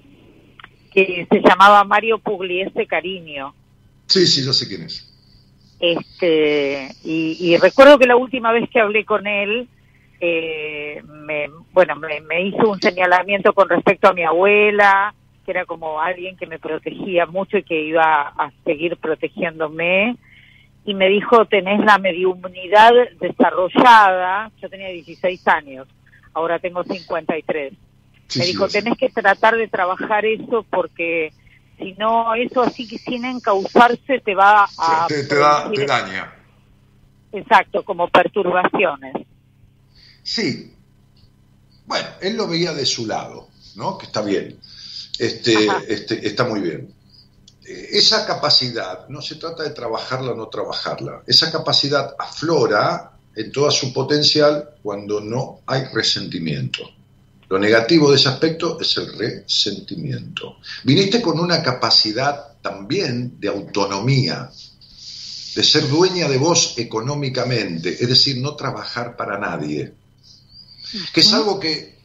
[0.93, 3.55] que se llamaba Mario Pugliese Cariño.
[4.07, 5.09] sí, sí, yo sé quién es.
[5.81, 9.69] Este, y, y recuerdo que la última vez que hablé con él,
[10.21, 15.13] eh, me, bueno, me, me hizo un señalamiento con respecto a mi abuela,
[15.45, 20.17] que era como alguien que me protegía mucho y que iba a seguir protegiéndome.
[20.85, 24.51] Y me dijo, tenés la mediunidad desarrollada.
[24.61, 25.87] Yo tenía 16 años,
[26.35, 27.73] ahora tengo 53
[28.33, 31.35] Sí, me dijo, tenés que tratar de trabajar eso porque
[31.79, 35.07] si no, eso así que sin encauzarse te va a...
[35.07, 36.33] te, te da, te daña.
[37.31, 39.27] Exacto, como perturbaciones.
[40.23, 40.73] Sí.
[41.85, 43.99] Bueno, él lo veía de su lado, ¿no?
[43.99, 44.59] Que está bien.
[45.19, 45.83] Este, Ajá.
[45.87, 46.89] este, está muy bien.
[47.65, 53.71] Esa capacidad, no se trata de trabajarla o no trabajarla, esa capacidad aflora en toda
[53.71, 56.83] su potencial cuando no hay resentimiento.
[57.49, 60.57] Lo negativo de ese aspecto es el resentimiento.
[60.85, 64.51] Viniste con una capacidad también de autonomía,
[65.55, 69.93] de ser dueña de vos económicamente, es decir, no trabajar para nadie,
[71.13, 71.99] que es algo que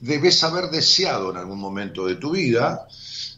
[0.00, 2.86] debes haber deseado en algún momento de tu vida,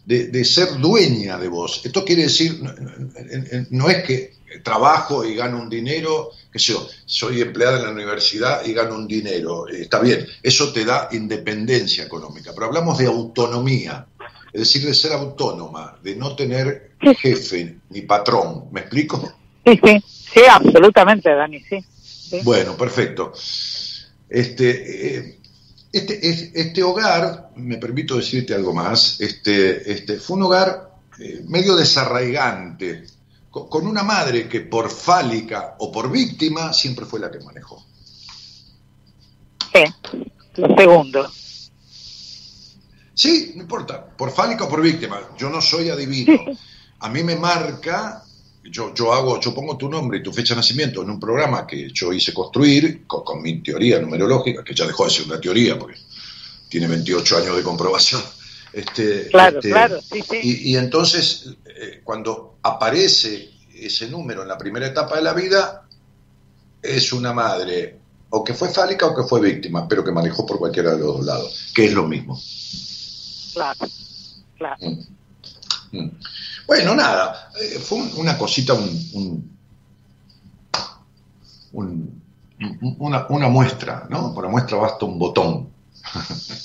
[0.05, 1.81] de, de ser dueña de vos.
[1.85, 6.87] Esto quiere decir, no, no- no es que trabajo y gano un dinero, que yo,
[7.07, 11.09] soy empleada en la universidad y gano un dinero, eh, está bien, eso te da
[11.13, 14.07] independencia económica, pero hablamos de autonomía,
[14.53, 19.35] es decir, de ser autónoma, de no tener jefe ni patrón, ¿me explico?
[19.67, 20.05] Sí, sí,
[20.35, 21.85] sí, absolutamente, Dani, sí.
[22.01, 22.41] sí.
[22.45, 23.33] Bueno, perfecto.
[24.29, 25.39] Este, eh,
[25.99, 31.45] este, es- este hogar, me permito decirte algo más, este, este, fue un hogar eh,
[31.47, 33.05] medio desarraigante,
[33.51, 37.85] co- con una madre que por fálica o por víctima siempre fue la que manejó.
[39.73, 39.85] Sí,
[40.57, 41.31] lo segundo.
[43.15, 46.33] Sí, no importa, por fálica o por víctima, yo no soy adivino.
[46.99, 48.24] A mí me marca,
[48.65, 51.67] yo, yo hago, yo pongo tu nombre y tu fecha de nacimiento en un programa
[51.67, 55.41] que yo hice construir con, con mi teoría numerológica, que ya dejó de ser una
[55.41, 55.99] teoría porque
[56.69, 58.23] tiene 28 años de comprobación.
[58.75, 60.41] Este, Claro, este, claro, sí, sí.
[60.43, 65.87] Y, y entonces, eh, cuando aparece ese número en la primera etapa de la vida,
[66.83, 68.01] es una madre
[68.31, 71.19] o que fue fálica o que fue víctima, pero que manejó por cualquiera de los
[71.19, 72.37] dos lados, que es lo mismo.
[73.53, 73.89] Claro,
[74.59, 74.77] claro.
[75.93, 76.09] Mm.
[76.67, 79.59] Bueno, nada, eh, fue un- una cosita, un, un-
[81.73, 82.23] un-
[82.61, 84.33] un- una, una muestra, ¿no?
[84.35, 85.69] Por la muestra basta un botón.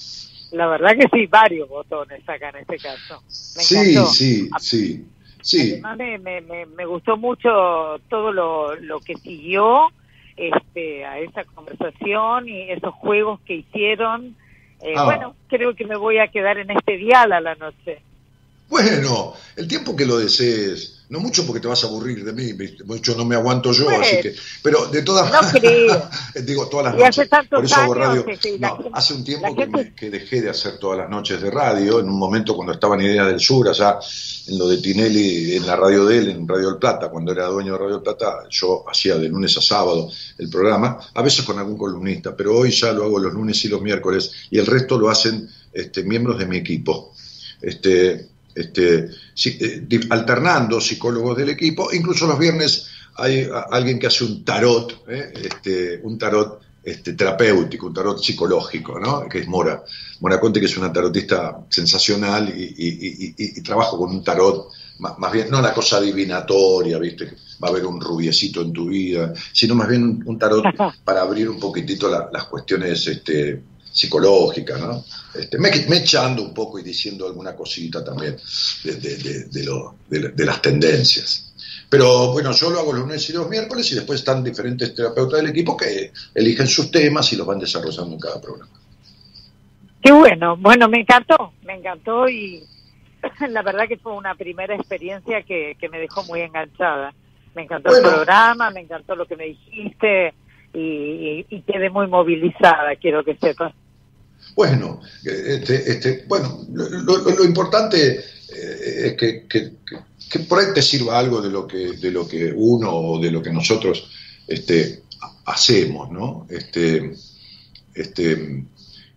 [0.51, 3.21] La verdad que sí, varios botones acá en este caso.
[3.27, 5.05] Me Sí, sí, sí,
[5.43, 5.73] sí.
[5.83, 7.49] Además me, me, me gustó mucho
[8.09, 9.89] todo lo, lo que siguió
[10.35, 14.35] este, a esa conversación y esos juegos que hicieron.
[14.81, 15.03] Eh, Ah.
[15.05, 18.01] Bueno, creo que me voy a quedar en este dial a la noche.
[18.69, 22.53] Bueno, el tiempo que lo desees, no mucho porque te vas a aburrir de mí,
[22.85, 26.07] mucho no me aguanto yo, así que, pero de todas no creo.
[26.43, 28.25] digo todas las Y noches, por eso hago radio.
[28.39, 31.41] sí, No, gente- hace un tiempo que, me- que dejé de hacer todas las noches
[31.41, 33.97] de radio, en un momento cuando estaba en Ideas del Sur, allá
[34.47, 37.47] en lo de Tinelli, en la radio de él, en Radio del Plata, cuando era
[37.47, 41.43] dueño de Radio del Plata, yo hacía de lunes a sábado el programa, a veces
[41.43, 44.67] con algún columnista, pero hoy ya lo hago los lunes y los miércoles, y el
[44.67, 47.13] resto lo hacen este, miembros de mi equipo.
[47.61, 48.29] Este,
[48.59, 49.09] este,
[49.45, 55.33] eh, alternando psicólogos del equipo, incluso los viernes hay alguien que hace un tarot, ¿eh?
[55.43, 59.27] este, un tarot este, terapéutico, un tarot psicológico, ¿no?
[59.27, 59.83] que es Mora.
[60.21, 64.23] Mora Conte, que es una tarotista sensacional y, y- y- y- y trabajo con un
[64.23, 64.67] tarot,
[64.99, 67.25] más, más bien, no una cosa adivinatoria, ¿viste?
[67.27, 70.63] que Va a haber un rubiecito en tu vida, sino más bien un, un tarot
[71.03, 73.61] para abrir un poquitito la- las cuestiones este,
[73.91, 75.03] psicológicas, ¿no?
[75.35, 78.37] Este, me, me echando un poco y diciendo alguna cosita también
[78.83, 81.45] de, de- de- de lo- de- de las tendencias.
[81.89, 85.41] Pero bueno, yo lo hago los lunes y los miércoles y después están diferentes terapeutas
[85.41, 88.69] del equipo que eligen sus temas y los van desarrollando en cada programa.
[90.01, 92.63] Qué bueno, bueno, me encantó, me encantó y
[93.49, 97.13] la verdad que fue una primera experiencia que, que me dejó muy enganchada.
[97.55, 98.07] Me encantó Bueno.
[98.07, 100.33] el programa, me encantó lo que me dijiste
[100.73, 103.73] y, y- y quedé muy movilizada, quiero que sepas.
[104.59, 111.41] Bueno, este, este, bueno, lo, importante eh, es que, que- por ahí te sirva algo
[111.41, 114.11] de lo que, de lo que uno o de lo que nosotros
[114.45, 116.45] este, ha- hacemos, ¿no?
[116.49, 117.13] Este,
[117.93, 118.65] este,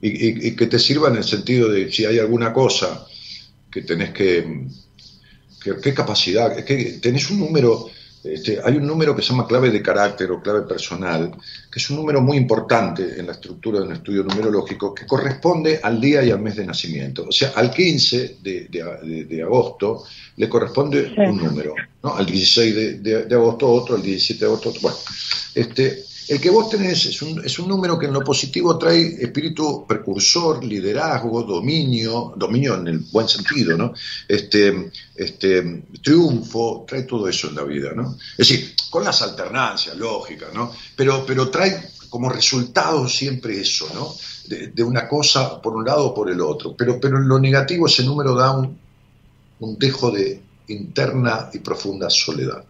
[0.01, 3.05] y, y- que te sirva en el sentido de si hay alguna cosa
[3.69, 4.47] que tenés que,
[5.83, 7.91] qué capacidad, que tenés un número,
[8.25, 11.31] este, hay un número que se llama clave de carácter o clave personal,
[11.71, 15.81] que es un número muy importante en la estructura de un estudio numerológico, que corresponde
[15.83, 17.27] al día y al mes de nacimiento.
[17.29, 20.05] O sea, al 15 de, de- agosto
[20.37, 21.21] le corresponde Sí.
[21.21, 22.15] un número, ¿no?
[22.15, 24.81] Al 16 de, de- de agosto otro, al 17 de agosto otro.
[24.83, 24.97] Bueno,
[25.55, 29.19] este, el que vos tenés es un, es un número que en lo positivo trae
[29.21, 33.93] espíritu precursor, liderazgo, dominio, dominio en el buen sentido, ¿no?
[34.27, 38.17] Este, este, triunfo, trae todo eso en la vida, ¿no?
[38.39, 40.73] Es decir, con las alternancias lógicas, ¿no?
[40.97, 44.15] Pero, pero trae como resultado siempre eso, ¿no?
[44.49, 46.75] De, de una cosa por un lado o por el otro.
[46.75, 48.79] Pero, pero en lo negativo ese número da un,
[49.61, 52.65] un dejo de interna y profunda soledad.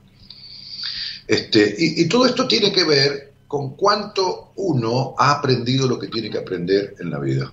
[1.29, 6.09] Este, y, y todo esto tiene que ver con cuánto uno ha aprendido lo que
[6.09, 7.53] tiene que aprender en la vida.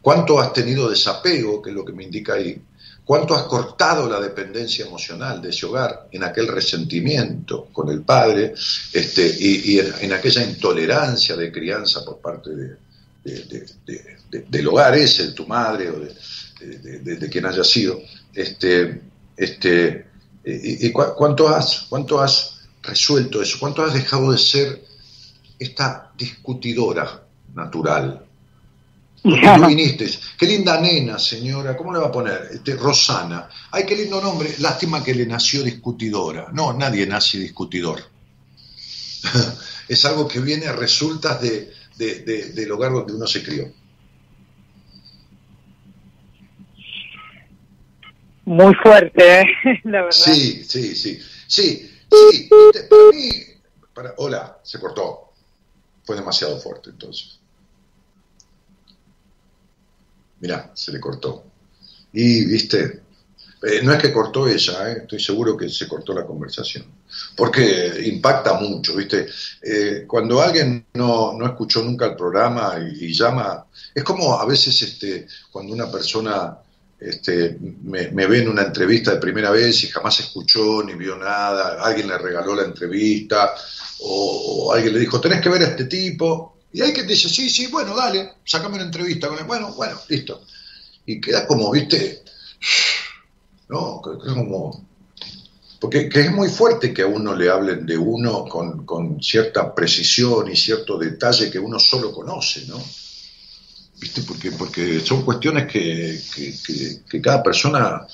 [0.00, 2.62] Cuánto has tenido desapego, que es lo que me indica ahí.
[3.04, 8.54] Cuánto has cortado la dependencia emocional de ese hogar en aquel resentimiento con el padre
[8.92, 12.76] este, y, en, aquella intolerancia de crianza por parte de-
[13.24, 18.00] de- de- de- de- del hogar ese, de tu madre o de, quien haya sido.
[18.32, 19.00] Este,
[19.36, 20.06] este,
[20.44, 23.56] y, y cuánto has, cuánto has resuelto eso?
[23.58, 24.91] ¿Cuánto has dejado de ser
[25.62, 27.22] esta discutidora
[27.54, 28.26] natural?
[29.22, 30.10] Porque no viniste.
[30.36, 31.76] Qué linda nena, señora.
[31.76, 32.48] ¿Cómo le va a poner?
[32.52, 33.48] Este, Rosana.
[33.70, 34.52] Ay, qué lindo nombre.
[34.58, 36.48] Lástima que le nació discutidora.
[36.52, 38.00] No, nadie nace discutidor.
[39.88, 43.70] es algo que viene, resulta de, de- de- del hogar donde uno se crió.
[48.44, 49.46] Muy fuerte, ¿eh?
[49.84, 50.10] la verdad.
[50.10, 51.20] Sí, sí, sí.
[51.46, 52.48] Sí, sí.
[52.50, 53.30] viste, Para mí.
[53.94, 55.31] para- hola, se cortó.
[56.04, 57.38] Fue demasiado fuerte entonces.
[60.40, 61.44] Mirá, se le cortó.
[62.12, 63.02] Y, viste,
[63.62, 66.84] eh, no es que cortó ella, eh, estoy seguro que se cortó la conversación.
[67.36, 69.28] Porque impacta mucho, viste.
[69.62, 74.44] Eh, cuando alguien no, no escuchó nunca el programa y, y llama, es como a
[74.46, 76.58] veces este, cuando una persona
[77.04, 81.16] este, me, me ve en una entrevista de primera vez y jamás escuchó ni vio
[81.16, 83.54] nada, alguien le regaló la entrevista
[84.00, 87.50] o, alguien le dijo, tenés que ver a este tipo, y hay que dice, sí,
[87.50, 90.42] sí, bueno, dale, sacame una entrevista con él, bueno, bueno, listo.
[91.04, 92.22] Y queda como, viste,
[93.68, 94.92] no, como...
[95.80, 99.74] Porque que es muy fuerte que a uno le hablen de uno con, con cierta
[99.74, 102.80] precisión y cierto detalle que uno solo conoce, ¿no?
[104.02, 104.22] ¿Viste?
[104.22, 106.20] Porque, porque son cuestiones que,
[107.08, 108.04] que- cada persona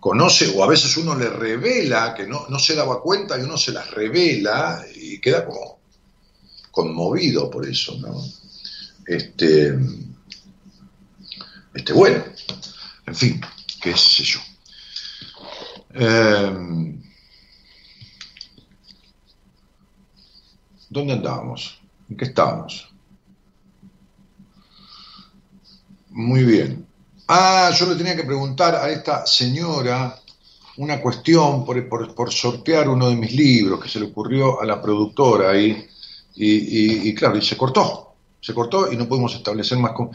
[0.00, 3.56] conoce o a veces uno le revela, que no, no se daba cuenta y uno
[3.58, 5.80] se las revela y queda como
[6.70, 8.16] conmovido por eso, ¿no?
[9.06, 9.76] Este,
[11.74, 12.24] este bueno,
[13.06, 13.40] en fin,
[13.80, 14.40] qué sé yo.
[15.94, 16.98] Eh,
[20.90, 21.80] ¿Dónde andábamos?
[22.10, 22.87] ¿En qué estábamos?
[26.18, 26.84] Muy bien.
[27.28, 30.18] Ah, yo le tenía que preguntar a esta señora
[30.78, 34.80] una cuestión por, por- sortear uno de mis libros que se le ocurrió a la
[34.82, 35.86] productora ahí.
[36.34, 38.14] Y, y- y claro, y se cortó.
[38.40, 39.92] Se cortó y no pudimos establecer más.
[39.92, 40.10] con-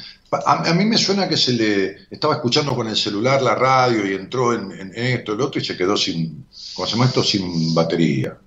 [0.46, 4.14] A, mí me suena que se le estaba escuchando con el celular la radio y
[4.16, 7.24] entró en, esto, el otro y se quedó sin, ¿cómo se llama esto?
[7.24, 8.38] Sin batería.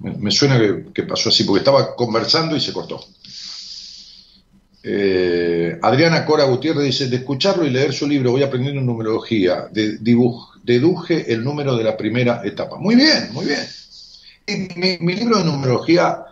[0.00, 0.58] Me, suena
[0.94, 3.00] que pasó así, porque estaba conversando y se cortó.
[4.86, 11.32] Eh, Adriana Cora Gutiérrez dice, de escucharlo y leer su libro voy aprendiendo numerología, deduje
[11.32, 12.76] el número de la primera etapa.
[12.78, 13.60] Muy bien, muy bien.
[15.00, 16.24] Mi, libro de numerología,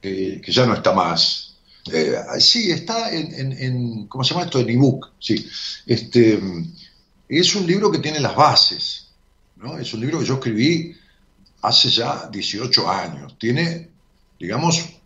[0.00, 1.56] que, que ya no está más,
[1.92, 4.60] eh, sí, está en, en- en- ¿cómo se llama esto?
[4.60, 5.44] En ebook, sí.
[5.86, 6.38] Este,
[7.28, 9.08] es un libro que tiene las bases,
[9.56, 9.76] ¿no?
[9.78, 10.94] Es un libro que yo escribí
[11.62, 13.36] hace ya 18 años.
[13.38, 13.88] Tiene,
[14.38, 14.97] digamos,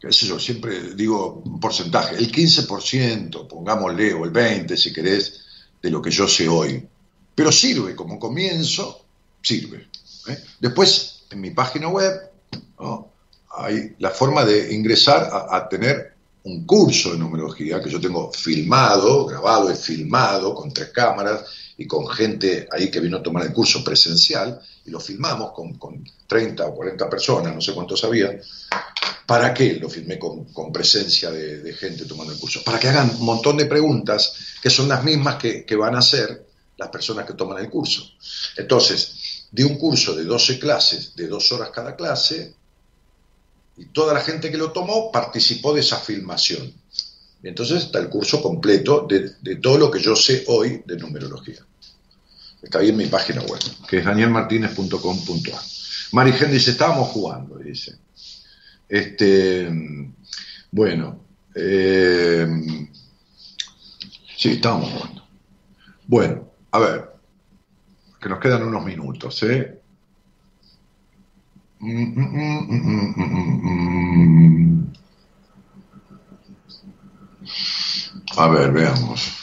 [0.00, 5.40] qué sé yo, siempre digo un porcentaje, el 15%, pongámosle, o el 20% si querés,
[5.82, 6.86] de lo que yo sé hoy.
[7.34, 9.04] Pero sirve como comienzo,
[9.42, 9.88] sirve.
[10.28, 10.38] ¿eh?
[10.60, 12.14] Después, en mi página web,
[13.50, 16.14] hay la forma de ingresar a, a tener
[16.44, 21.44] un curso de numerología que yo tengo filmado, grabado y filmado con tres cámaras
[21.78, 25.78] y con gente ahí que vino a tomar el curso presencial y lo filmamos con,
[25.78, 28.36] con 30 o 40 personas, no sé cuántos había.
[29.24, 32.64] ¿Para qué lo filmé con, con presencia de, gente tomando el curso?
[32.64, 36.00] Para que hagan un montón de preguntas que son las mismas que, que van a
[36.00, 36.46] hacer
[36.76, 38.02] las personas que toman el curso.
[38.56, 42.54] Entonces, di un curso de 12 clases, de dos horas cada clase,
[43.76, 46.72] y toda la gente que lo tomó participó de esa filmación.
[47.40, 50.96] Y entonces está el curso completo de, de todo lo que yo sé hoy de
[50.96, 51.67] numerología.
[52.62, 55.60] Está ahí en mi página web, que es danielmartinez.com.ar.
[56.12, 57.98] Marigen dice, estábamos jugando, dice.
[58.88, 59.68] Este,
[60.70, 61.20] bueno,
[61.54, 62.46] eh,
[64.36, 65.28] sí, estábamos jugando.
[66.06, 67.12] Bueno, a ver,
[68.20, 69.80] que nos quedan unos minutos, ¿eh?
[78.36, 79.37] A ver, veamos.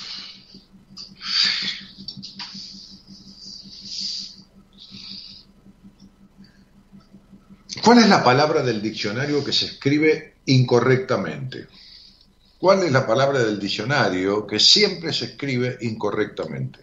[7.85, 11.67] ¿Cuál es la palabra del diccionario que se escribe incorrectamente?
[12.57, 16.79] ¿Cuál es la palabra del diccionario que siempre se escribe incorrectamente?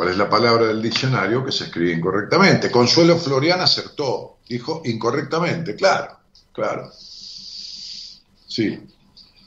[0.00, 2.70] ¿Cuál es la palabra del diccionario que se escribe incorrectamente?
[2.70, 6.20] Consuelo Florian acertó, dijo incorrectamente, claro,
[6.54, 6.90] claro.
[6.90, 8.78] Sí,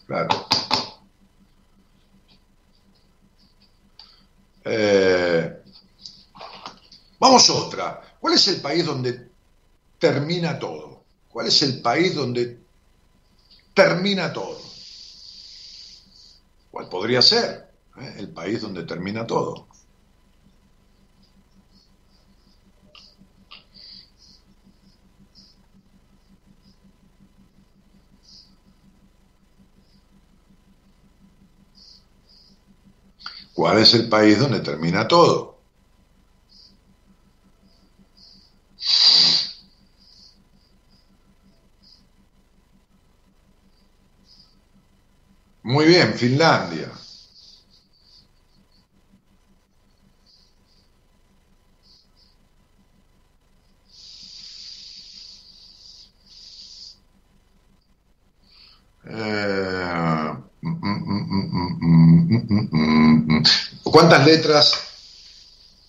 [0.06, 0.46] claro.
[4.64, 5.58] Eh,
[7.20, 8.00] Vamos otra.
[8.20, 9.28] ¿Cuál es el país donde
[9.98, 11.04] termina todo?
[11.30, 12.60] ¿Cuál es el país donde
[13.74, 14.62] termina todo?
[16.70, 17.72] ¿Cuál podría ser?
[18.00, 18.14] eh?
[18.20, 19.73] El país donde termina todo.
[33.64, 35.58] ¿Cuál es el país donde termina todo?
[45.64, 46.92] Muy bien, Finlandia.
[64.24, 64.74] ¿Cuántas letras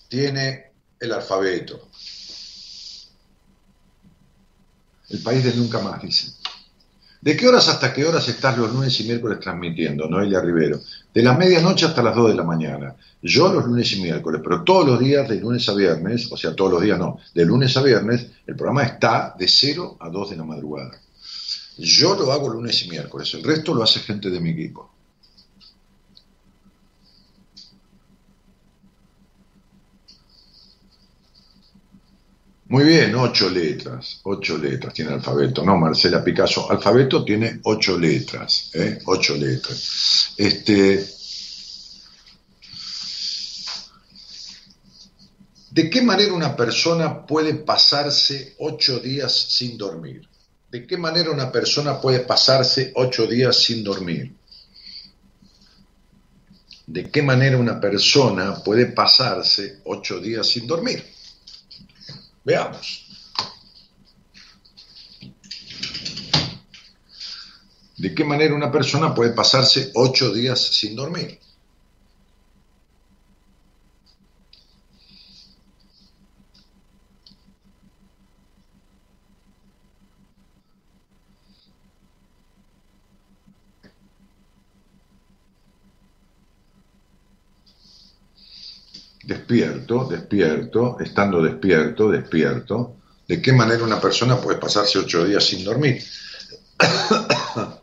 [0.09, 1.89] tiene el alfabeto?
[5.11, 6.32] El país del nunca más, dice.
[7.20, 10.81] ¿De qué horas hasta qué horas estás los lunes y miércoles transmitiendo, Noelia Rivero?
[11.15, 12.97] De la medianoche hasta las 2 de la mañana.
[13.23, 16.56] Yo los lunes y miércoles, pero todos los días, de lunes a viernes, o sea,
[16.56, 20.31] todos los días no, de lunes a viernes, el programa está de 0 a 2
[20.31, 20.90] de la madrugada.
[21.78, 24.93] Yo lo hago lunes y miércoles, el resto lo hace gente de mi equipo.
[32.66, 35.76] Muy bien, ocho letras, ocho letras tiene alfabeto, ¿no?
[35.76, 39.00] Marcela Picasso, alfabeto tiene ocho letras, ¿eh?
[39.04, 40.32] Ocho letras.
[40.38, 41.06] Este,
[45.74, 50.26] ¿De qué manera una persona puede pasarse ocho días sin dormir?
[50.70, 54.34] ¿De qué manera una persona puede pasarse ocho días sin dormir?
[56.86, 61.13] ¿De qué manera una persona puede pasarse ocho días sin dormir?
[62.44, 63.00] Veamos.
[67.96, 71.40] ¿De qué manera una persona puede pasarse ocho días sin dormir?
[89.46, 92.96] Despierto, despierto, estando despierto, despierto.
[93.28, 96.02] ¿De qué manera una persona puede pasarse ocho días sin dormir?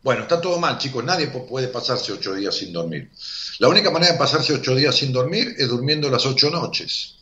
[0.00, 1.04] Bueno, está todo mal, chicos.
[1.04, 3.10] Nadie pu- puede pasarse ocho días sin dormir.
[3.58, 7.16] La única manera de pasarse ocho días sin dormir es durmiendo las ocho noches.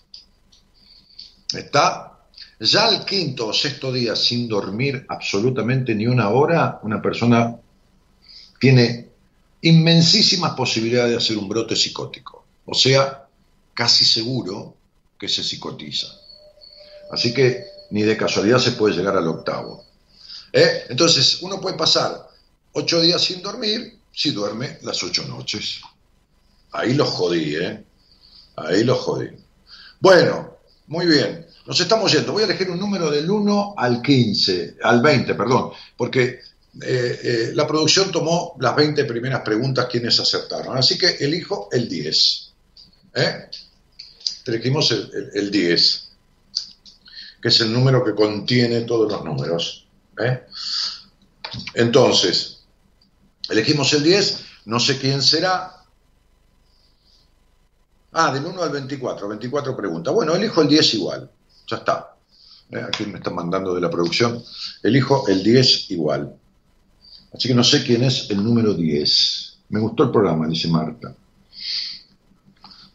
[1.54, 2.20] ¿Está?
[2.60, 7.56] Ya al quinto o sexto día sin dormir absolutamente ni una hora, una persona
[8.60, 9.08] tiene
[9.62, 12.35] inmensísimas posibilidades de hacer un brote psicótico.
[12.66, 13.26] O sea,
[13.72, 14.74] casi seguro
[15.18, 16.08] que se psicotiza.
[17.10, 19.84] Así que ni de casualidad se puede llegar al octavo.
[20.52, 20.86] ¿Eh?
[20.88, 22.28] Entonces, uno puede pasar
[22.72, 25.80] ocho días sin dormir si duerme las ocho noches.
[26.72, 27.84] Ahí los jodí, ¿eh?
[28.56, 29.28] Ahí los jodí.
[30.00, 30.56] Bueno,
[30.88, 31.46] muy bien.
[31.66, 32.32] Nos estamos yendo.
[32.32, 36.40] Voy a elegir un número del 1 al 15, al 20, perdón, porque
[36.82, 40.76] eh, eh, la producción tomó las 20 primeras preguntas quienes acertaron.
[40.76, 42.45] Así que elijo el 10.
[43.16, 43.50] ¿Eh?
[44.46, 46.08] Elegimos el, el- el 10,
[47.42, 49.86] que es el número que contiene todos los números.
[50.22, 50.42] ¿eh?
[51.74, 52.60] Entonces,
[53.48, 55.72] elegimos el 10, no sé quién será.
[58.12, 60.14] Ah, del 1 al 24, 24 preguntas.
[60.14, 61.30] Bueno, elijo el 10 igual,
[61.66, 62.14] ya está.
[62.70, 62.80] ¿Eh?
[62.86, 64.42] Aquí me están mandando de la producción.
[64.82, 66.34] Elijo el 10 igual.
[67.34, 69.58] Así que no sé quién es el número 10.
[69.68, 71.14] Me gustó el programa, dice Marta.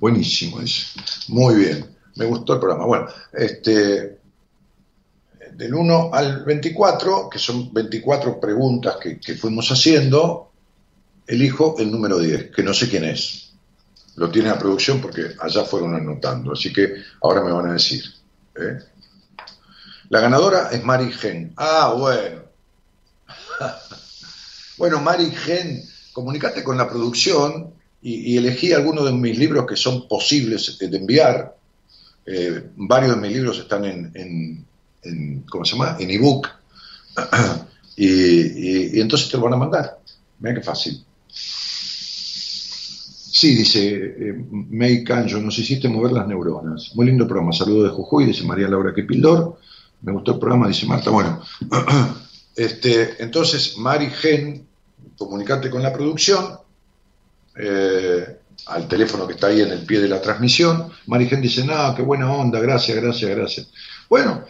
[0.02, 1.00] Buenísimo, dice.
[1.28, 2.88] Muy bien, me gustó el programa.
[2.88, 4.18] Bueno, este,
[5.54, 10.50] del 1 al 24, que son 24 preguntas que, que fuimos haciendo,
[11.28, 13.54] elijo el número 10, que no sé quién es.
[14.16, 18.04] Lo tiene la producción porque allá fueron anotando, así que ahora me van a decir.
[18.56, 18.80] ¿eh?
[20.10, 21.54] La ganadora es Mari Gen.
[21.58, 22.42] Ah, bueno.
[24.80, 30.08] bueno, Mari Gen, comunicate con la producción y, elegí algunos de mis libros que son
[30.08, 31.56] posibles de enviar.
[32.26, 34.66] Eh, varios de mis libros están en,
[35.50, 35.98] ¿cómo se llama?
[36.00, 36.48] En ebook.
[37.98, 40.00] y entonces te lo van a mandar.
[40.40, 41.04] Mira qué fácil.
[43.34, 46.92] Sí, dice eh, May Canjo, nos hiciste mover las neuronas.
[46.96, 47.54] Muy lindo programa.
[47.54, 49.58] Saludos de Jujuy, dice María Laura Quepildor.
[50.02, 51.10] Me gustó el programa, dice Marta.
[51.12, 51.42] Bueno,
[52.56, 54.68] este, entonces, Mari Gen,
[55.18, 56.58] comunicate con la producción.
[57.56, 58.38] Eh,
[58.68, 60.92] al teléfono que está ahí en el pie de la transmisión.
[61.08, 63.68] Marigen dice, no, qué buena onda, gracias, gracias, gracias.
[64.10, 64.46] Bueno,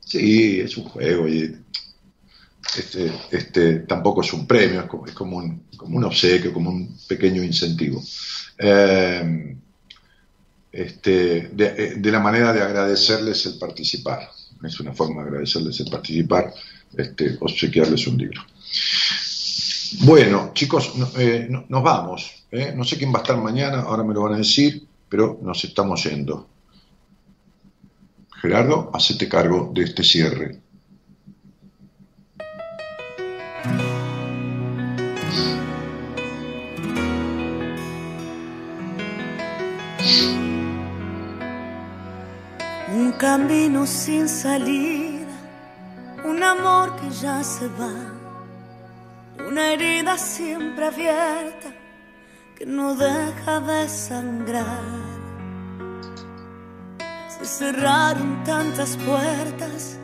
[0.00, 1.56] sí, es un juego y
[2.76, 6.70] este, este, tampoco es un premio, es como, es como un, como un obsequio, como
[6.70, 8.02] un pequeño incentivo.
[8.58, 9.56] Eh,
[10.72, 14.30] este, de, eh, de la manera de agradecerles el participar.
[14.64, 16.54] Es una forma de agradecerles el participar,
[16.96, 18.42] este, obsequiarles un libro.
[20.00, 22.44] Bueno, chicos, no- eh, no- nos vamos.
[22.50, 22.72] ¿eh?
[22.76, 25.62] No sé quién va a estar mañana, ahora me lo van a decir, pero nos
[25.64, 26.48] estamos yendo.
[28.40, 30.60] Gerardo, hacete cargo de este cierre.
[42.94, 45.26] Un camino sin salida,
[46.24, 47.92] un amor que ya se va,
[49.52, 51.68] una herida siempre abierta
[52.56, 54.80] que no deja de sangrar.
[57.28, 59.98] Se cerraron tantas puertas,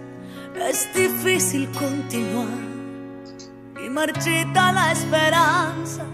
[0.68, 2.62] es difícil continuar
[3.82, 6.04] y marchita la esperanza,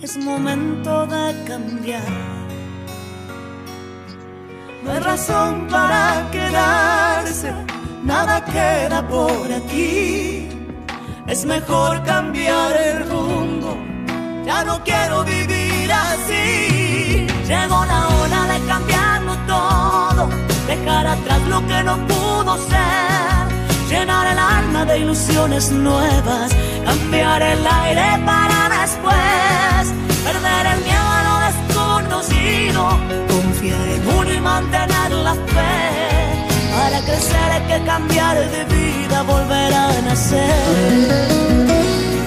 [0.00, 2.12] es momento de cambiar.
[4.84, 7.52] No hay razón para quedarse,
[8.04, 10.51] nada queda por aquí.
[11.26, 13.76] Es mejor cambiar el rumbo,
[14.44, 17.26] ya no quiero vivir así.
[17.46, 20.28] Llegó la hora de cambiarlo todo,
[20.66, 23.88] dejar atrás lo que no pudo ser.
[23.88, 26.50] Llenar el alma de ilusiones nuevas,
[26.84, 29.94] cambiar el aire para después.
[30.24, 32.88] Perder el miedo a lo desconocido,
[33.28, 36.11] confiar en uno y mantener la fe.
[36.82, 40.50] Para crecer hay que cambiar de vida, volver a nacer.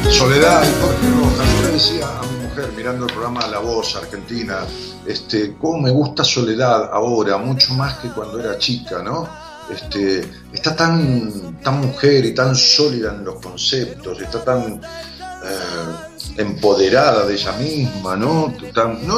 [0.09, 4.59] Soledad Jorge Rojas, yo le decía a mi mujer mirando el programa La Voz Argentina,
[5.05, 9.27] este, cómo me gusta Soledad ahora, mucho más que cuando era chica, ¿no?
[9.69, 10.21] Este,
[10.53, 17.33] está tan, tan mujer y tan sólida en los conceptos, está tan eh, empoderada de
[17.33, 18.53] ella misma, ¿no?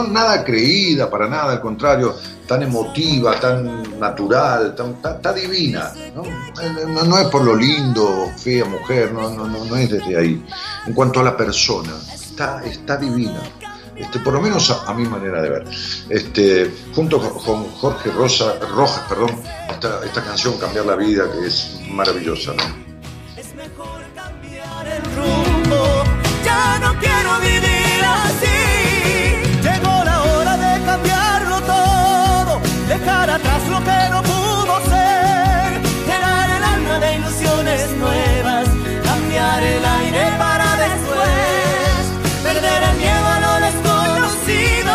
[0.10, 2.15] Nada creída para nada, al contrario,
[2.48, 6.23] tan emotiva, tan natural, tan, divina, ¿no?
[6.23, 10.18] Eh, No, no es por lo lindo, fea mujer, no, no, no, no es desde
[10.18, 10.45] ahí.
[10.85, 13.41] En cuanto a la persona, está, está divina.
[13.95, 15.65] Este, por lo menos a, mi manera de ver.
[16.10, 19.31] Este, junto con, con Jorge Rosa, Rojas, perdón,
[19.69, 22.64] esta, esta canción Cambiar la Vida, que es maravillosa, ¿no?
[23.35, 25.56] Es mejor cambiar el rumbo,
[26.48, 28.60] ya no quiero vivir así.
[29.68, 32.53] Llegó la hora de cambiarlo todo,
[32.88, 35.69] dejar atrás lo que no pudo ser.
[36.10, 38.68] Llenar el alma de ilusiones nuevas,
[39.10, 42.02] cambiar el aire para después.
[42.48, 44.94] Perder el miedo a lo desconocido.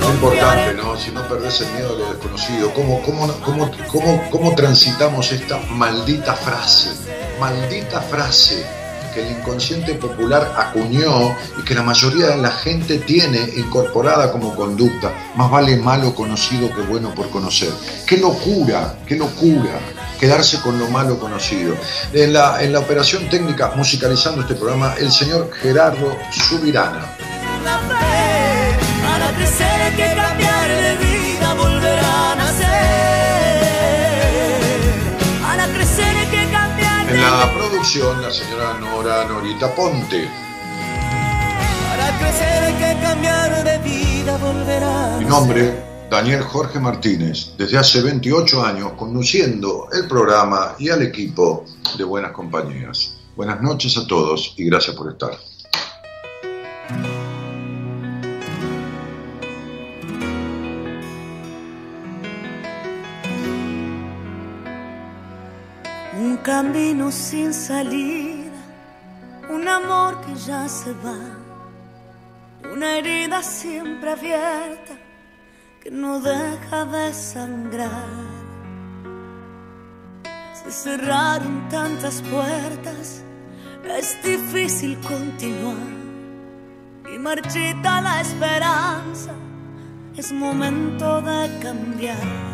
[0.00, 0.96] Es importante, ¿no?
[0.96, 5.58] Si no perdés el miedo a lo desconocido, ¿cómo, cómo, cómo, cómo, cómo transitamos esta
[5.82, 6.90] maldita frase?
[7.38, 8.83] Maldita frase
[9.14, 14.54] que el inconsciente popular acuñó y que la mayoría de la gente tiene incorporada como
[14.54, 15.12] conducta.
[15.36, 17.70] Más vale malo conocido que bueno por conocer.
[18.06, 18.96] ¡Qué locura!
[19.06, 19.78] ¡Qué locura!
[20.18, 21.74] Quedarse con lo malo conocido.
[22.12, 27.16] En la, en la operación técnica musicalizando este programa, el señor Gerardo Subirana.
[37.38, 40.28] La producción, la señora Nora Norita Ponte.
[41.88, 47.78] Para crecer hay que cambiar de vida, volver a Mi nombre, Daniel Jorge Martínez, desde
[47.78, 51.64] hace 28 años conduciendo el programa y al equipo
[51.98, 53.14] de Buenas Compañías.
[53.36, 55.36] Buenas noches a todos y gracias por estar.
[66.44, 68.52] Camino sin salida,
[69.48, 71.18] un amor que ya se va,
[72.70, 74.92] una herida siempre abierta
[75.82, 78.34] que no deja de sangrar.
[80.52, 83.22] Se cerraron tantas puertas,
[83.98, 85.94] es difícil continuar
[87.10, 89.32] y marchita la esperanza,
[90.14, 92.53] es momento de cambiar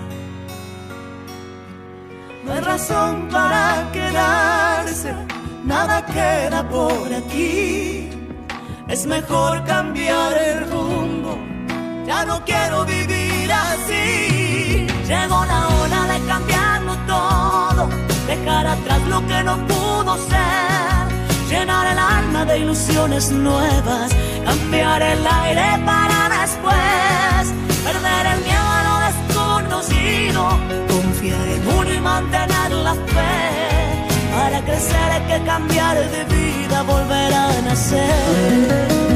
[2.44, 5.14] no hay razón para quedarse,
[5.64, 8.10] nada queda por aquí.
[8.88, 11.38] Es mejor cambiar el rumbo,
[12.06, 14.86] ya no quiero vivir así.
[15.06, 17.88] Llegó la hora de cambiarlo todo,
[18.26, 21.06] dejar atrás lo que no pudo ser,
[21.48, 24.10] llenar el alma de ilusiones nuevas,
[24.44, 27.42] cambiar el aire para después,
[27.84, 30.48] perder el miedo a lo desconocido,
[30.88, 33.70] confiar en un mantener la fe.
[34.34, 39.10] Para crecer hay que cambiar de vida, volver a nacer.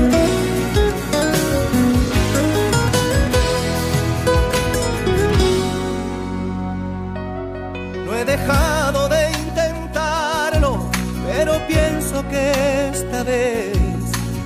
[8.05, 10.91] no he dejado de intentarlo,
[11.27, 13.77] pero pienso que esta vez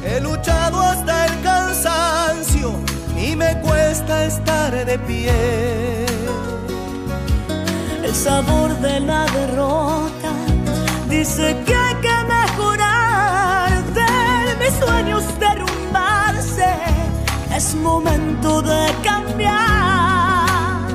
[0.05, 2.73] he luchado hasta el cansancio
[3.17, 6.09] y me cuesta estar de pie.
[8.25, 10.33] Sabor de la derrota
[11.09, 13.71] dice que hay que mejorar.
[13.95, 16.75] De mis sueños derrumbarse,
[17.55, 20.91] es momento de cambiar.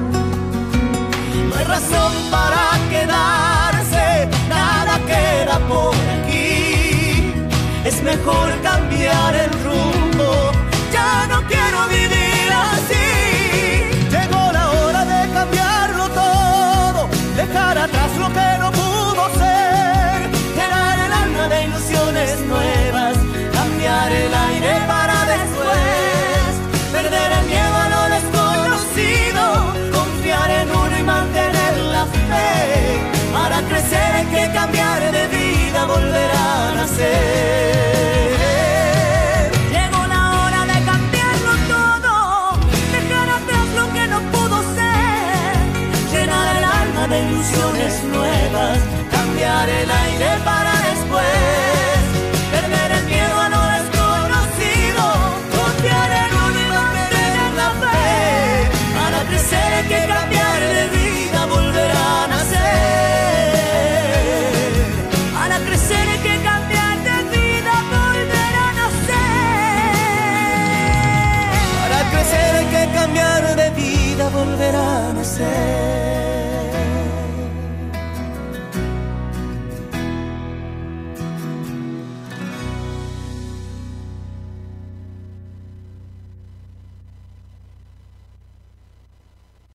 [1.47, 7.33] No hay razón para quedarse, nada queda por aquí.
[7.85, 10.51] Es mejor cambiar el rumbo,
[10.91, 11.87] ya no quiero
[17.84, 20.18] atrás lo que no pudo ser,
[20.55, 23.18] llenar el alma de ilusiones nuevas,
[23.51, 26.51] cambiar el aire para después,
[26.93, 29.43] perder el miedo a lo desconocido,
[29.99, 33.01] confiar en uno y mantener la fe,
[33.34, 36.32] para crecer hay que cambiar de vida, volver a